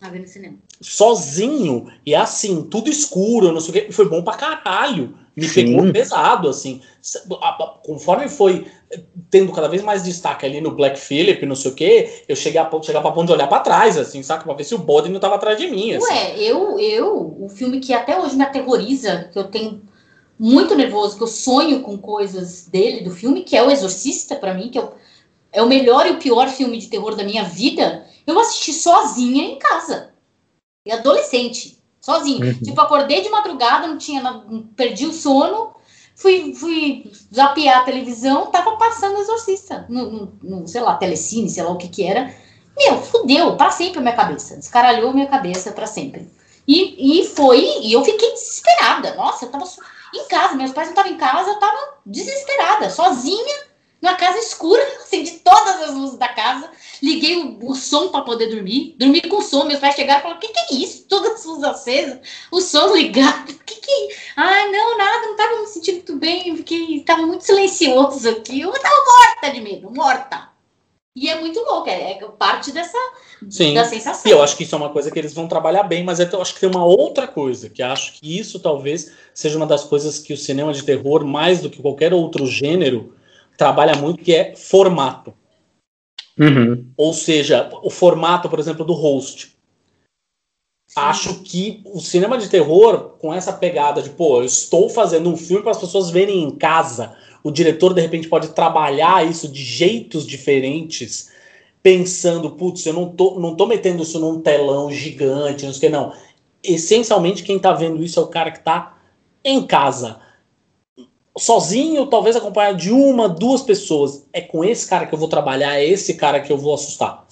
[0.00, 0.56] Tá vendo cinema.
[0.80, 3.86] Sozinho, e assim, tudo escuro, não sei o quê.
[3.88, 5.16] E foi bom pra caralho.
[5.36, 5.66] Me Sim.
[5.66, 6.80] pegou pesado, assim.
[7.84, 8.66] Conforme foi
[9.30, 12.58] tendo cada vez mais destaque ali no Black Phillip, não sei o quê, eu cheguei
[12.58, 14.44] a, chegar pra ponto de olhar pra trás, assim, saca?
[14.44, 16.06] Pra ver se o bode não tava atrás de mim, assim.
[16.10, 19.82] Ué, eu, eu, o filme que até hoje me aterroriza, que eu tenho
[20.38, 24.54] muito nervoso, que eu sonho com coisas dele, do filme, que é O Exorcista, pra
[24.54, 24.92] mim, que é o,
[25.52, 29.44] é o melhor e o pior filme de terror da minha vida, eu assisti sozinha
[29.44, 30.15] em casa.
[30.86, 32.46] E adolescente, sozinho.
[32.46, 32.62] Uhum.
[32.62, 34.22] Tipo, acordei de madrugada, não tinha,
[34.76, 35.74] perdi o sono,
[36.14, 41.64] fui, fui zapear a televisão, tava passando Exorcista, no, no, no, sei lá, telecine, sei
[41.64, 42.32] lá o que que era.
[42.78, 46.30] Meu, fudeu, pra sempre a minha cabeça, descaralhou minha cabeça pra sempre.
[46.68, 49.14] E, e foi, e eu fiquei desesperada.
[49.14, 49.64] Nossa, eu tava
[50.14, 53.65] em casa, meus pais não estavam em casa, eu tava desesperada, sozinha,
[54.00, 56.70] numa casa escura, acendi todas as luzes da casa,
[57.02, 60.38] liguei o, o som para poder dormir, dormi com som, meus pais chegaram e falaram,
[60.38, 61.06] o que, que é isso?
[61.08, 62.18] Todas as luzes acesas,
[62.50, 64.20] o som ligado, o que que é isso?
[64.36, 68.72] Ah, não, nada, não tava me sentindo muito bem, fiquei, tava muito silencioso aqui, eu
[68.72, 70.56] tava morta de medo, morta.
[71.16, 72.98] E é muito louco, é, é parte dessa,
[73.48, 73.72] Sim.
[73.72, 74.30] da sensação.
[74.30, 76.42] E eu acho que isso é uma coisa que eles vão trabalhar bem, mas eu
[76.42, 80.18] acho que tem uma outra coisa, que acho que isso talvez seja uma das coisas
[80.18, 83.14] que o cinema de terror, mais do que qualquer outro gênero,
[83.56, 85.34] trabalha muito, que é formato.
[86.38, 86.86] Uhum.
[86.96, 89.56] Ou seja, o formato, por exemplo, do host.
[90.94, 95.36] Acho que o cinema de terror, com essa pegada de, pô, eu estou fazendo um
[95.36, 99.62] filme para as pessoas verem em casa, o diretor de repente pode trabalhar isso de
[99.62, 101.30] jeitos diferentes,
[101.82, 105.92] pensando, putz, eu não tô, não tô metendo isso num telão gigante, não sei o
[105.92, 106.12] que, não.
[106.62, 108.98] Essencialmente, quem tá vendo isso é o cara que tá
[109.44, 110.20] em casa.
[111.38, 114.24] Sozinho, talvez acompanhado de uma, duas pessoas.
[114.32, 117.24] É com esse cara que eu vou trabalhar, é esse cara que eu vou assustar.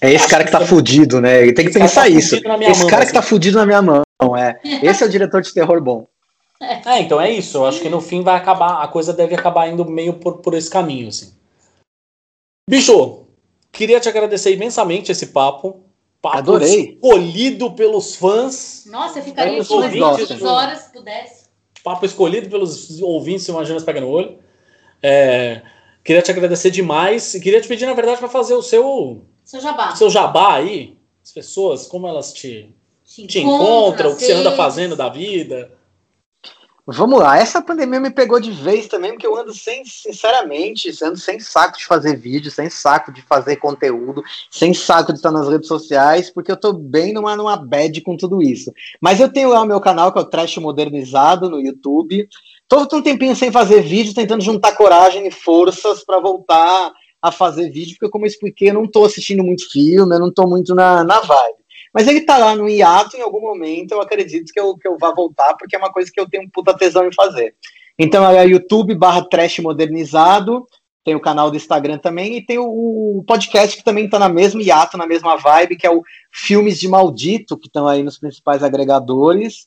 [0.00, 1.42] É esse Acho cara que que tá é- fudido, né?
[1.42, 2.30] Ele tem que Esse pensar tá isso.
[2.30, 3.12] fudido na minha Esse mão, cara assim.
[3.12, 4.02] que tá fudido na minha mão,
[4.36, 4.60] é.
[4.82, 6.06] Esse é o diretor de terror bom.
[6.60, 7.58] É, então é isso.
[7.58, 10.54] Eu acho que no fim vai acabar, a coisa deve acabar indo meio por, por
[10.54, 11.32] esse caminho, assim.
[12.68, 13.26] Bicho,
[13.72, 15.82] queria te agradecer imensamente esse papo.
[16.20, 16.94] Papo Adorei.
[16.94, 18.84] escolhido pelos fãs.
[18.86, 19.94] Nossa, eu ficaria Eu duas
[20.40, 21.45] eu- horas, se pudesse.
[21.86, 24.40] Papo escolhido pelos ouvintes, se imagina pega no olho.
[25.00, 25.62] É,
[26.02, 27.32] queria te agradecer demais.
[27.32, 29.94] E queria te pedir, na verdade, para fazer o seu, Seu jabá.
[29.94, 30.96] seu jabá aí.
[31.22, 35.75] As pessoas, como elas te, Te, te encontram, o que você anda fazendo da vida.
[36.88, 41.16] Vamos lá, essa pandemia me pegou de vez também, porque eu ando sem, sinceramente, ando
[41.16, 45.48] sem saco de fazer vídeo, sem saco de fazer conteúdo, sem saco de estar nas
[45.48, 48.72] redes sociais, porque eu tô bem numa, numa bad com tudo isso.
[49.00, 52.28] Mas eu tenho lá o meu canal, que é o Trash Modernizado, no YouTube.
[52.68, 57.68] Tô um tempinho sem fazer vídeo, tentando juntar coragem e forças para voltar a fazer
[57.68, 60.72] vídeo, porque como eu expliquei, eu não tô assistindo muito filme, eu não tô muito
[60.72, 61.65] na, na vibe.
[61.96, 64.98] Mas ele tá lá no hiato, em algum momento eu acredito que eu, que eu
[64.98, 67.54] vá voltar, porque é uma coisa que eu tenho um puta tesão em fazer.
[67.98, 70.66] Então é YouTube barra Trash Modernizado,
[71.02, 74.28] tem o canal do Instagram também, e tem o, o podcast que também tá na
[74.28, 78.18] mesma hiato, na mesma vibe, que é o Filmes de Maldito, que estão aí nos
[78.18, 79.66] principais agregadores.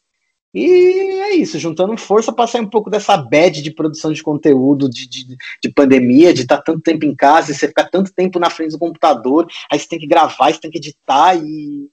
[0.53, 4.87] E é isso, juntando força para sair um pouco dessa bad de produção de conteúdo,
[4.87, 8.37] de, de, de pandemia, de estar tanto tempo em casa, e você ficar tanto tempo
[8.37, 11.89] na frente do computador, aí você tem que gravar, você tem que editar, e,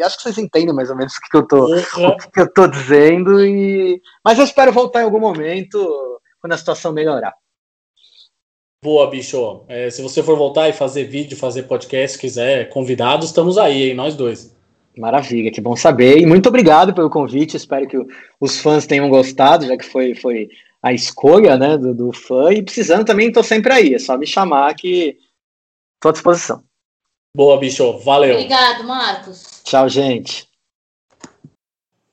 [0.00, 2.52] e, acho que vocês entendem mais ou menos o que eu tô, o que eu
[2.52, 3.44] tô dizendo.
[3.44, 4.00] E...
[4.24, 7.34] Mas eu espero voltar em algum momento quando a situação melhorar.
[8.82, 9.64] Boa, bicho.
[9.68, 13.94] É, se você for voltar e fazer vídeo, fazer podcast, quiser convidados, estamos aí, hein?
[13.94, 14.56] Nós dois.
[14.96, 16.18] Maravilha, que bom saber.
[16.18, 17.56] E muito obrigado pelo convite.
[17.56, 17.98] Espero que
[18.40, 20.48] os fãs tenham gostado, já que foi, foi
[20.82, 22.52] a escolha né, do, do fã.
[22.52, 23.94] E precisando também, estou sempre aí.
[23.94, 25.18] É só me chamar que
[25.96, 26.64] estou à disposição.
[27.36, 27.98] Boa, bicho.
[27.98, 28.34] Valeu.
[28.34, 29.59] Obrigado, Marcos.
[29.70, 30.48] Tchau, gente.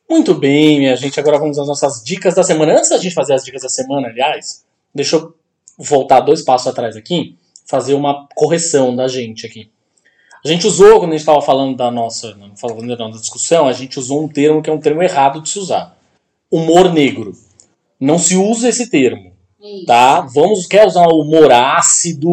[0.08, 1.20] Muito bem, minha gente.
[1.20, 2.74] Agora vamos às nossas dicas da semana.
[2.74, 4.64] Antes da gente fazer as dicas da semana, aliás,
[4.94, 5.34] deixa eu
[5.76, 7.36] voltar dois passos atrás aqui,
[7.66, 9.72] fazer uma correção da gente aqui.
[10.46, 13.68] A gente usou, quando a gente estava falando da nossa, não, falando da nossa discussão,
[13.68, 15.98] a gente usou um termo que é um termo errado de se usar.
[16.52, 17.36] Humor negro.
[18.00, 19.88] Não se usa esse termo, Isso.
[19.88, 20.22] tá?
[20.22, 22.30] Vamos, quer usar o humor ácido,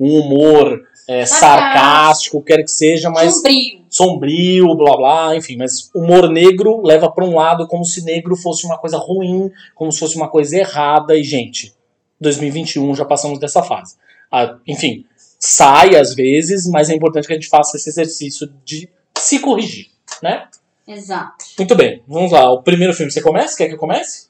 [0.00, 1.28] um humor é, Sarcástico.
[1.28, 3.81] sarcástico, quer que seja, mas Sombrio.
[3.92, 8.64] Sombrio, blá blá, enfim, mas humor negro leva para um lado como se negro fosse
[8.64, 11.74] uma coisa ruim, como se fosse uma coisa errada, e gente,
[12.18, 13.96] 2021 já passamos dessa fase.
[14.30, 15.04] Ah, enfim,
[15.38, 18.88] sai às vezes, mas é importante que a gente faça esse exercício de
[19.18, 19.90] se corrigir,
[20.22, 20.48] né?
[20.88, 21.44] Exato.
[21.58, 22.50] Muito bem, vamos lá.
[22.50, 23.56] O primeiro filme, você começa?
[23.56, 24.28] Quer que eu comece?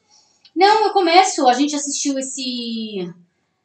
[0.55, 1.49] Não, eu começo.
[1.49, 3.11] A gente assistiu esse.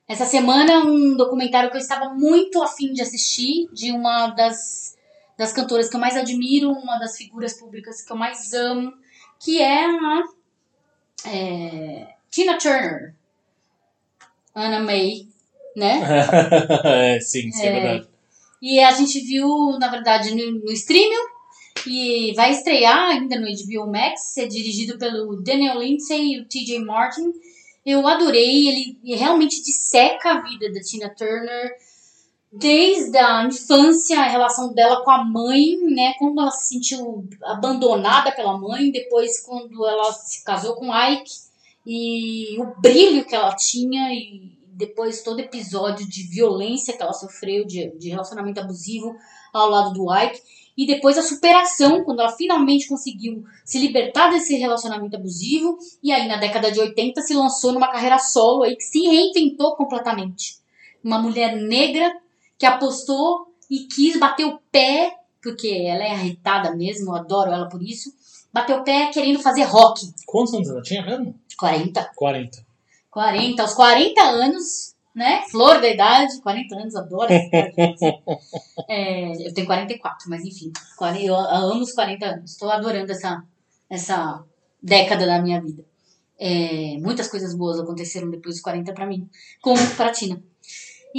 [0.07, 4.96] Essa semana um documentário que eu estava muito afim de assistir, de uma das,
[5.38, 8.91] das cantoras que eu mais admiro, uma das figuras públicas que eu mais amo,
[9.39, 10.23] que é a
[11.26, 13.14] é, Tina Turner.
[14.55, 15.27] Anna May,
[15.76, 16.01] né?
[17.15, 17.72] é, sim, sim, é, É.
[17.72, 18.07] verdade.
[18.61, 21.38] E a gente viu, na verdade, no, no streaming.
[21.85, 24.35] E vai estrear ainda no HBO Max.
[24.38, 27.31] É dirigido pelo Daniel Lindsay e o TJ Martin.
[27.85, 28.68] Eu adorei.
[28.68, 31.72] Ele ele realmente disseca a vida da Tina Turner.
[32.51, 36.13] Desde a infância, a relação dela com a mãe, né?
[36.17, 38.89] Como ela se sentiu abandonada pela mãe.
[38.89, 41.31] Depois, quando ela se casou com Ike.
[41.85, 44.13] E o brilho que ela tinha.
[44.13, 49.13] E depois todo episódio de violência que ela sofreu, de, de relacionamento abusivo
[49.53, 50.41] ao lado do Ike.
[50.77, 55.77] E depois a superação, quando ela finalmente conseguiu se libertar desse relacionamento abusivo.
[56.01, 59.75] E aí, na década de 80, se lançou numa carreira solo aí que se reinventou
[59.75, 60.59] completamente.
[61.03, 62.15] Uma mulher negra
[62.57, 67.69] que apostou e quis bater o pé, porque ela é arretada mesmo, eu adoro ela
[67.69, 68.11] por isso.
[68.51, 70.11] Bateu o pé querendo fazer rock.
[70.25, 71.35] Quantos anos ela tinha mesmo?
[71.57, 72.11] 40.
[72.15, 72.65] 40.
[73.11, 75.41] 40, aos 40 anos, né?
[75.49, 77.29] Flor da idade, 40 anos, adoro.
[78.89, 82.51] É, eu tenho 44, mas enfim, 40 eu amo os 40 anos.
[82.51, 83.43] Estou adorando essa,
[83.89, 84.43] essa
[84.81, 85.84] década da minha vida.
[86.39, 89.27] É, muitas coisas boas aconteceram depois dos 40 pra mim,
[89.61, 90.41] como pra Tina.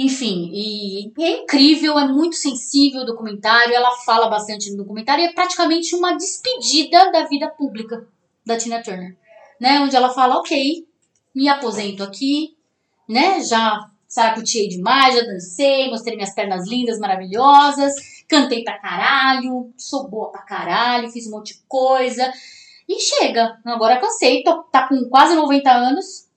[0.01, 5.27] Enfim, e é incrível, é muito sensível o documentário, ela fala bastante no documentário, e
[5.27, 8.07] é praticamente uma despedida da vida pública
[8.45, 9.17] da Tina Turner.
[9.59, 9.81] Né?
[9.81, 10.87] Onde ela fala, ok,
[11.35, 12.55] me aposento aqui,
[13.09, 13.43] né?
[13.43, 17.93] Já saracutiei demais, já dancei, mostrei minhas pernas lindas, maravilhosas,
[18.25, 22.31] cantei pra caralho, sou boa pra caralho, fiz um monte de coisa.
[22.87, 26.29] E chega, agora cansei, tô, tá com quase 90 anos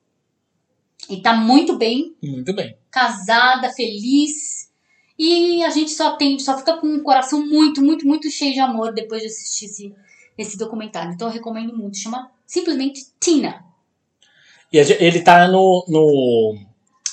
[1.09, 2.82] e tá muito bem, Muito bem.
[2.93, 4.71] Casada, feliz.
[5.19, 8.61] E a gente só tem, só fica com um coração muito, muito, muito cheio de
[8.61, 9.95] amor depois de assistir esse,
[10.37, 11.13] esse documentário.
[11.13, 13.65] Então eu recomendo muito, chama simplesmente Tina.
[14.73, 16.57] E ele tá no, no,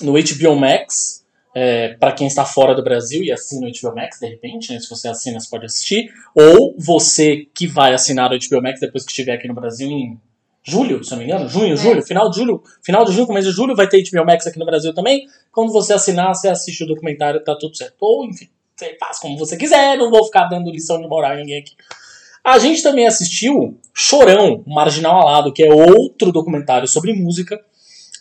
[0.00, 1.24] no HBO Max,
[1.54, 4.78] é, para quem está fora do Brasil e assina o HBO Max, de repente, né,
[4.78, 6.10] se você assina, você pode assistir.
[6.34, 10.18] Ou você que vai assinar o HBO Max depois que estiver aqui no Brasil em
[10.62, 11.76] julho, se não me engano, junho, É.
[11.76, 14.58] julho, final de julho, final de julho, começo de julho, vai ter HBO Max aqui
[14.58, 15.26] no Brasil também.
[15.52, 17.94] Quando você assinar, você assiste o documentário, tá tudo certo.
[18.00, 21.36] Ou, enfim, você faz como você quiser, não vou ficar dando lição de moral a
[21.36, 21.72] ninguém aqui.
[22.42, 27.60] A gente também assistiu Chorão, Marginal Alado, que é outro documentário sobre música,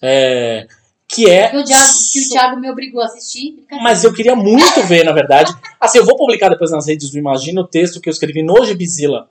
[0.02, 0.68] é,
[1.08, 1.56] que é...
[1.58, 3.66] O, Thiago, que o Thiago me obrigou a assistir.
[3.82, 5.54] Mas eu queria muito ver, na verdade.
[5.80, 8.64] Assim, eu vou publicar depois nas redes do Imagina o texto que eu escrevi no
[8.66, 9.30] Gibizilla,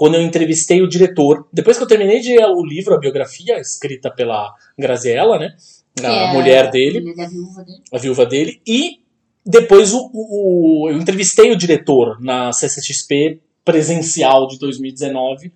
[0.00, 1.46] quando eu entrevistei o diretor.
[1.52, 5.54] Depois que eu terminei de ler o livro, a biografia, escrita pela Graziella, né?
[6.02, 7.82] A é mulher dele, da viúva dele.
[7.92, 8.62] a viúva dele.
[8.66, 9.00] E
[9.44, 15.52] depois o, o- o- eu entrevistei o diretor na CCXP presencial de 2019.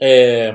[0.00, 0.54] É,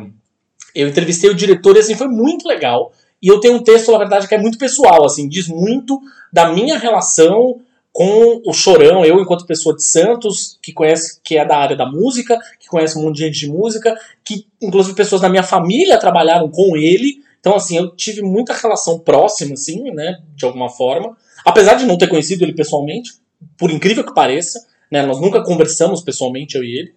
[0.74, 2.94] eu entrevistei o diretor e assim, foi muito legal.
[3.22, 6.00] E eu tenho um texto, na verdade, que é muito pessoal, assim, diz muito
[6.32, 7.60] da minha relação
[7.94, 11.86] com o Chorão, eu enquanto pessoa de Santos, que conhece, que é da área da
[11.86, 13.96] música, que conhece um monte de gente de música,
[14.26, 17.24] que inclusive pessoas da minha família trabalharam com ele.
[17.40, 21.16] Então, assim, eu tive muita relação próxima, assim, né, de alguma forma.
[21.46, 23.12] Apesar de não ter conhecido ele pessoalmente,
[23.56, 26.94] por incrível que pareça, né, nós nunca conversamos pessoalmente, eu e ele.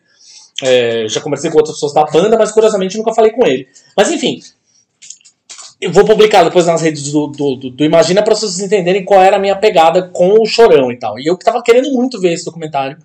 [0.62, 3.68] É, já conversei com outras pessoas da banda, mas curiosamente nunca falei com ele.
[3.94, 4.40] Mas enfim,
[5.80, 9.22] eu vou publicar depois nas redes do, do, do- do Imagina para vocês entenderem qual
[9.22, 11.18] era a minha pegada com o Chorão e tal.
[11.18, 12.96] E eu que tava querendo muito ver esse documentário.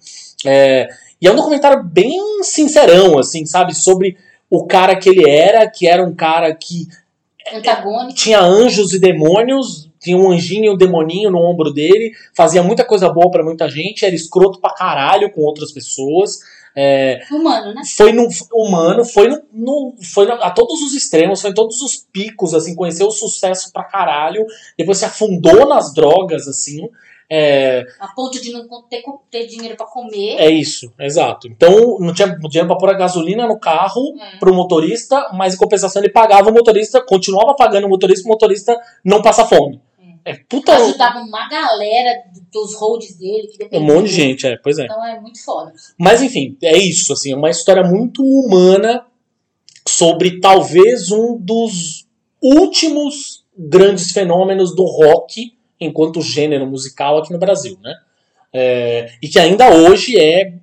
[0.46, 0.88] É,
[1.22, 3.76] e é um documentário bem sincerão, assim, sabe?
[3.76, 4.18] Sobre
[4.50, 6.88] o cara que ele era, que era um cara que
[7.54, 8.14] Antagônico.
[8.14, 12.84] tinha anjos e demônios, tinha um anjinho e um demoninho no ombro dele, fazia muita
[12.86, 16.40] coisa boa pra muita gente, era escroto pra caralho com outras pessoas.
[16.76, 17.82] É, Humano, né?
[17.98, 21.82] foi no humano, foi no, no- foi no- a todos os extremos, foi em todos
[21.82, 24.46] os picos, assim, conheceu o sucesso pra caralho,
[24.78, 26.88] depois se afundou nas drogas, assim.
[27.34, 30.36] É, A ponto de não ter, ter dinheiro pra comer.
[30.38, 31.48] é isso, exato.
[31.48, 34.38] Então não tinha dinheiro pra pôr a gasolina no carro É.
[34.38, 38.78] pro motorista, mas em compensação ele pagava o motorista, continuava pagando o motorista, o motorista
[39.04, 39.80] não passa fome.
[40.26, 40.36] É.
[40.50, 40.76] puta.
[40.76, 43.48] Ajudava uma galera dos holds dele.
[43.48, 44.86] Que Um monte de gente, é, pois é.
[44.86, 45.74] Então é muito foda.
[45.98, 49.06] Mas enfim, é isso, assim, é uma história muito humana
[49.88, 52.08] sobre talvez um dos
[52.42, 57.94] últimos grandes fenômenos do rock enquanto gênero musical aqui no Brasil, né?
[58.54, 60.54] É, e que ainda hoje é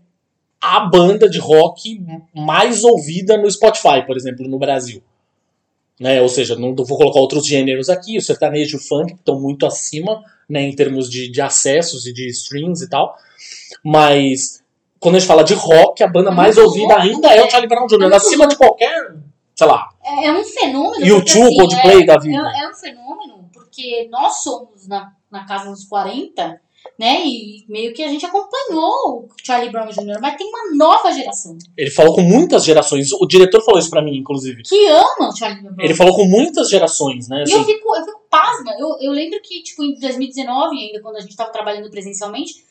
[0.60, 2.01] a banda de rock
[2.35, 5.02] mais ouvida no Spotify, por exemplo, no Brasil.
[5.99, 6.23] Né?
[6.23, 9.66] Ou seja, não vou colocar outros gêneros aqui, o sertanejo e o funk estão muito
[9.66, 13.16] acima, né, em termos de, de acessos e de streams e tal.
[13.85, 14.62] Mas
[15.01, 17.45] quando a gente fala de rock, a banda É mais ouvida louco, ainda é o
[17.45, 17.51] né?
[17.51, 19.15] Charlie Brown Jr., É acima de qualquer,
[19.55, 21.05] sei lá, É, é um fenômeno.
[21.05, 22.53] YouTube, porque, assim, Coldplay é, da vida.
[22.55, 26.61] É, é um fenômeno porque nós somos na, na casa dos 40,
[26.98, 27.24] né?
[27.24, 31.59] E meio que a gente acompanhou o Charlie Brown Jr., mas tem uma nova geração
[31.77, 33.12] Ele falou com muitas gerações.
[33.12, 34.62] O diretor falou isso pra mim, inclusive.
[34.62, 37.44] que ama o Charlie Brown Ele falou com muitas gerações, né?
[37.47, 37.73] E eu assim.
[37.73, 38.73] fico, eu fico pasma.
[38.78, 42.65] Eu, eu lembro que, tipo, em 2019, ainda quando a gente estava trabalhando presencialmente,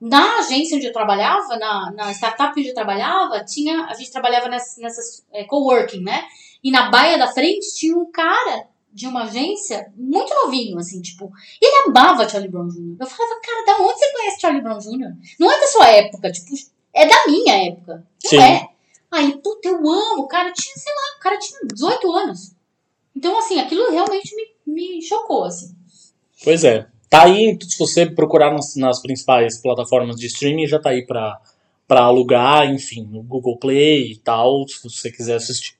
[0.00, 4.48] na agência onde eu trabalhava, na, na startup onde eu trabalhava, tinha, a gente trabalhava
[4.48, 6.24] nessas, nessas é, coworking, né?
[6.62, 11.30] E na baia da frente tinha um cara de uma agência muito novinho, assim, tipo,
[11.60, 12.96] ele amava Charlie Brown Jr.
[12.98, 15.12] Eu falava, cara, da onde você conhece Charlie Brown Jr.?
[15.38, 16.52] Não é da sua época, tipo,
[16.92, 18.06] é da minha época.
[18.24, 18.38] Não Sim.
[18.38, 18.68] é.
[19.10, 20.22] Aí, puta, eu amo.
[20.22, 22.54] O cara tinha, sei lá, o cara tinha 18 anos.
[23.16, 25.74] Então, assim, aquilo realmente me, me chocou, assim.
[26.44, 26.86] Pois é.
[27.08, 31.40] Tá aí, se você procurar nas, nas principais plataformas de streaming, já tá aí pra,
[31.86, 35.77] pra alugar, enfim, no Google Play e tal, se você quiser assistir.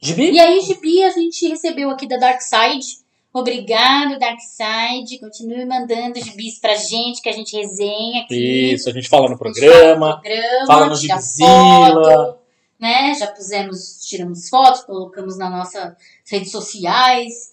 [0.00, 0.30] Gibi?
[0.32, 3.04] E aí, Gibi, a gente recebeu aqui da Dark Side.
[3.32, 5.18] Obrigado, Dark Side.
[5.18, 8.72] Continue mandando gibis pra gente, que a gente resenha aqui.
[8.72, 10.06] Isso, a gente fala no A gente fala programa.
[10.16, 12.26] no programa, fala no tira Gibizila.
[12.26, 12.38] foto,
[12.78, 13.14] né?
[13.14, 15.94] Já pusemos, tiramos fotos, colocamos nas nossas
[16.30, 17.52] redes sociais.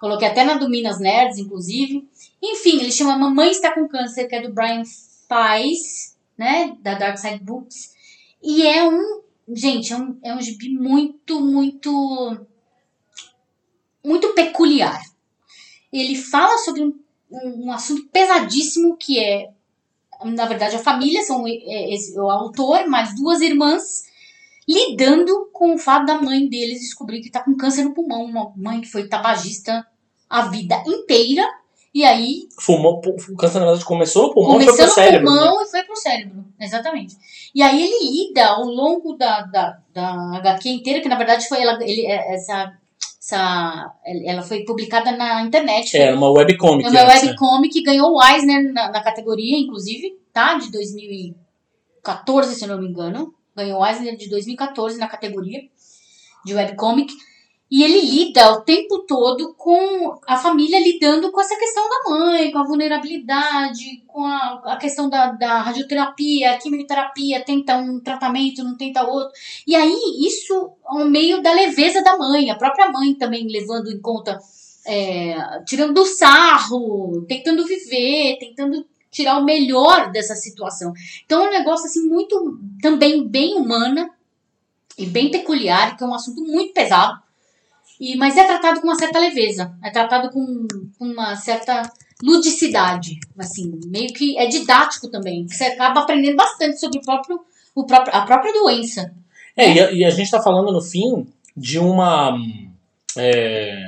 [0.00, 2.08] Coloquei até na do Minas Nerds, inclusive.
[2.42, 4.82] Enfim, ele chama Mamãe Está com Câncer, que é do Brian
[5.28, 6.76] Fais, né?
[6.80, 7.90] Da Dark Side Books.
[8.42, 9.20] E é um.
[9.54, 12.46] Gente, é um, é um gibi muito, muito.
[14.04, 15.00] Muito peculiar.
[15.92, 16.94] Ele fala sobre um,
[17.30, 19.50] um, assunto pesadíssimo que é.
[20.24, 24.04] Na verdade, a família são é, esse, o autor, mais duas irmãs,
[24.68, 28.24] lidando com o fato da mãe deles descobrir que tá com câncer no pulmão.
[28.24, 29.86] Uma mãe que foi tabagista
[30.28, 31.46] a vida inteira.
[31.94, 34.94] E aí Fumou, o câncer na verdade começou no pulmão e foi Começou pro no
[34.94, 35.30] cérebro.
[35.30, 35.40] né?
[35.40, 36.44] pulmão e foi pro cérebro.
[36.60, 37.16] Exatamente.
[37.54, 41.62] E aí ele lida ao longo da, da, da HQ inteira, que na verdade foi
[41.62, 42.72] ela, ele, é, essa,
[43.20, 43.92] essa.
[44.24, 45.96] Ela foi publicada na internet.
[45.96, 46.86] É, uma webcomic.
[46.86, 47.28] É uma antes, né?
[47.30, 50.54] webcomic, ganhou o Eisner na, na categoria, inclusive, tá?
[50.58, 53.34] De 2014, se eu não me engano.
[53.56, 55.62] Ganhou o Eisner de 2014 na categoria
[56.44, 57.12] de webcomic.
[57.70, 62.50] E ele lida o tempo todo com a família lidando com essa questão da mãe,
[62.50, 68.76] com a vulnerabilidade, com a, a questão da, da radioterapia, quimioterapia, tenta um tratamento, não
[68.76, 69.32] tenta outro.
[69.66, 74.00] E aí, isso ao meio da leveza da mãe, a própria mãe também levando em
[74.00, 74.38] conta
[74.88, 80.94] é, tirando do sarro, tentando viver, tentando tirar o melhor dessa situação.
[81.26, 84.10] Então é um negócio assim muito também bem humana
[84.96, 87.20] e bem peculiar, que é um assunto muito pesado.
[88.00, 90.66] E, mas é tratado com uma certa leveza, é tratado com,
[90.98, 91.90] com uma certa
[92.22, 95.46] ludicidade, assim, meio que é didático também.
[95.48, 97.40] Você acaba aprendendo bastante sobre o próprio,
[97.74, 99.12] o próprio, a própria doença.
[99.56, 101.26] É, e a, e a gente tá falando no fim
[101.56, 102.38] de uma.
[103.16, 103.84] é,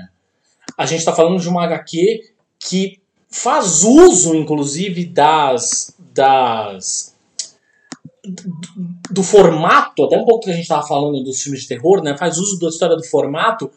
[0.77, 5.95] a gente tá falando de uma HQ que faz uso, inclusive, das.
[6.13, 7.17] das
[9.11, 12.17] do, formato, até um pouco que a gente tava falando dos filmes de terror, né?
[12.17, 13.71] Faz uso da história do formato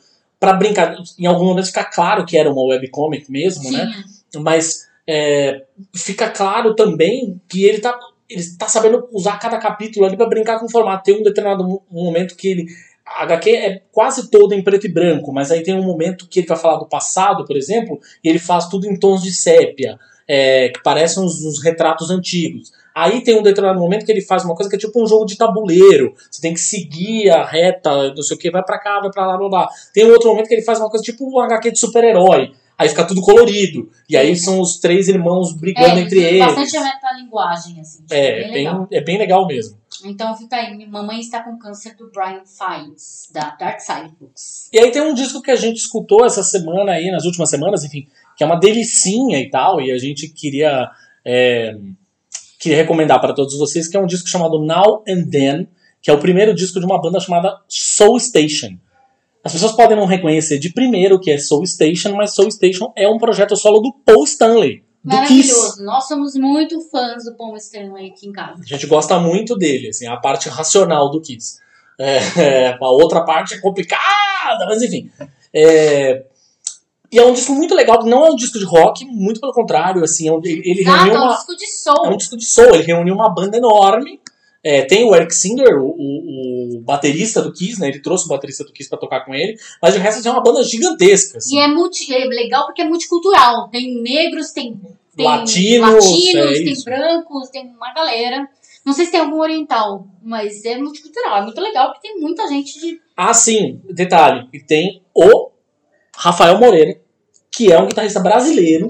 [0.43, 0.97] para brincar.
[1.17, 3.85] Em algum momento fica claro que era uma webcomic mesmo, né?
[4.29, 4.43] Tinha.
[4.43, 5.63] mas é,
[5.95, 7.97] fica claro também que ele tá,
[8.29, 11.05] ele tá sabendo usar cada capítulo ali para brincar com o formato.
[11.05, 12.65] Tem um determinado mo- momento que ele.
[13.05, 16.39] A HQ é quase toda em preto e branco, mas aí tem um momento que
[16.41, 19.97] ele vai falar do passado, por exemplo, e ele faz tudo em tons de sépia,
[20.27, 22.71] é, que parecem uns, uns retratos antigos.
[22.95, 25.25] Aí tem um determinado momento que ele faz uma coisa que é tipo um jogo
[25.25, 26.13] de tabuleiro.
[26.29, 29.25] Você tem que seguir a reta, não sei o que, vai pra cá, vai pra
[29.25, 29.69] lá, blá blá.
[29.93, 32.51] Tem um outro momento que ele faz uma coisa tipo um HQ de super-herói.
[32.77, 33.89] Aí fica tudo colorido.
[34.09, 36.39] E aí são os três irmãos brigando entre tem eles.
[36.45, 38.01] bastante metalinguagem, assim.
[38.01, 38.87] tipo, É, bem legal.
[38.91, 39.77] é bem legal mesmo.
[40.03, 44.69] Então fica aí, Mamãe está com câncer do Brian Fiennes, da Dark Side Books.
[44.73, 47.83] E aí tem um disco que a gente escutou essa semana aí, nas últimas semanas,
[47.83, 50.89] enfim, que é uma delicinha e tal, e a gente queria,
[51.23, 51.75] é,
[52.63, 55.67] queria recomendar para todos vocês, que é um disco chamado Now and Then,
[56.01, 58.77] que é o primeiro disco de uma banda chamada Soul Station.
[59.43, 63.07] As pessoas podem não reconhecer de primeiro que é Soul Station, mas Soul Station é
[63.07, 64.83] um projeto solo do Paul Stanley.
[65.03, 65.51] Do Kiss.
[65.51, 65.83] Maravilhoso.
[65.83, 68.61] Nós somos muito fãs do Paul Stanley aqui em casa.
[68.61, 71.57] A gente gosta muito dele, assim, a parte racional do Kiss.
[71.99, 75.11] É, a outra parte é complicada, mas enfim.
[75.53, 76.23] É,
[77.13, 80.03] e é um disco muito legal, não é um disco de rock, muito pelo contrário,
[80.03, 82.05] assim, é um- ele ele Exato, reuniu é um disco de soul.
[82.05, 84.19] é um disco de soul, ele reuniu uma banda enorme.
[84.65, 87.89] É, tem o Eric Singer, o, o- o baterista do Kiss, né?
[87.89, 90.41] Ele trouxe o baterista do Kiss pra tocar com ele, mas de resto é uma
[90.41, 91.37] banda gigantesca.
[91.37, 91.57] assim.
[91.57, 93.67] E é, multi, é legal porque é multicultural.
[93.69, 94.79] Tem negros, tem,
[95.17, 96.85] tem Latinos, latinos, é tem isso.
[96.85, 98.47] brancos, tem uma galera.
[98.85, 101.39] Não sei se tem algum oriental, mas é multicultural.
[101.39, 102.99] É muito legal porque tem muita gente de.
[103.17, 105.49] Ah, sim, detalhe, e tem o
[106.15, 106.97] Rafael Moreira,
[107.51, 108.87] que é um guitarrista brasileiro,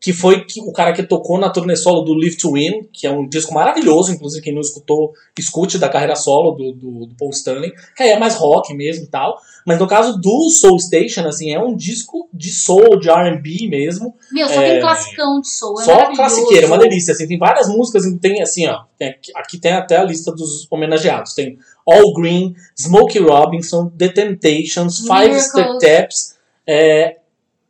[0.00, 3.10] que foi o cara que tocou na turnê solo do Live to Win, que é
[3.12, 7.30] um disco maravilhoso, inclusive quem não escutou, escute da carreira solo do, do, do Paul
[7.30, 9.38] Stanley, que aí é mais rock mesmo e tal.
[9.64, 14.16] Mas no caso do Soul Station, assim, é um disco de soul, de R&B mesmo,
[14.32, 15.80] meu, só É, tem classicão de soul.
[15.80, 16.16] É só maravilhoso.
[16.16, 17.12] classiqueira, uma delícia.
[17.12, 18.80] Assim, tem várias músicas, tem assim, ó.
[18.98, 21.32] tem aqui, tem até a lista dos homenageados.
[21.32, 21.56] Tem
[21.86, 25.44] All Green, Smokey Robinson, The Temptations, Five Miracles.
[25.44, 26.41] Step Taps.
[26.72, 27.16] É,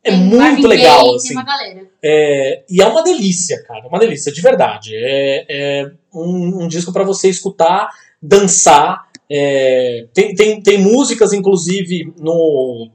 [0.03, 1.35] é Tem muito legal, assim.
[2.03, 3.87] É, e é uma delícia, cara.
[3.87, 4.91] Uma delícia, de verdade.
[4.95, 7.89] É, é um, um disco pra você escutar,
[8.21, 9.07] dançar.
[9.29, 12.89] é, tem, tem, tem músicas, inclusive, no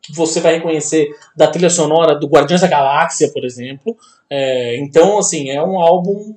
[0.00, 3.96] que você vai reconhecer da trilha sonora do Guardiões da Galáxia, por exemplo.
[4.28, 6.34] É, então, assim, é um álbum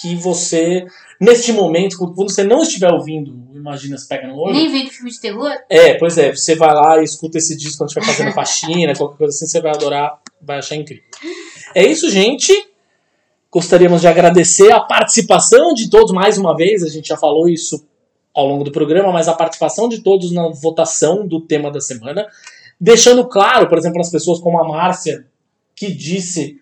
[0.00, 0.84] que você,
[1.18, 4.54] neste momento, quando você não estiver ouvindo, imagina se pega no olho.
[4.54, 5.52] Nem vendo filme de terror.
[5.68, 9.18] É, pois é, você vai lá e escuta esse disco quando estiver fazendo faxina, qualquer
[9.18, 11.04] coisa assim, você vai adorar, vai achar incrível.
[11.74, 12.52] É isso, gente.
[13.50, 17.86] Gostaríamos de agradecer a participação de todos mais uma vez, a gente já falou isso
[18.34, 22.26] ao longo do programa, mas a participação de todos na votação do tema da semana,
[22.78, 25.26] deixando claro, por exemplo, as pessoas como a Márcia,
[25.74, 26.60] que disse: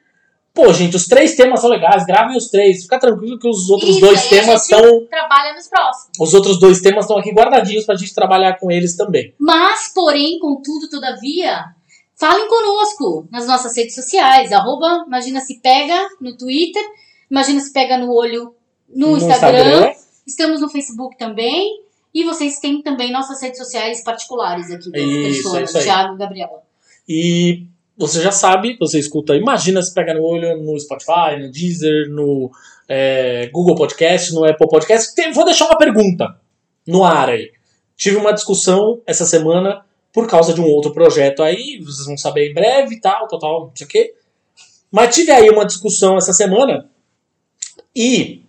[0.54, 3.90] pô, gente, os três temas são legais, gravem os três, fica tranquilo que os outros
[3.90, 5.04] Isso, dois temas estão.
[5.06, 6.10] Trabalha nos próximos.
[6.18, 9.34] Os outros dois temas estão aqui guardadinhos pra gente trabalhar com eles também.
[9.38, 11.64] Mas, porém, contudo, todavia,
[12.14, 14.52] falem conosco nas nossas redes sociais.
[14.52, 16.84] Arroba Imagina Se Pega no Twitter,
[17.28, 18.54] Imagina Se Pega no Olho
[18.88, 19.92] no, Instagram.
[20.24, 21.82] Estamos no Facebook também.
[22.14, 25.84] E vocês têm também nossas redes sociais particulares aqui das Isso, é pessoas, isso aí.
[25.84, 26.62] Thiago e Gabriela.
[27.08, 27.66] E
[27.96, 32.50] você já sabe, você escuta Imagina se pega no olho no Spotify, no Deezer, no
[32.88, 35.14] é, Google Podcast, no Apple Podcast.
[35.14, 36.36] Tem- vou deixar uma pergunta
[36.86, 37.52] no ar aí.
[37.96, 42.50] Tive uma discussão essa semana por causa de um outro projeto aí, vocês vão saber
[42.50, 44.14] em breve e tal, tal, tal, não sei o quê.
[44.90, 46.88] Mas tive aí uma discussão essa semana
[47.94, 48.42] e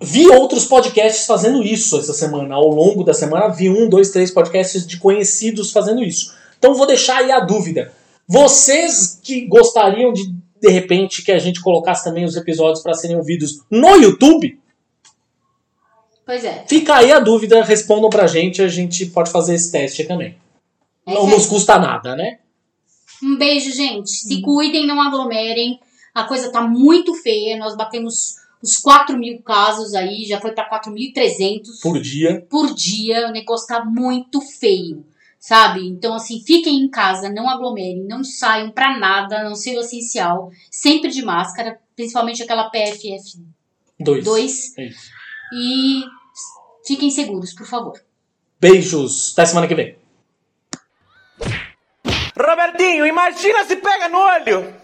[0.00, 2.54] vi outros podcasts fazendo isso essa semana.
[2.54, 6.34] Ao longo da semana, vi um, dois, três podcasts de conhecidos fazendo isso.
[6.58, 7.92] Então vou deixar aí a dúvida.
[8.26, 13.16] Vocês que gostariam de, de repente, que a gente colocasse também os episódios para serem
[13.16, 14.58] ouvidos no YouTube,
[16.24, 16.64] Pois é.
[16.68, 20.36] fica aí a dúvida, respondam pra gente, a gente pode fazer esse teste também.
[21.06, 22.38] É Não nos custa nada, né?
[23.22, 24.10] Um beijo, gente.
[24.10, 25.78] Se cuidem, não aglomerem.
[26.12, 27.56] A coisa tá muito feia.
[27.56, 32.44] Nós batemos os 4 mil casos aí, já foi pra 4.300 Por dia.
[32.50, 33.28] por dia.
[33.28, 35.04] O negócio tá muito feio,
[35.46, 35.86] sabe?
[35.86, 39.80] Então, assim, fiquem em casa, não aglomerem, não saiam pra nada, a não ser o
[39.80, 40.50] essencial.
[40.68, 44.24] Sempre de máscara, principalmente aquela PFF2.
[44.24, 44.76] Dois.
[44.76, 44.88] É.
[45.54, 46.02] E
[46.84, 48.02] fiquem seguros, por favor.
[48.60, 49.34] Beijos.
[49.34, 49.96] Até semana que vem.
[52.36, 54.74] Robertinho, imagina se pega no olho!